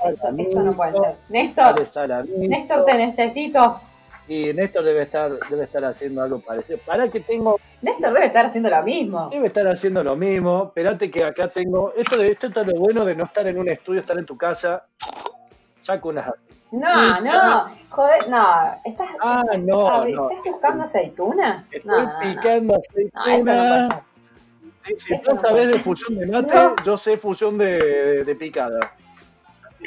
[0.05, 1.15] Esto, no puede ser.
[1.29, 2.29] Néstor.
[2.39, 3.81] Néstor, te necesito.
[4.31, 6.79] Y Néstor debe estar, debe estar haciendo algo parecido.
[6.87, 9.29] Para que tengo, Néstor debe estar haciendo lo mismo.
[9.29, 10.67] debe estar haciendo lo mismo.
[10.69, 11.93] Esperate que acá tengo.
[11.97, 14.37] Esto de esto es lo bueno de no estar en un estudio, estar en tu
[14.37, 14.85] casa.
[15.81, 16.33] Saco unas.
[16.71, 18.47] No, no, joder, no.
[18.85, 20.07] ¿Estás, Ah, no.
[20.31, 21.67] ¿estás buscando aceitunas?
[21.73, 23.89] Estoy No, picando No, esto no aceituna.
[23.89, 24.03] pasa.
[24.87, 26.77] Sí, si Esto tú no sabes de fusión de mate, No.
[26.85, 28.79] yo sé fusión de, de picada.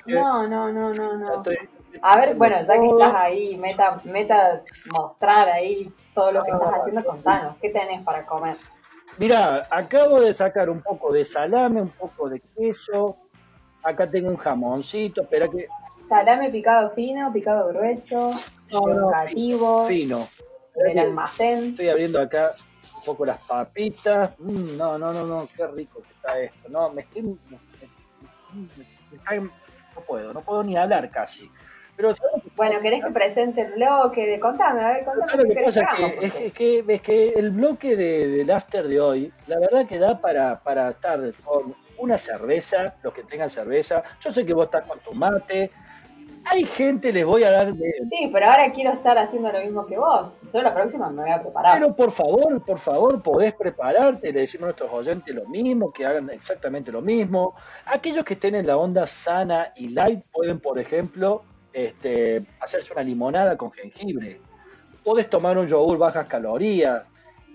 [0.06, 1.34] No, no, no, no, no.
[1.38, 1.70] estoy-
[2.02, 4.62] A ver, bueno, ya que estás ahí, meta, meta
[4.92, 7.56] mostrar ahí todo lo que estás haciendo, contanos.
[7.62, 8.56] ¿Qué tenés para comer?
[9.18, 13.18] Mirá, acabo de sacar un poco de salame, un poco de queso.
[13.84, 15.22] Acá tengo un jamoncito.
[15.22, 15.68] Espera que.
[16.08, 18.32] Salame picado fino, picado grueso,
[18.70, 20.28] educativo, Fino.
[20.76, 21.66] del almacén.
[21.66, 22.52] Estoy abriendo acá
[22.98, 24.32] un poco las papitas.
[24.40, 25.46] Mm, no, no, no, no.
[25.56, 26.70] Qué rico que está esto.
[26.70, 27.22] No, me estoy.
[27.22, 27.38] me-
[28.54, 28.70] me-
[29.12, 31.50] me está- no puedo, no puedo ni hablar casi.
[31.96, 34.40] Pero ¿sabes lo que Bueno, ¿querés que presente el bloque?
[34.40, 35.82] Contame, a ver, contame ¿Sabes lo qué que pasa?
[36.22, 40.20] es, que, es que el bloque de, del after de hoy, la verdad que da
[40.20, 44.04] para, para estar con una cerveza, los que tengan cerveza.
[44.20, 45.72] Yo sé que vos estás con tu mate.
[46.46, 49.98] Hay gente, les voy a dar Sí, pero ahora quiero estar haciendo lo mismo que
[49.98, 50.38] vos.
[50.54, 51.80] Yo la próxima me voy a preparar.
[51.80, 56.06] Pero por favor, por favor, podés prepararte, le decimos a nuestros oyentes lo mismo, que
[56.06, 57.56] hagan exactamente lo mismo.
[57.86, 63.04] Aquellos que estén en la onda sana y light pueden, por ejemplo, este, hacerse una
[63.04, 64.40] limonada con jengibre.
[65.04, 67.04] Podés tomar un yogur bajas calorías.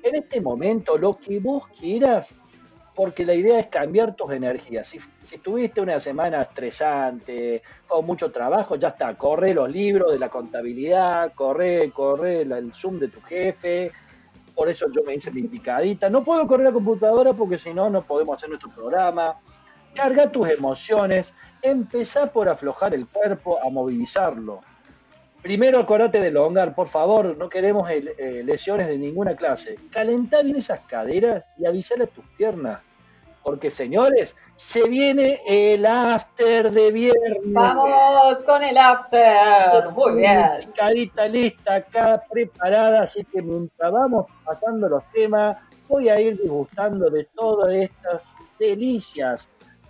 [0.02, 2.34] En este momento, lo que vos quieras,
[2.94, 4.88] porque la idea es cambiar tus energías.
[4.88, 10.18] Si, si tuviste una semana estresante, con mucho trabajo, ya está, corre los libros de
[10.18, 13.92] la contabilidad, corre, corre el Zoom de tu jefe,
[14.58, 16.10] por eso yo me hice mi picadita.
[16.10, 19.36] No puedo correr la computadora porque si no, no podemos hacer nuestro programa.
[19.94, 21.32] Carga tus emociones,
[21.62, 24.60] empezá por aflojar el cuerpo, a movilizarlo.
[25.43, 29.78] Primero acordate de elongar, por favor, no queremos eh, eh, lesiones de ninguna clase.
[29.90, 32.80] Calentá bien esas caderas y avisale a tus piernas.
[33.43, 37.39] porque señores, se viene el after de viernes.
[37.47, 39.90] Vamos con el after.
[39.94, 40.44] Muy bien.
[40.66, 45.56] Picadita lista acá, preparada, así que mientras vamos pasando los temas,
[45.89, 48.20] voy a ir disgustando de todas estas
[48.59, 49.48] delicias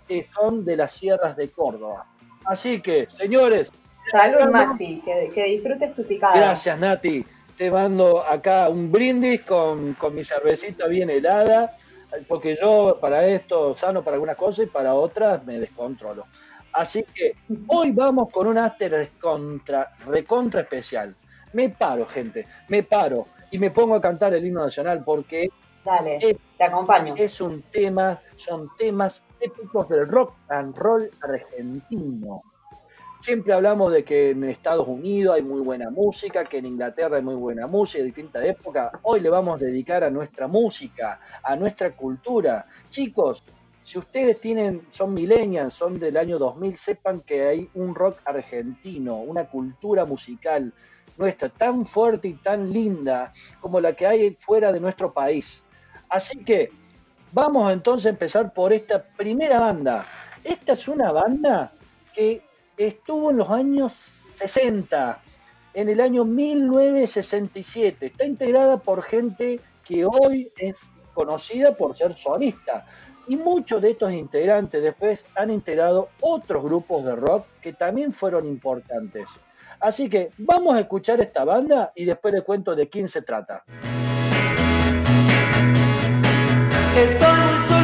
[0.09, 2.07] que son de las sierras de Córdoba.
[2.45, 3.71] Así que, señores,
[4.11, 5.01] Salud, Maxi.
[5.05, 6.35] Que, que disfrutes tu picada.
[6.35, 7.23] gracias Nati.
[7.55, 11.77] Te mando acá un brindis con, con mi cervecita bien helada,
[12.27, 16.25] porque yo para esto sano para algunas cosas y para otras me descontrolo.
[16.73, 17.35] Así que
[17.67, 21.15] hoy vamos con un after contra, recontra especial.
[21.53, 25.49] Me paro, gente, me paro y me pongo a cantar el himno nacional porque
[25.83, 27.15] Dale, te acompaño.
[27.17, 32.41] es un tema, son temas épicos del rock and roll argentino.
[33.19, 37.23] Siempre hablamos de que en Estados Unidos hay muy buena música, que en Inglaterra hay
[37.23, 38.91] muy buena música de distintas épocas.
[39.03, 42.65] Hoy le vamos a dedicar a nuestra música, a nuestra cultura.
[42.89, 43.43] Chicos,
[43.83, 49.17] si ustedes tienen, son millennials, son del año 2000, sepan que hay un rock argentino,
[49.17, 50.73] una cultura musical
[51.19, 55.65] nuestra tan fuerte y tan linda como la que hay fuera de nuestro país.
[56.09, 56.71] Así que
[57.31, 60.07] vamos entonces a empezar por esta primera banda.
[60.43, 61.71] Esta es una banda
[62.13, 62.41] que
[62.75, 65.21] estuvo en los años 60,
[65.73, 68.07] en el año 1967.
[68.07, 70.75] Está integrada por gente que hoy es
[71.13, 72.85] conocida por ser solista.
[73.27, 78.47] Y muchos de estos integrantes después han integrado otros grupos de rock que también fueron
[78.47, 79.29] importantes.
[79.79, 83.63] Así que vamos a escuchar esta banda y después les cuento de quién se trata.
[86.99, 87.78] Estoy muy solo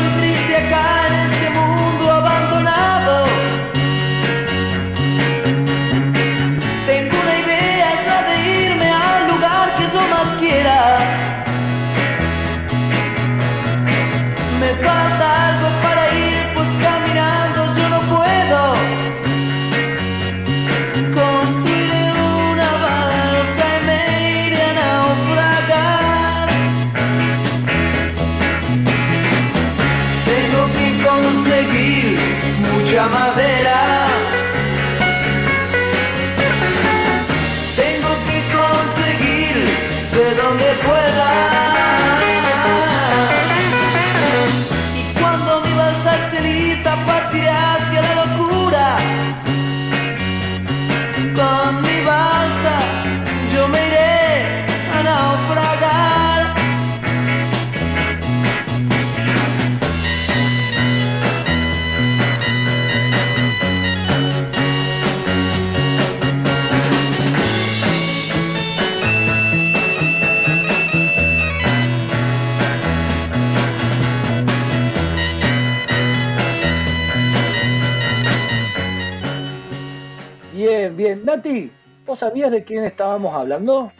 [81.35, 81.71] Nati,
[82.05, 83.91] ¿vos sabías de quién estábamos hablando?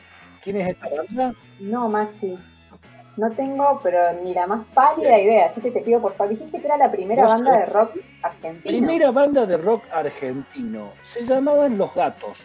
[0.41, 1.34] ¿Quién es esta banda?
[1.60, 2.38] No, Maxi.
[3.18, 5.48] No tengo, pero ni la más pálida idea.
[5.48, 6.34] Así que te pido por favor.
[6.34, 7.91] Dijiste que era la primera banda de rock
[8.22, 8.62] argentino.
[8.64, 10.91] Primera banda de rock argentino.
[11.02, 12.40] Se llamaban Los Gatos.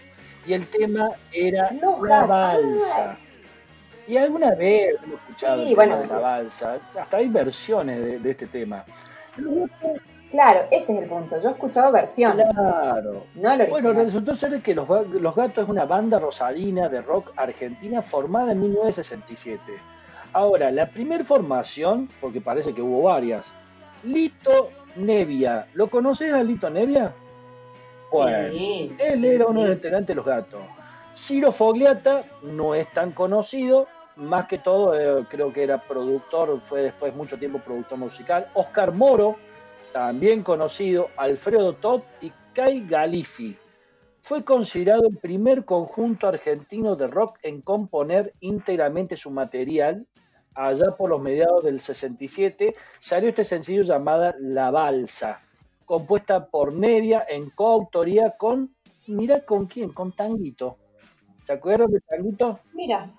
[0.46, 2.28] Y el tema era Los La Gatos.
[2.28, 3.16] Balsa.
[4.08, 6.02] Y alguna vez hemos escuchado Sí, el tema bueno.
[6.02, 6.78] de La Balsa.
[6.98, 8.84] Hasta hay versiones de, de este tema.
[10.30, 11.40] Claro, ese es el punto.
[11.42, 12.46] Yo he escuchado versiones.
[12.54, 13.24] Claro.
[13.34, 17.32] No el Bueno, resultó ser que Los, Los Gatos es una banda rosarina de rock
[17.36, 19.60] argentina formada en 1967.
[20.32, 23.46] Ahora, la primer formación, porque parece que hubo varias,
[24.04, 25.66] Lito Nevia.
[25.74, 27.12] ¿Lo conoces a Lito Nevia?
[28.12, 29.62] Bueno, Sí, él sí, era uno sí.
[29.62, 30.60] de los integrantes de Los Gatos.
[31.16, 36.82] Ciro Fogliata no es tan conocido, más que todo eh, creo que era productor, fue
[36.82, 38.46] después mucho tiempo productor musical.
[38.54, 39.36] Oscar Moro,
[39.92, 43.56] también conocido, Alfredo Todd y Kai Galifi.
[44.20, 50.06] Fue considerado el primer conjunto argentino de rock en componer íntegramente su material.
[50.54, 55.40] Allá por los mediados del 67 salió este sencillo llamada La Balsa,
[55.86, 58.74] compuesta por Nevia en coautoría con,
[59.06, 60.76] mira con quién, con Tanguito.
[61.44, 62.60] ¿Se acuerdan de Tanguito?
[62.74, 63.10] Mira,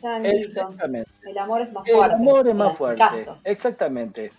[0.00, 0.36] Tanguito.
[0.36, 1.10] Exactamente.
[1.22, 2.14] El amor es más El fuerte.
[2.14, 3.04] amor es más fuerte.
[3.44, 4.32] Exactamente.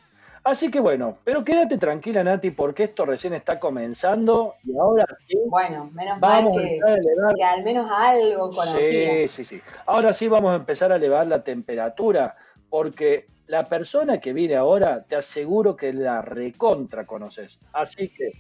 [0.44, 5.38] Así que bueno, pero quédate tranquila, Nati, porque esto recién está comenzando y ahora sí
[5.48, 7.36] Bueno, menos vamos mal que, empezar a elevar.
[7.36, 8.82] que al menos algo conocía.
[8.82, 9.61] Sí, sí, sí.
[9.86, 12.36] Ahora sí vamos a empezar a elevar la temperatura,
[12.70, 17.60] porque la persona que viene ahora, te aseguro que la recontra conoces.
[17.74, 18.32] Así que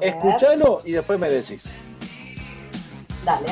[0.00, 1.70] escúchalo y después me decís.
[3.24, 3.46] Dale.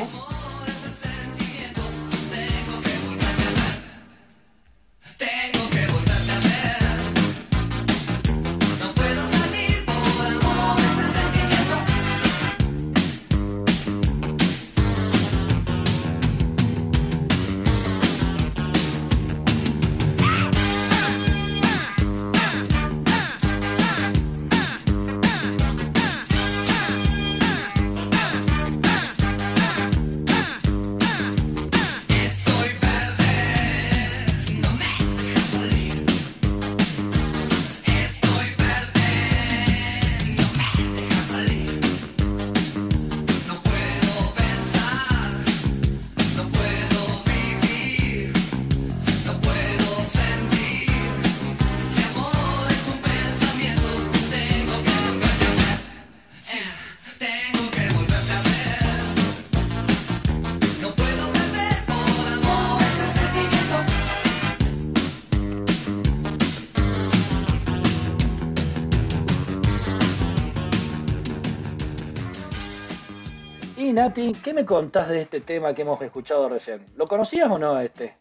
[73.93, 76.85] Nati, ¿qué me contás de este tema que hemos escuchado recién?
[76.97, 78.16] ¿Lo conocías o no este?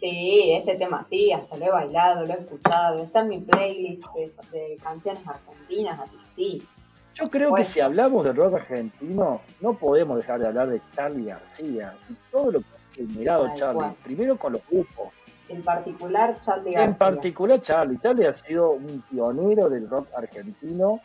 [0.00, 3.02] Sí, este tema sí, hasta lo he bailado, lo he escuchado.
[3.02, 6.66] Está en mi playlist de, de canciones argentinas, así sí.
[7.14, 7.64] Yo creo Bueno.
[7.64, 12.14] que si hablamos del rock argentino, no podemos dejar de hablar de Charlie García y
[12.30, 13.74] todo lo que ha generado Charlie.
[13.80, 13.94] cual.
[14.02, 15.08] Primero con los grupos.
[15.48, 16.84] En particular, Charlie García.
[16.84, 17.98] En particular Charlie.
[18.02, 21.00] Charlie ha sido un pionero del rock argentino.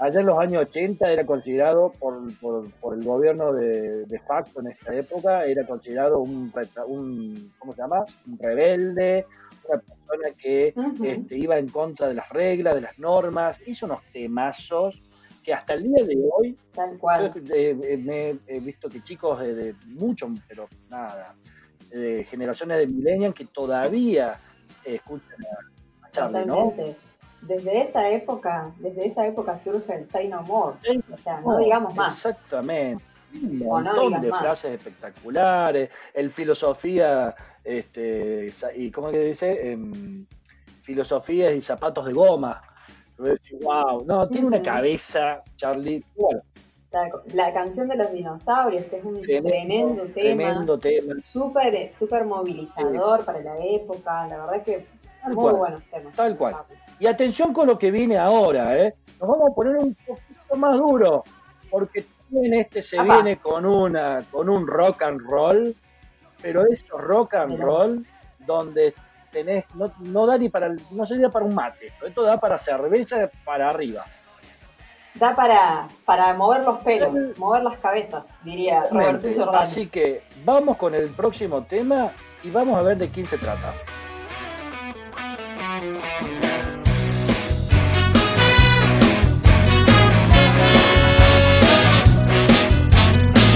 [0.00, 4.60] Allá en los años 80 era considerado por, por, por el gobierno de, de facto
[4.60, 6.52] en esta época, era considerado un,
[6.86, 8.04] un ¿cómo se llama?
[8.26, 9.26] Un rebelde,
[9.68, 10.72] una persona que
[11.02, 15.00] este, iba en contra de las reglas, de las normas, hizo unos temazos
[15.42, 17.32] que hasta el día de hoy Tal yo cual.
[17.52, 21.34] eh, eh, me he visto que chicos de, de mucho, pero nada,
[21.90, 24.38] de generaciones de millennials que todavía
[24.84, 25.38] escuchan
[26.02, 26.72] a, a Charlie, ¿no?
[27.42, 30.76] Desde esa época, desde esa época surge el Say No More.
[31.12, 32.14] O sea, no digamos más.
[32.26, 33.02] Exactamente.
[33.32, 34.40] Un no montón de más.
[34.40, 39.70] frases espectaculares, el filosofía, este, y ¿cómo que dice?
[39.72, 40.24] Em,
[40.82, 42.62] filosofías y zapatos de goma.
[43.60, 46.02] wow, no, tiene una cabeza, Charlie.
[46.16, 46.40] Bueno,
[46.90, 50.14] La, la canción de los dinosaurios, que es un tremendo, tremendo, tema.
[50.14, 51.14] tremendo tema.
[51.22, 54.26] Súper súper movilizador para la época.
[54.28, 54.86] La verdad que
[55.22, 55.56] Tal muy cual.
[55.56, 56.16] buenos temas.
[56.16, 56.56] Tal cual.
[57.00, 58.94] Y atención con lo que viene ahora, ¿eh?
[59.20, 61.24] Nos vamos a poner un poquito más duro,
[61.70, 65.74] porque también este se viene con una con un rock and roll,
[66.42, 68.06] pero es rock and roll
[68.46, 68.94] donde
[69.30, 73.30] tenés no, no da ni para no sería para un mate, esto da para cerveza
[73.44, 74.04] para arriba.
[75.14, 79.50] Da para, para mover los pelos, mover las cabezas, diría Roberto.
[79.52, 82.12] Así que vamos con el próximo tema
[82.44, 83.74] y vamos a ver de quién se trata.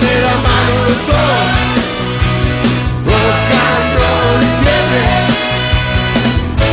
[0.00, 1.40] De la mano los dos.
[3.06, 3.50] Rock
[4.42, 5.06] y fiebre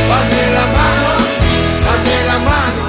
[0.08, 1.08] van de la mano,
[1.86, 2.82] van de la mano.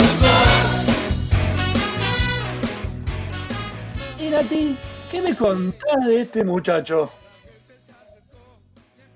[4.19, 4.77] Y Nati,
[5.11, 7.09] ¿qué me contás de este muchacho?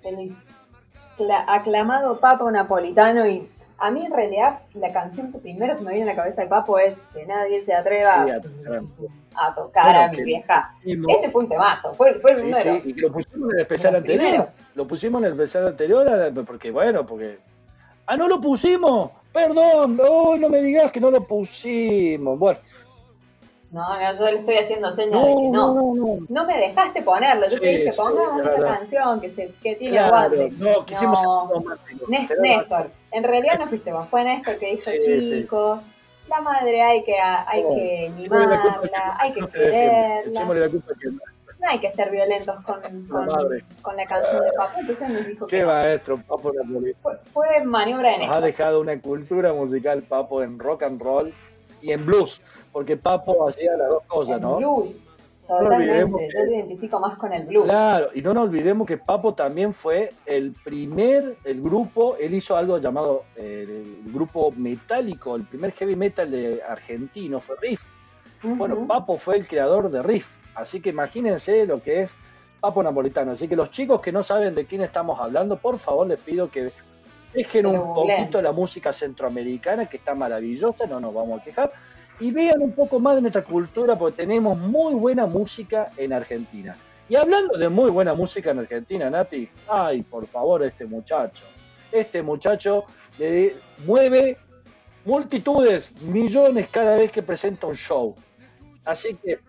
[0.03, 0.35] el
[1.17, 5.91] cla- aclamado Papo Napolitano y a mí en realidad la canción que primero se me
[5.93, 9.05] viene a la cabeza de Papo es que nadie se atreva Sí.
[9.35, 10.75] A tocar Bueno, a mi vieja.
[10.83, 12.75] Ese fue un temazo, fue, fue el Sí, número.
[12.75, 14.49] sí, y que lo pusimos en el especial anterior.
[14.75, 17.39] Lo pusimos en el especial anterior porque, bueno, porque.
[18.07, 19.11] ¡Ah, no lo pusimos!
[19.31, 22.37] Perdón, no, no me digas que no lo pusimos.
[22.37, 22.59] Bueno,
[23.71, 25.73] No, no, yo le estoy haciendo señas no, de que no.
[25.75, 26.17] no, no.
[26.27, 29.95] No me dejaste ponerlo, yo Sí, te dije, pongamos esa canción que, se, que tiene
[29.97, 30.51] Claro, aguante.
[30.57, 31.19] no, quisimos
[32.41, 35.79] Néstor, en realidad no fuiste vos, fue Néstor que dijo, chicos,
[36.27, 39.61] la madre hay que, hay No, que la culpa mimarla, hay que defiende,
[40.33, 41.11] quererla, la
[41.61, 43.63] no hay que ser violentos con, con, madre.
[43.83, 46.95] con la canción de Papo, entonces nos dijo Qué que maestro, Papo Napoli.
[47.03, 48.43] fue, fue maniobra de Nos ha Néstor.
[48.43, 51.31] dejado una cultura musical, Papo, en rock and roll
[51.83, 52.41] y en blues.
[52.71, 54.55] Porque Papo hacía las dos cosas, El ¿no?
[54.57, 55.03] blues,
[55.49, 57.65] No que- yo te identifico más con el blues.
[57.65, 62.55] Claro, y no nos olvidemos que Papo también fue el primer, el grupo, él hizo
[62.55, 63.65] algo llamado eh,
[64.05, 67.81] el grupo metálico, el primer heavy metal de argentino fue Riff.
[68.43, 72.15] Bueno, Papo fue el creador de Riff, así que imagínense lo que es
[72.59, 73.33] Papo Napolitano.
[73.33, 76.49] Así que los chicos que no saben de quién estamos hablando, por favor les pido
[76.49, 76.71] que
[77.33, 81.71] dejen un poquito la música centroamericana, que está maravillosa, no nos vamos a quejar,
[82.21, 86.77] y vean un poco más de nuestra cultura, porque tenemos muy buena música en Argentina.
[87.09, 91.43] Y hablando de muy buena música en Argentina, Nati, ay, por favor, este muchacho.
[91.91, 92.85] Este muchacho
[93.17, 94.37] le mueve
[95.03, 98.15] multitudes, millones cada vez que presenta un show.
[98.85, 99.39] Así que,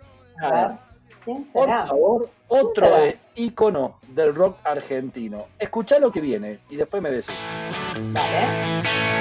[0.40, 0.80] nada,
[1.24, 2.88] ¿quién por favor, otro
[3.34, 5.44] ícono del rock argentino.
[5.58, 7.34] Escuchá lo que viene y después me decís.
[8.12, 9.11] Vale.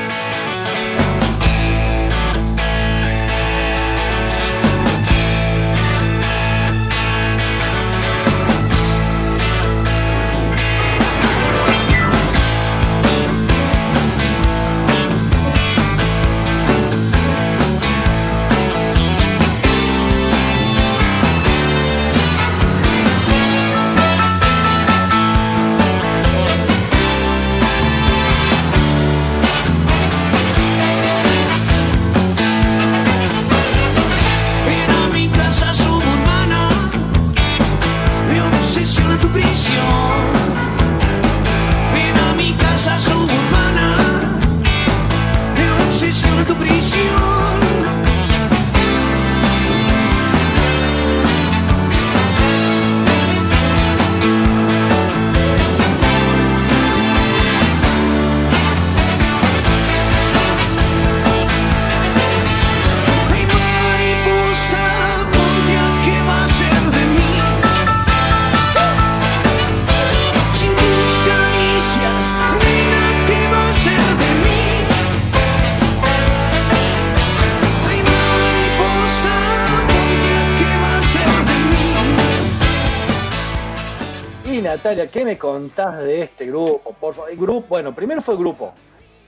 [85.11, 86.93] ¿Qué me contás de este grupo?
[86.99, 88.73] Por favor, el grupo, bueno, primero fue grupo.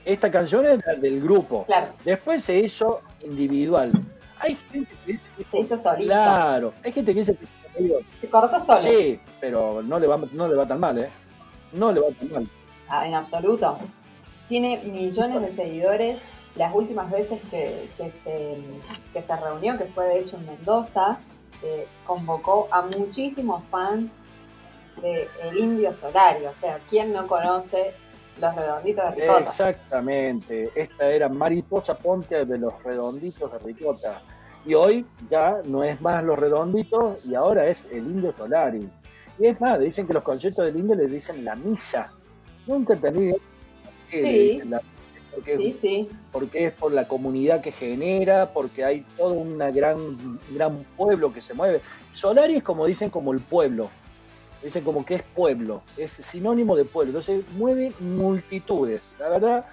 [0.06, 1.64] Esta canción era del grupo.
[1.66, 1.94] Claro.
[2.04, 3.92] Después se hizo individual.
[4.40, 6.12] Hay gente que dice que Se hizo solito.
[6.12, 8.82] Claro, hay gente que dice que Se cortó solo.
[8.82, 11.10] Sí, pero no le va, no le va tan mal, ¿eh?
[11.72, 12.48] No le va tan mal.
[12.90, 13.78] Ah, en absoluto.
[14.50, 16.22] Tiene millones de seguidores.
[16.56, 18.58] Las últimas veces que, que se,
[19.12, 21.18] que se reunió, que fue de hecho en Mendoza,
[21.64, 24.18] eh, convocó a muchísimos fans
[25.02, 26.46] de El Indio Solari.
[26.46, 27.94] O sea, ¿quién no conoce
[28.40, 29.40] los redonditos de ricota?
[29.40, 30.72] Exactamente.
[30.76, 34.22] Esta era Mariposa Ponte de los redonditos de Ricota.
[34.66, 38.90] Y hoy ya no es más los redonditos y ahora es el Indio Solari.
[39.40, 42.12] Y es más, dicen que los conciertos del Indio le dicen la misa.
[42.66, 43.34] Nunca entendí
[44.10, 44.40] qué le Sí.
[44.54, 44.82] dicen la
[45.34, 46.10] porque, Sí, sí.
[46.32, 51.34] porque es por la comunidad que genera, porque hay todo una gran, un gran pueblo
[51.34, 51.82] que se mueve.
[52.14, 53.90] Solari es como dicen como el pueblo.
[54.64, 57.10] Dicen como que es pueblo, es sinónimo de pueblo.
[57.20, 59.16] Entonces mueve multitudes.
[59.20, 59.66] La verdad,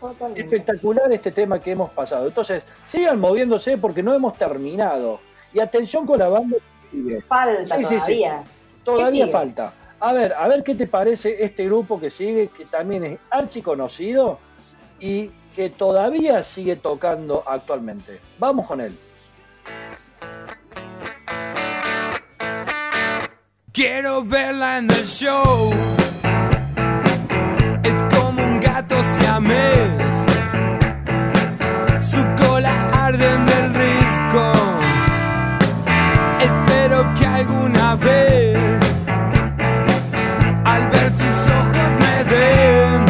[0.00, 0.40] Totalmente.
[0.40, 2.26] espectacular este tema que hemos pasado.
[2.26, 5.20] Entonces, sigan moviéndose porque no hemos terminado.
[5.52, 7.20] Y atención con la banda que sigue.
[7.22, 8.18] Falta Sí, sí, sí.
[8.18, 8.44] todavía.
[8.84, 9.72] Todavía falta.
[10.00, 14.38] A ver, a ver qué te parece este grupo que sigue, que también es archiconocido
[15.00, 18.20] y que todavía sigue tocando actualmente.
[18.38, 18.96] Vamos con él.
[23.80, 25.72] Quiero verla en el show.
[27.84, 30.02] Es como un gato siamés.
[32.00, 32.72] Su cola
[33.06, 34.52] arde en el risco.
[36.40, 38.58] Espero que alguna vez,
[40.64, 43.06] al ver sus ojos, me den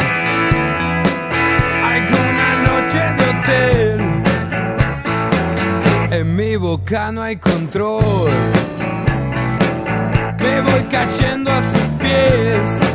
[1.95, 4.01] alguna noche de hotel.
[6.11, 8.29] En mi boca no hay control.
[10.99, 12.88] Cayendo a sus pies.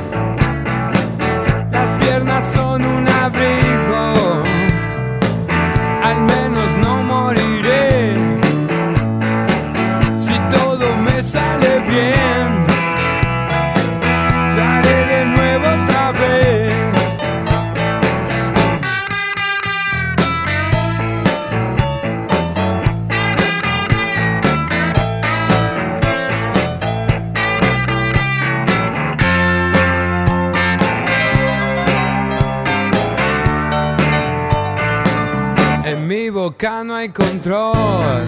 [36.53, 38.25] Boca no hay control.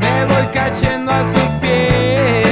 [0.00, 2.51] Me voy cayendo a sus pies.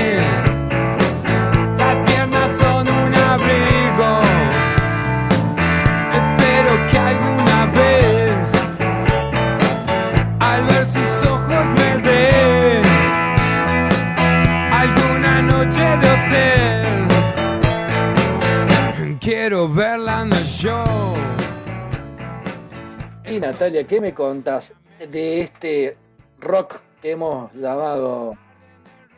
[23.60, 24.72] Natalia, ¿qué me contás
[25.10, 25.94] de este
[26.38, 28.34] rock que hemos llamado?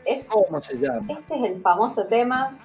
[0.05, 1.17] Es- ¿Cómo se llama?
[1.17, 2.59] Este es el famoso tema,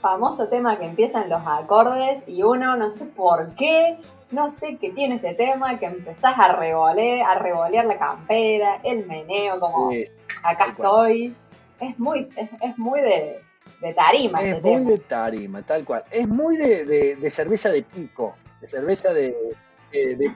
[0.00, 3.98] famoso tema que empiezan los acordes y uno no sé por qué,
[4.30, 9.04] no sé qué tiene este tema, que empezás a revolear, a revolear la campera, el
[9.06, 10.06] meneo, como Sí,
[10.42, 10.86] acá cual.
[11.10, 11.36] estoy.
[11.78, 13.38] Es muy, es, es muy de,
[13.82, 14.90] de tarima es este muy tema.
[14.92, 16.04] de tarima, tal cual.
[16.10, 19.36] Es muy de, de- de cerveza de pico, de cerveza de...
[19.92, 20.32] de-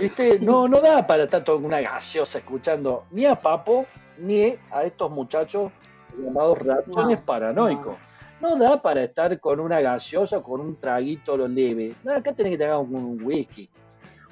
[0.00, 0.38] ¿viste?
[0.38, 0.44] Sí.
[0.44, 3.86] No, no da para estar toda una gaseosa escuchando ni a Papo
[4.18, 5.72] ni a estos muchachos
[6.18, 7.96] llamados ratones No, paranoicos.
[8.40, 8.56] No.
[8.56, 11.94] da para estar con una gaseosa o con un traguito lo leve.
[12.04, 13.68] No, acá tenés que tener un, un whisky.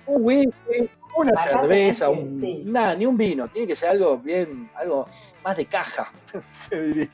[0.06, 2.62] Un whisky, una Acá cerveza, un, sí.
[2.66, 3.48] nada, ni un vino.
[3.48, 5.06] Tiene que ser algo bien, algo
[5.44, 6.10] más de caja,
[6.70, 7.10] se diría.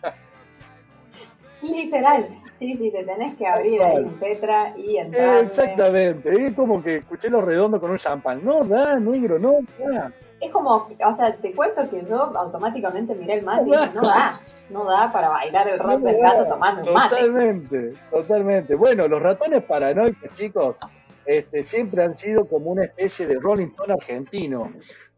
[1.63, 2.29] Literal.
[2.59, 5.45] Sí, sí, te tenés que abrir ahí un tetra y entrar.
[5.45, 8.45] Exactamente, es como que escuché lo redondo con un champán.
[8.45, 10.13] No da, negro, no da.
[10.41, 13.93] Es como, o sea, te cuento que yo automáticamente miré el mate y No dije,
[13.95, 14.33] no da,
[14.71, 17.17] no da para bailar el rock No del gato tomando un mate.
[17.17, 18.75] Totalmente, totalmente.
[18.75, 20.77] Bueno, los ratones paranoicos, chicos,
[21.25, 24.71] este, siempre han sido como una especie de Rolling Stone argentino.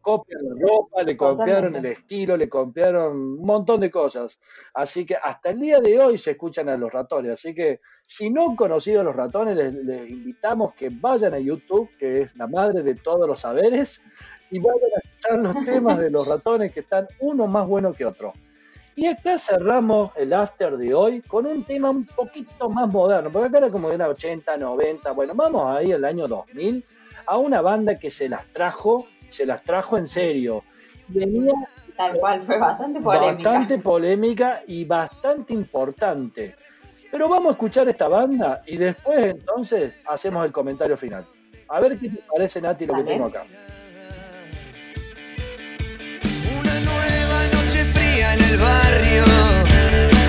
[0.07, 4.39] Copian la ropa, le copiaron el estilo, le copiaron un montón de cosas.
[4.73, 7.33] Así que hasta el día de hoy se escuchan a los ratones.
[7.33, 11.41] Así que si no han conocido a los ratones, les, les invitamos que vayan a
[11.41, 14.01] YouTube, que es la madre de todos los saberes,
[14.53, 18.07] y vayan a escuchar los temas de los ratones que están uno más bueno que
[18.07, 18.33] otro.
[18.95, 23.49] Y acá cerramos el after de hoy con un tema un poquito más moderno, porque
[23.49, 26.85] acá era como era 80, 90, bueno, vamos ahí al año 2000,
[27.27, 30.63] a una banda que se las trajo, se las trajo en serio.
[31.09, 31.53] Venía
[31.97, 33.51] Tal cual, fue bastante polémica.
[33.51, 36.55] Bastante polémica y bastante importante.
[37.11, 41.25] Pero vamos a escuchar esta banda y después entonces hacemos el comentario final.
[41.69, 43.45] A ver qué te parece, Nati, lo que tengo acá.
[46.61, 49.25] Una nueva noche fría en el barrio.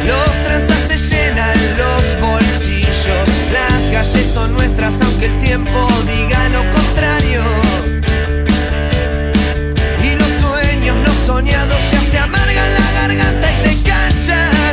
[0.06, 3.52] Los tranzas se llenan los bolsillos.
[3.52, 7.97] Las calles son nuestras, aunque el tiempo diga lo contrario.
[11.28, 14.67] Sueños no soñados ya se amargan la garganta y se callan.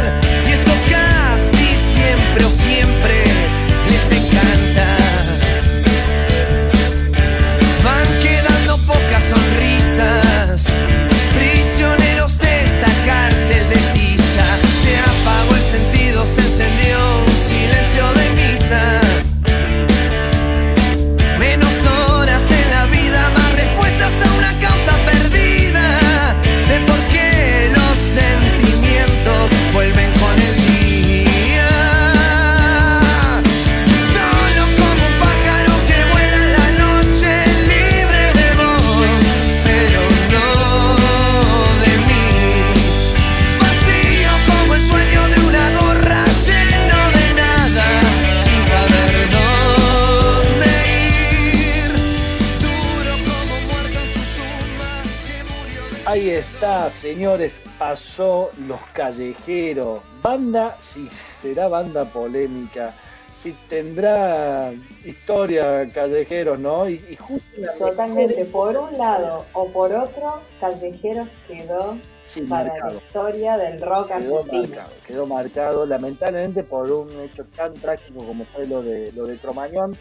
[57.78, 60.00] Pasó Los Callejeros.
[60.22, 61.08] Banda, si
[61.40, 62.94] será banda polémica,
[63.38, 64.72] si tendrá
[65.04, 66.88] historia Callejeros, ¿no?
[66.88, 72.74] Y, y justo la Totalmente, por un lado o por otro, Callejeros quedó sin para
[72.78, 74.62] la historia del rock Quedó argentino.
[74.68, 79.36] marcado, quedó marcado lamentablemente por un hecho tan trágico como fue lo de lo de
[79.36, 79.94] Cromañón.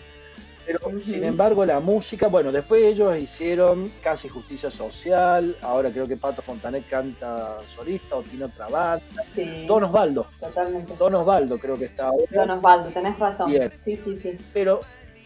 [0.65, 6.15] Pero sin embargo la música, bueno, después ellos hicieron casi justicia social, ahora creo que
[6.15, 9.23] Pato Fontanet canta solista o tiene otra banda.
[9.27, 10.93] Sí, Don Osvaldo, totalmente.
[10.97, 12.25] Don Osvaldo creo que está ahora.
[12.31, 13.51] Don Osvaldo, tenés razón.
[13.51, 13.71] Bien.
[13.83, 14.37] Sí, sí, sí.
[14.53, 14.79] pero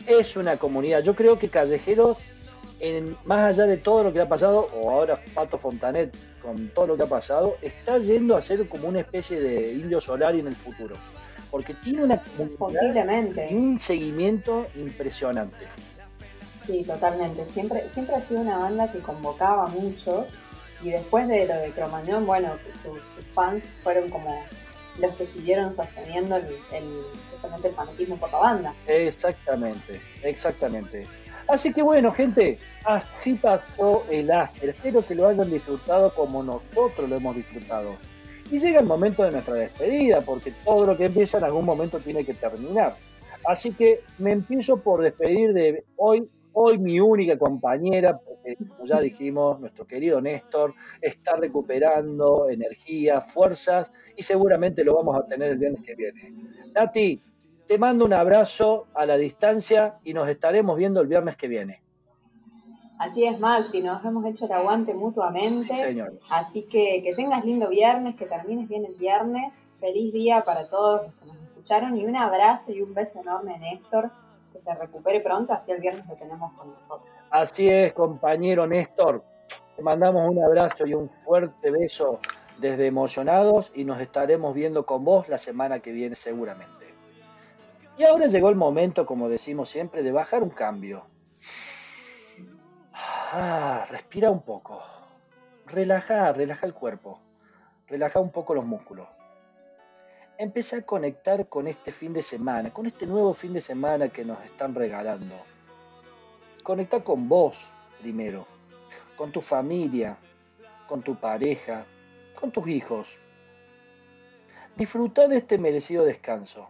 [0.07, 1.03] es una comunidad.
[1.03, 2.17] Yo creo que Callejeros,
[2.79, 6.87] en, más allá de todo lo que ha pasado, o ahora Pato Fontanet con todo
[6.87, 10.47] lo que ha pasado, está yendo a ser como una especie de indio solar en
[10.47, 10.95] el futuro.
[11.51, 12.21] Porque tiene una
[13.49, 15.65] y un seguimiento impresionante.
[16.65, 17.47] Sí, totalmente.
[17.47, 20.25] Siempre, siempre ha sido una banda que convocaba a muchos
[20.83, 22.51] y después de lo de Cromañón, bueno,
[22.83, 24.43] sus, sus fans fueron como
[24.99, 28.73] los que siguieron sosteniendo el, el, justamente el fanatismo por la banda.
[28.87, 31.07] Exactamente, exactamente.
[31.47, 34.69] Así que bueno, gente, así pasó el after.
[34.69, 37.95] Espero que lo hayan disfrutado como nosotros lo hemos disfrutado.
[38.49, 41.99] Y llega el momento de nuestra despedida, porque todo lo que empieza en algún momento
[41.99, 42.95] tiene que terminar.
[43.45, 48.99] Así que me empiezo por despedir de hoy, hoy mi única compañera, porque como ya
[49.01, 55.57] dijimos, nuestro querido Néstor está recuperando energía, fuerzas y seguramente lo vamos a tener el
[55.57, 56.33] viernes que viene.
[56.73, 57.21] Nati,
[57.65, 61.81] te mando un abrazo a la distancia y nos estaremos viendo el viernes que viene.
[62.99, 65.73] Así es, Maxi, nos hemos hecho el aguante mutuamente.
[65.73, 66.13] Sí, señor.
[66.29, 69.53] Así que que tengas lindo viernes, que termines bien el viernes.
[69.79, 73.53] Feliz día para todos los que nos escucharon y un abrazo y un beso enorme
[73.53, 74.09] a Néstor.
[74.51, 77.09] Que se recupere pronto, así el viernes lo tenemos con nosotros.
[77.29, 79.23] Así es, compañero Néstor.
[79.75, 82.19] Te mandamos un abrazo y un fuerte beso
[82.57, 86.87] desde Emocionados y nos estaremos viendo con vos la semana que viene seguramente.
[87.97, 91.05] Y ahora llegó el momento, como decimos siempre, de bajar un cambio.
[93.29, 94.81] Ah, respira un poco.
[95.65, 97.19] Relaja, relaja el cuerpo.
[97.85, 99.05] Relaja un poco los músculos.
[100.37, 104.23] Empezá a conectar con este fin de semana, con este nuevo fin de semana que
[104.23, 105.35] nos están regalando.
[106.63, 107.67] Conecta con vos
[107.99, 108.47] primero,
[109.17, 110.17] con tu familia,
[110.87, 111.85] con tu pareja,
[112.39, 113.17] con tus hijos.
[114.77, 116.69] Disfruta de este merecido descanso.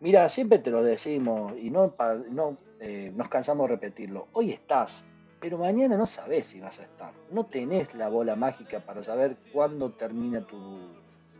[0.00, 1.94] Mira, siempre te lo decimos y no,
[2.28, 4.28] no, eh, nos cansamos de repetirlo.
[4.32, 5.04] Hoy estás,
[5.44, 7.12] pero mañana no sabes si vas a estar.
[7.30, 10.56] No tenés la bola mágica para saber cuándo termina tu,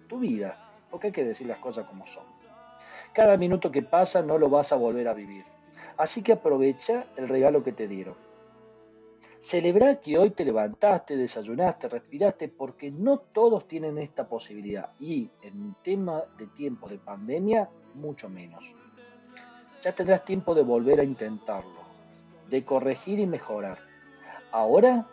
[0.07, 0.59] tu vida,
[0.91, 2.25] porque hay que decir las cosas como son.
[3.15, 5.47] Cada minuto que pasa no lo vas a volver a vivir.
[5.97, 8.15] Así que aprovecha el regalo que te dieron.
[9.41, 14.91] Celebrar que hoy te levantaste, desayunaste, respiraste, porque no todos tienen esta posibilidad.
[15.01, 18.77] Y en tema de tiempo de pandemia, mucho menos.
[19.81, 21.85] Ya tendrás tiempo de volver a intentarlo,
[22.51, 23.94] de corregir y mejorar.
[24.55, 25.05] Ahora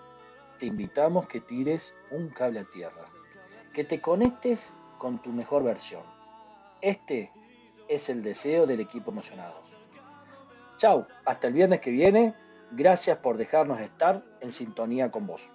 [0.59, 3.07] te invitamos que tires un cable a tierra,
[3.73, 6.03] que te conectes con tu mejor versión.
[6.79, 7.31] Este
[7.87, 9.65] es el deseo del equipo emocionados.
[10.77, 12.35] Chau, hasta el viernes que viene.
[12.69, 15.49] Gracias por dejarnos estar en sintonía con vos.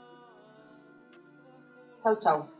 [2.02, 2.55] Chau, chau.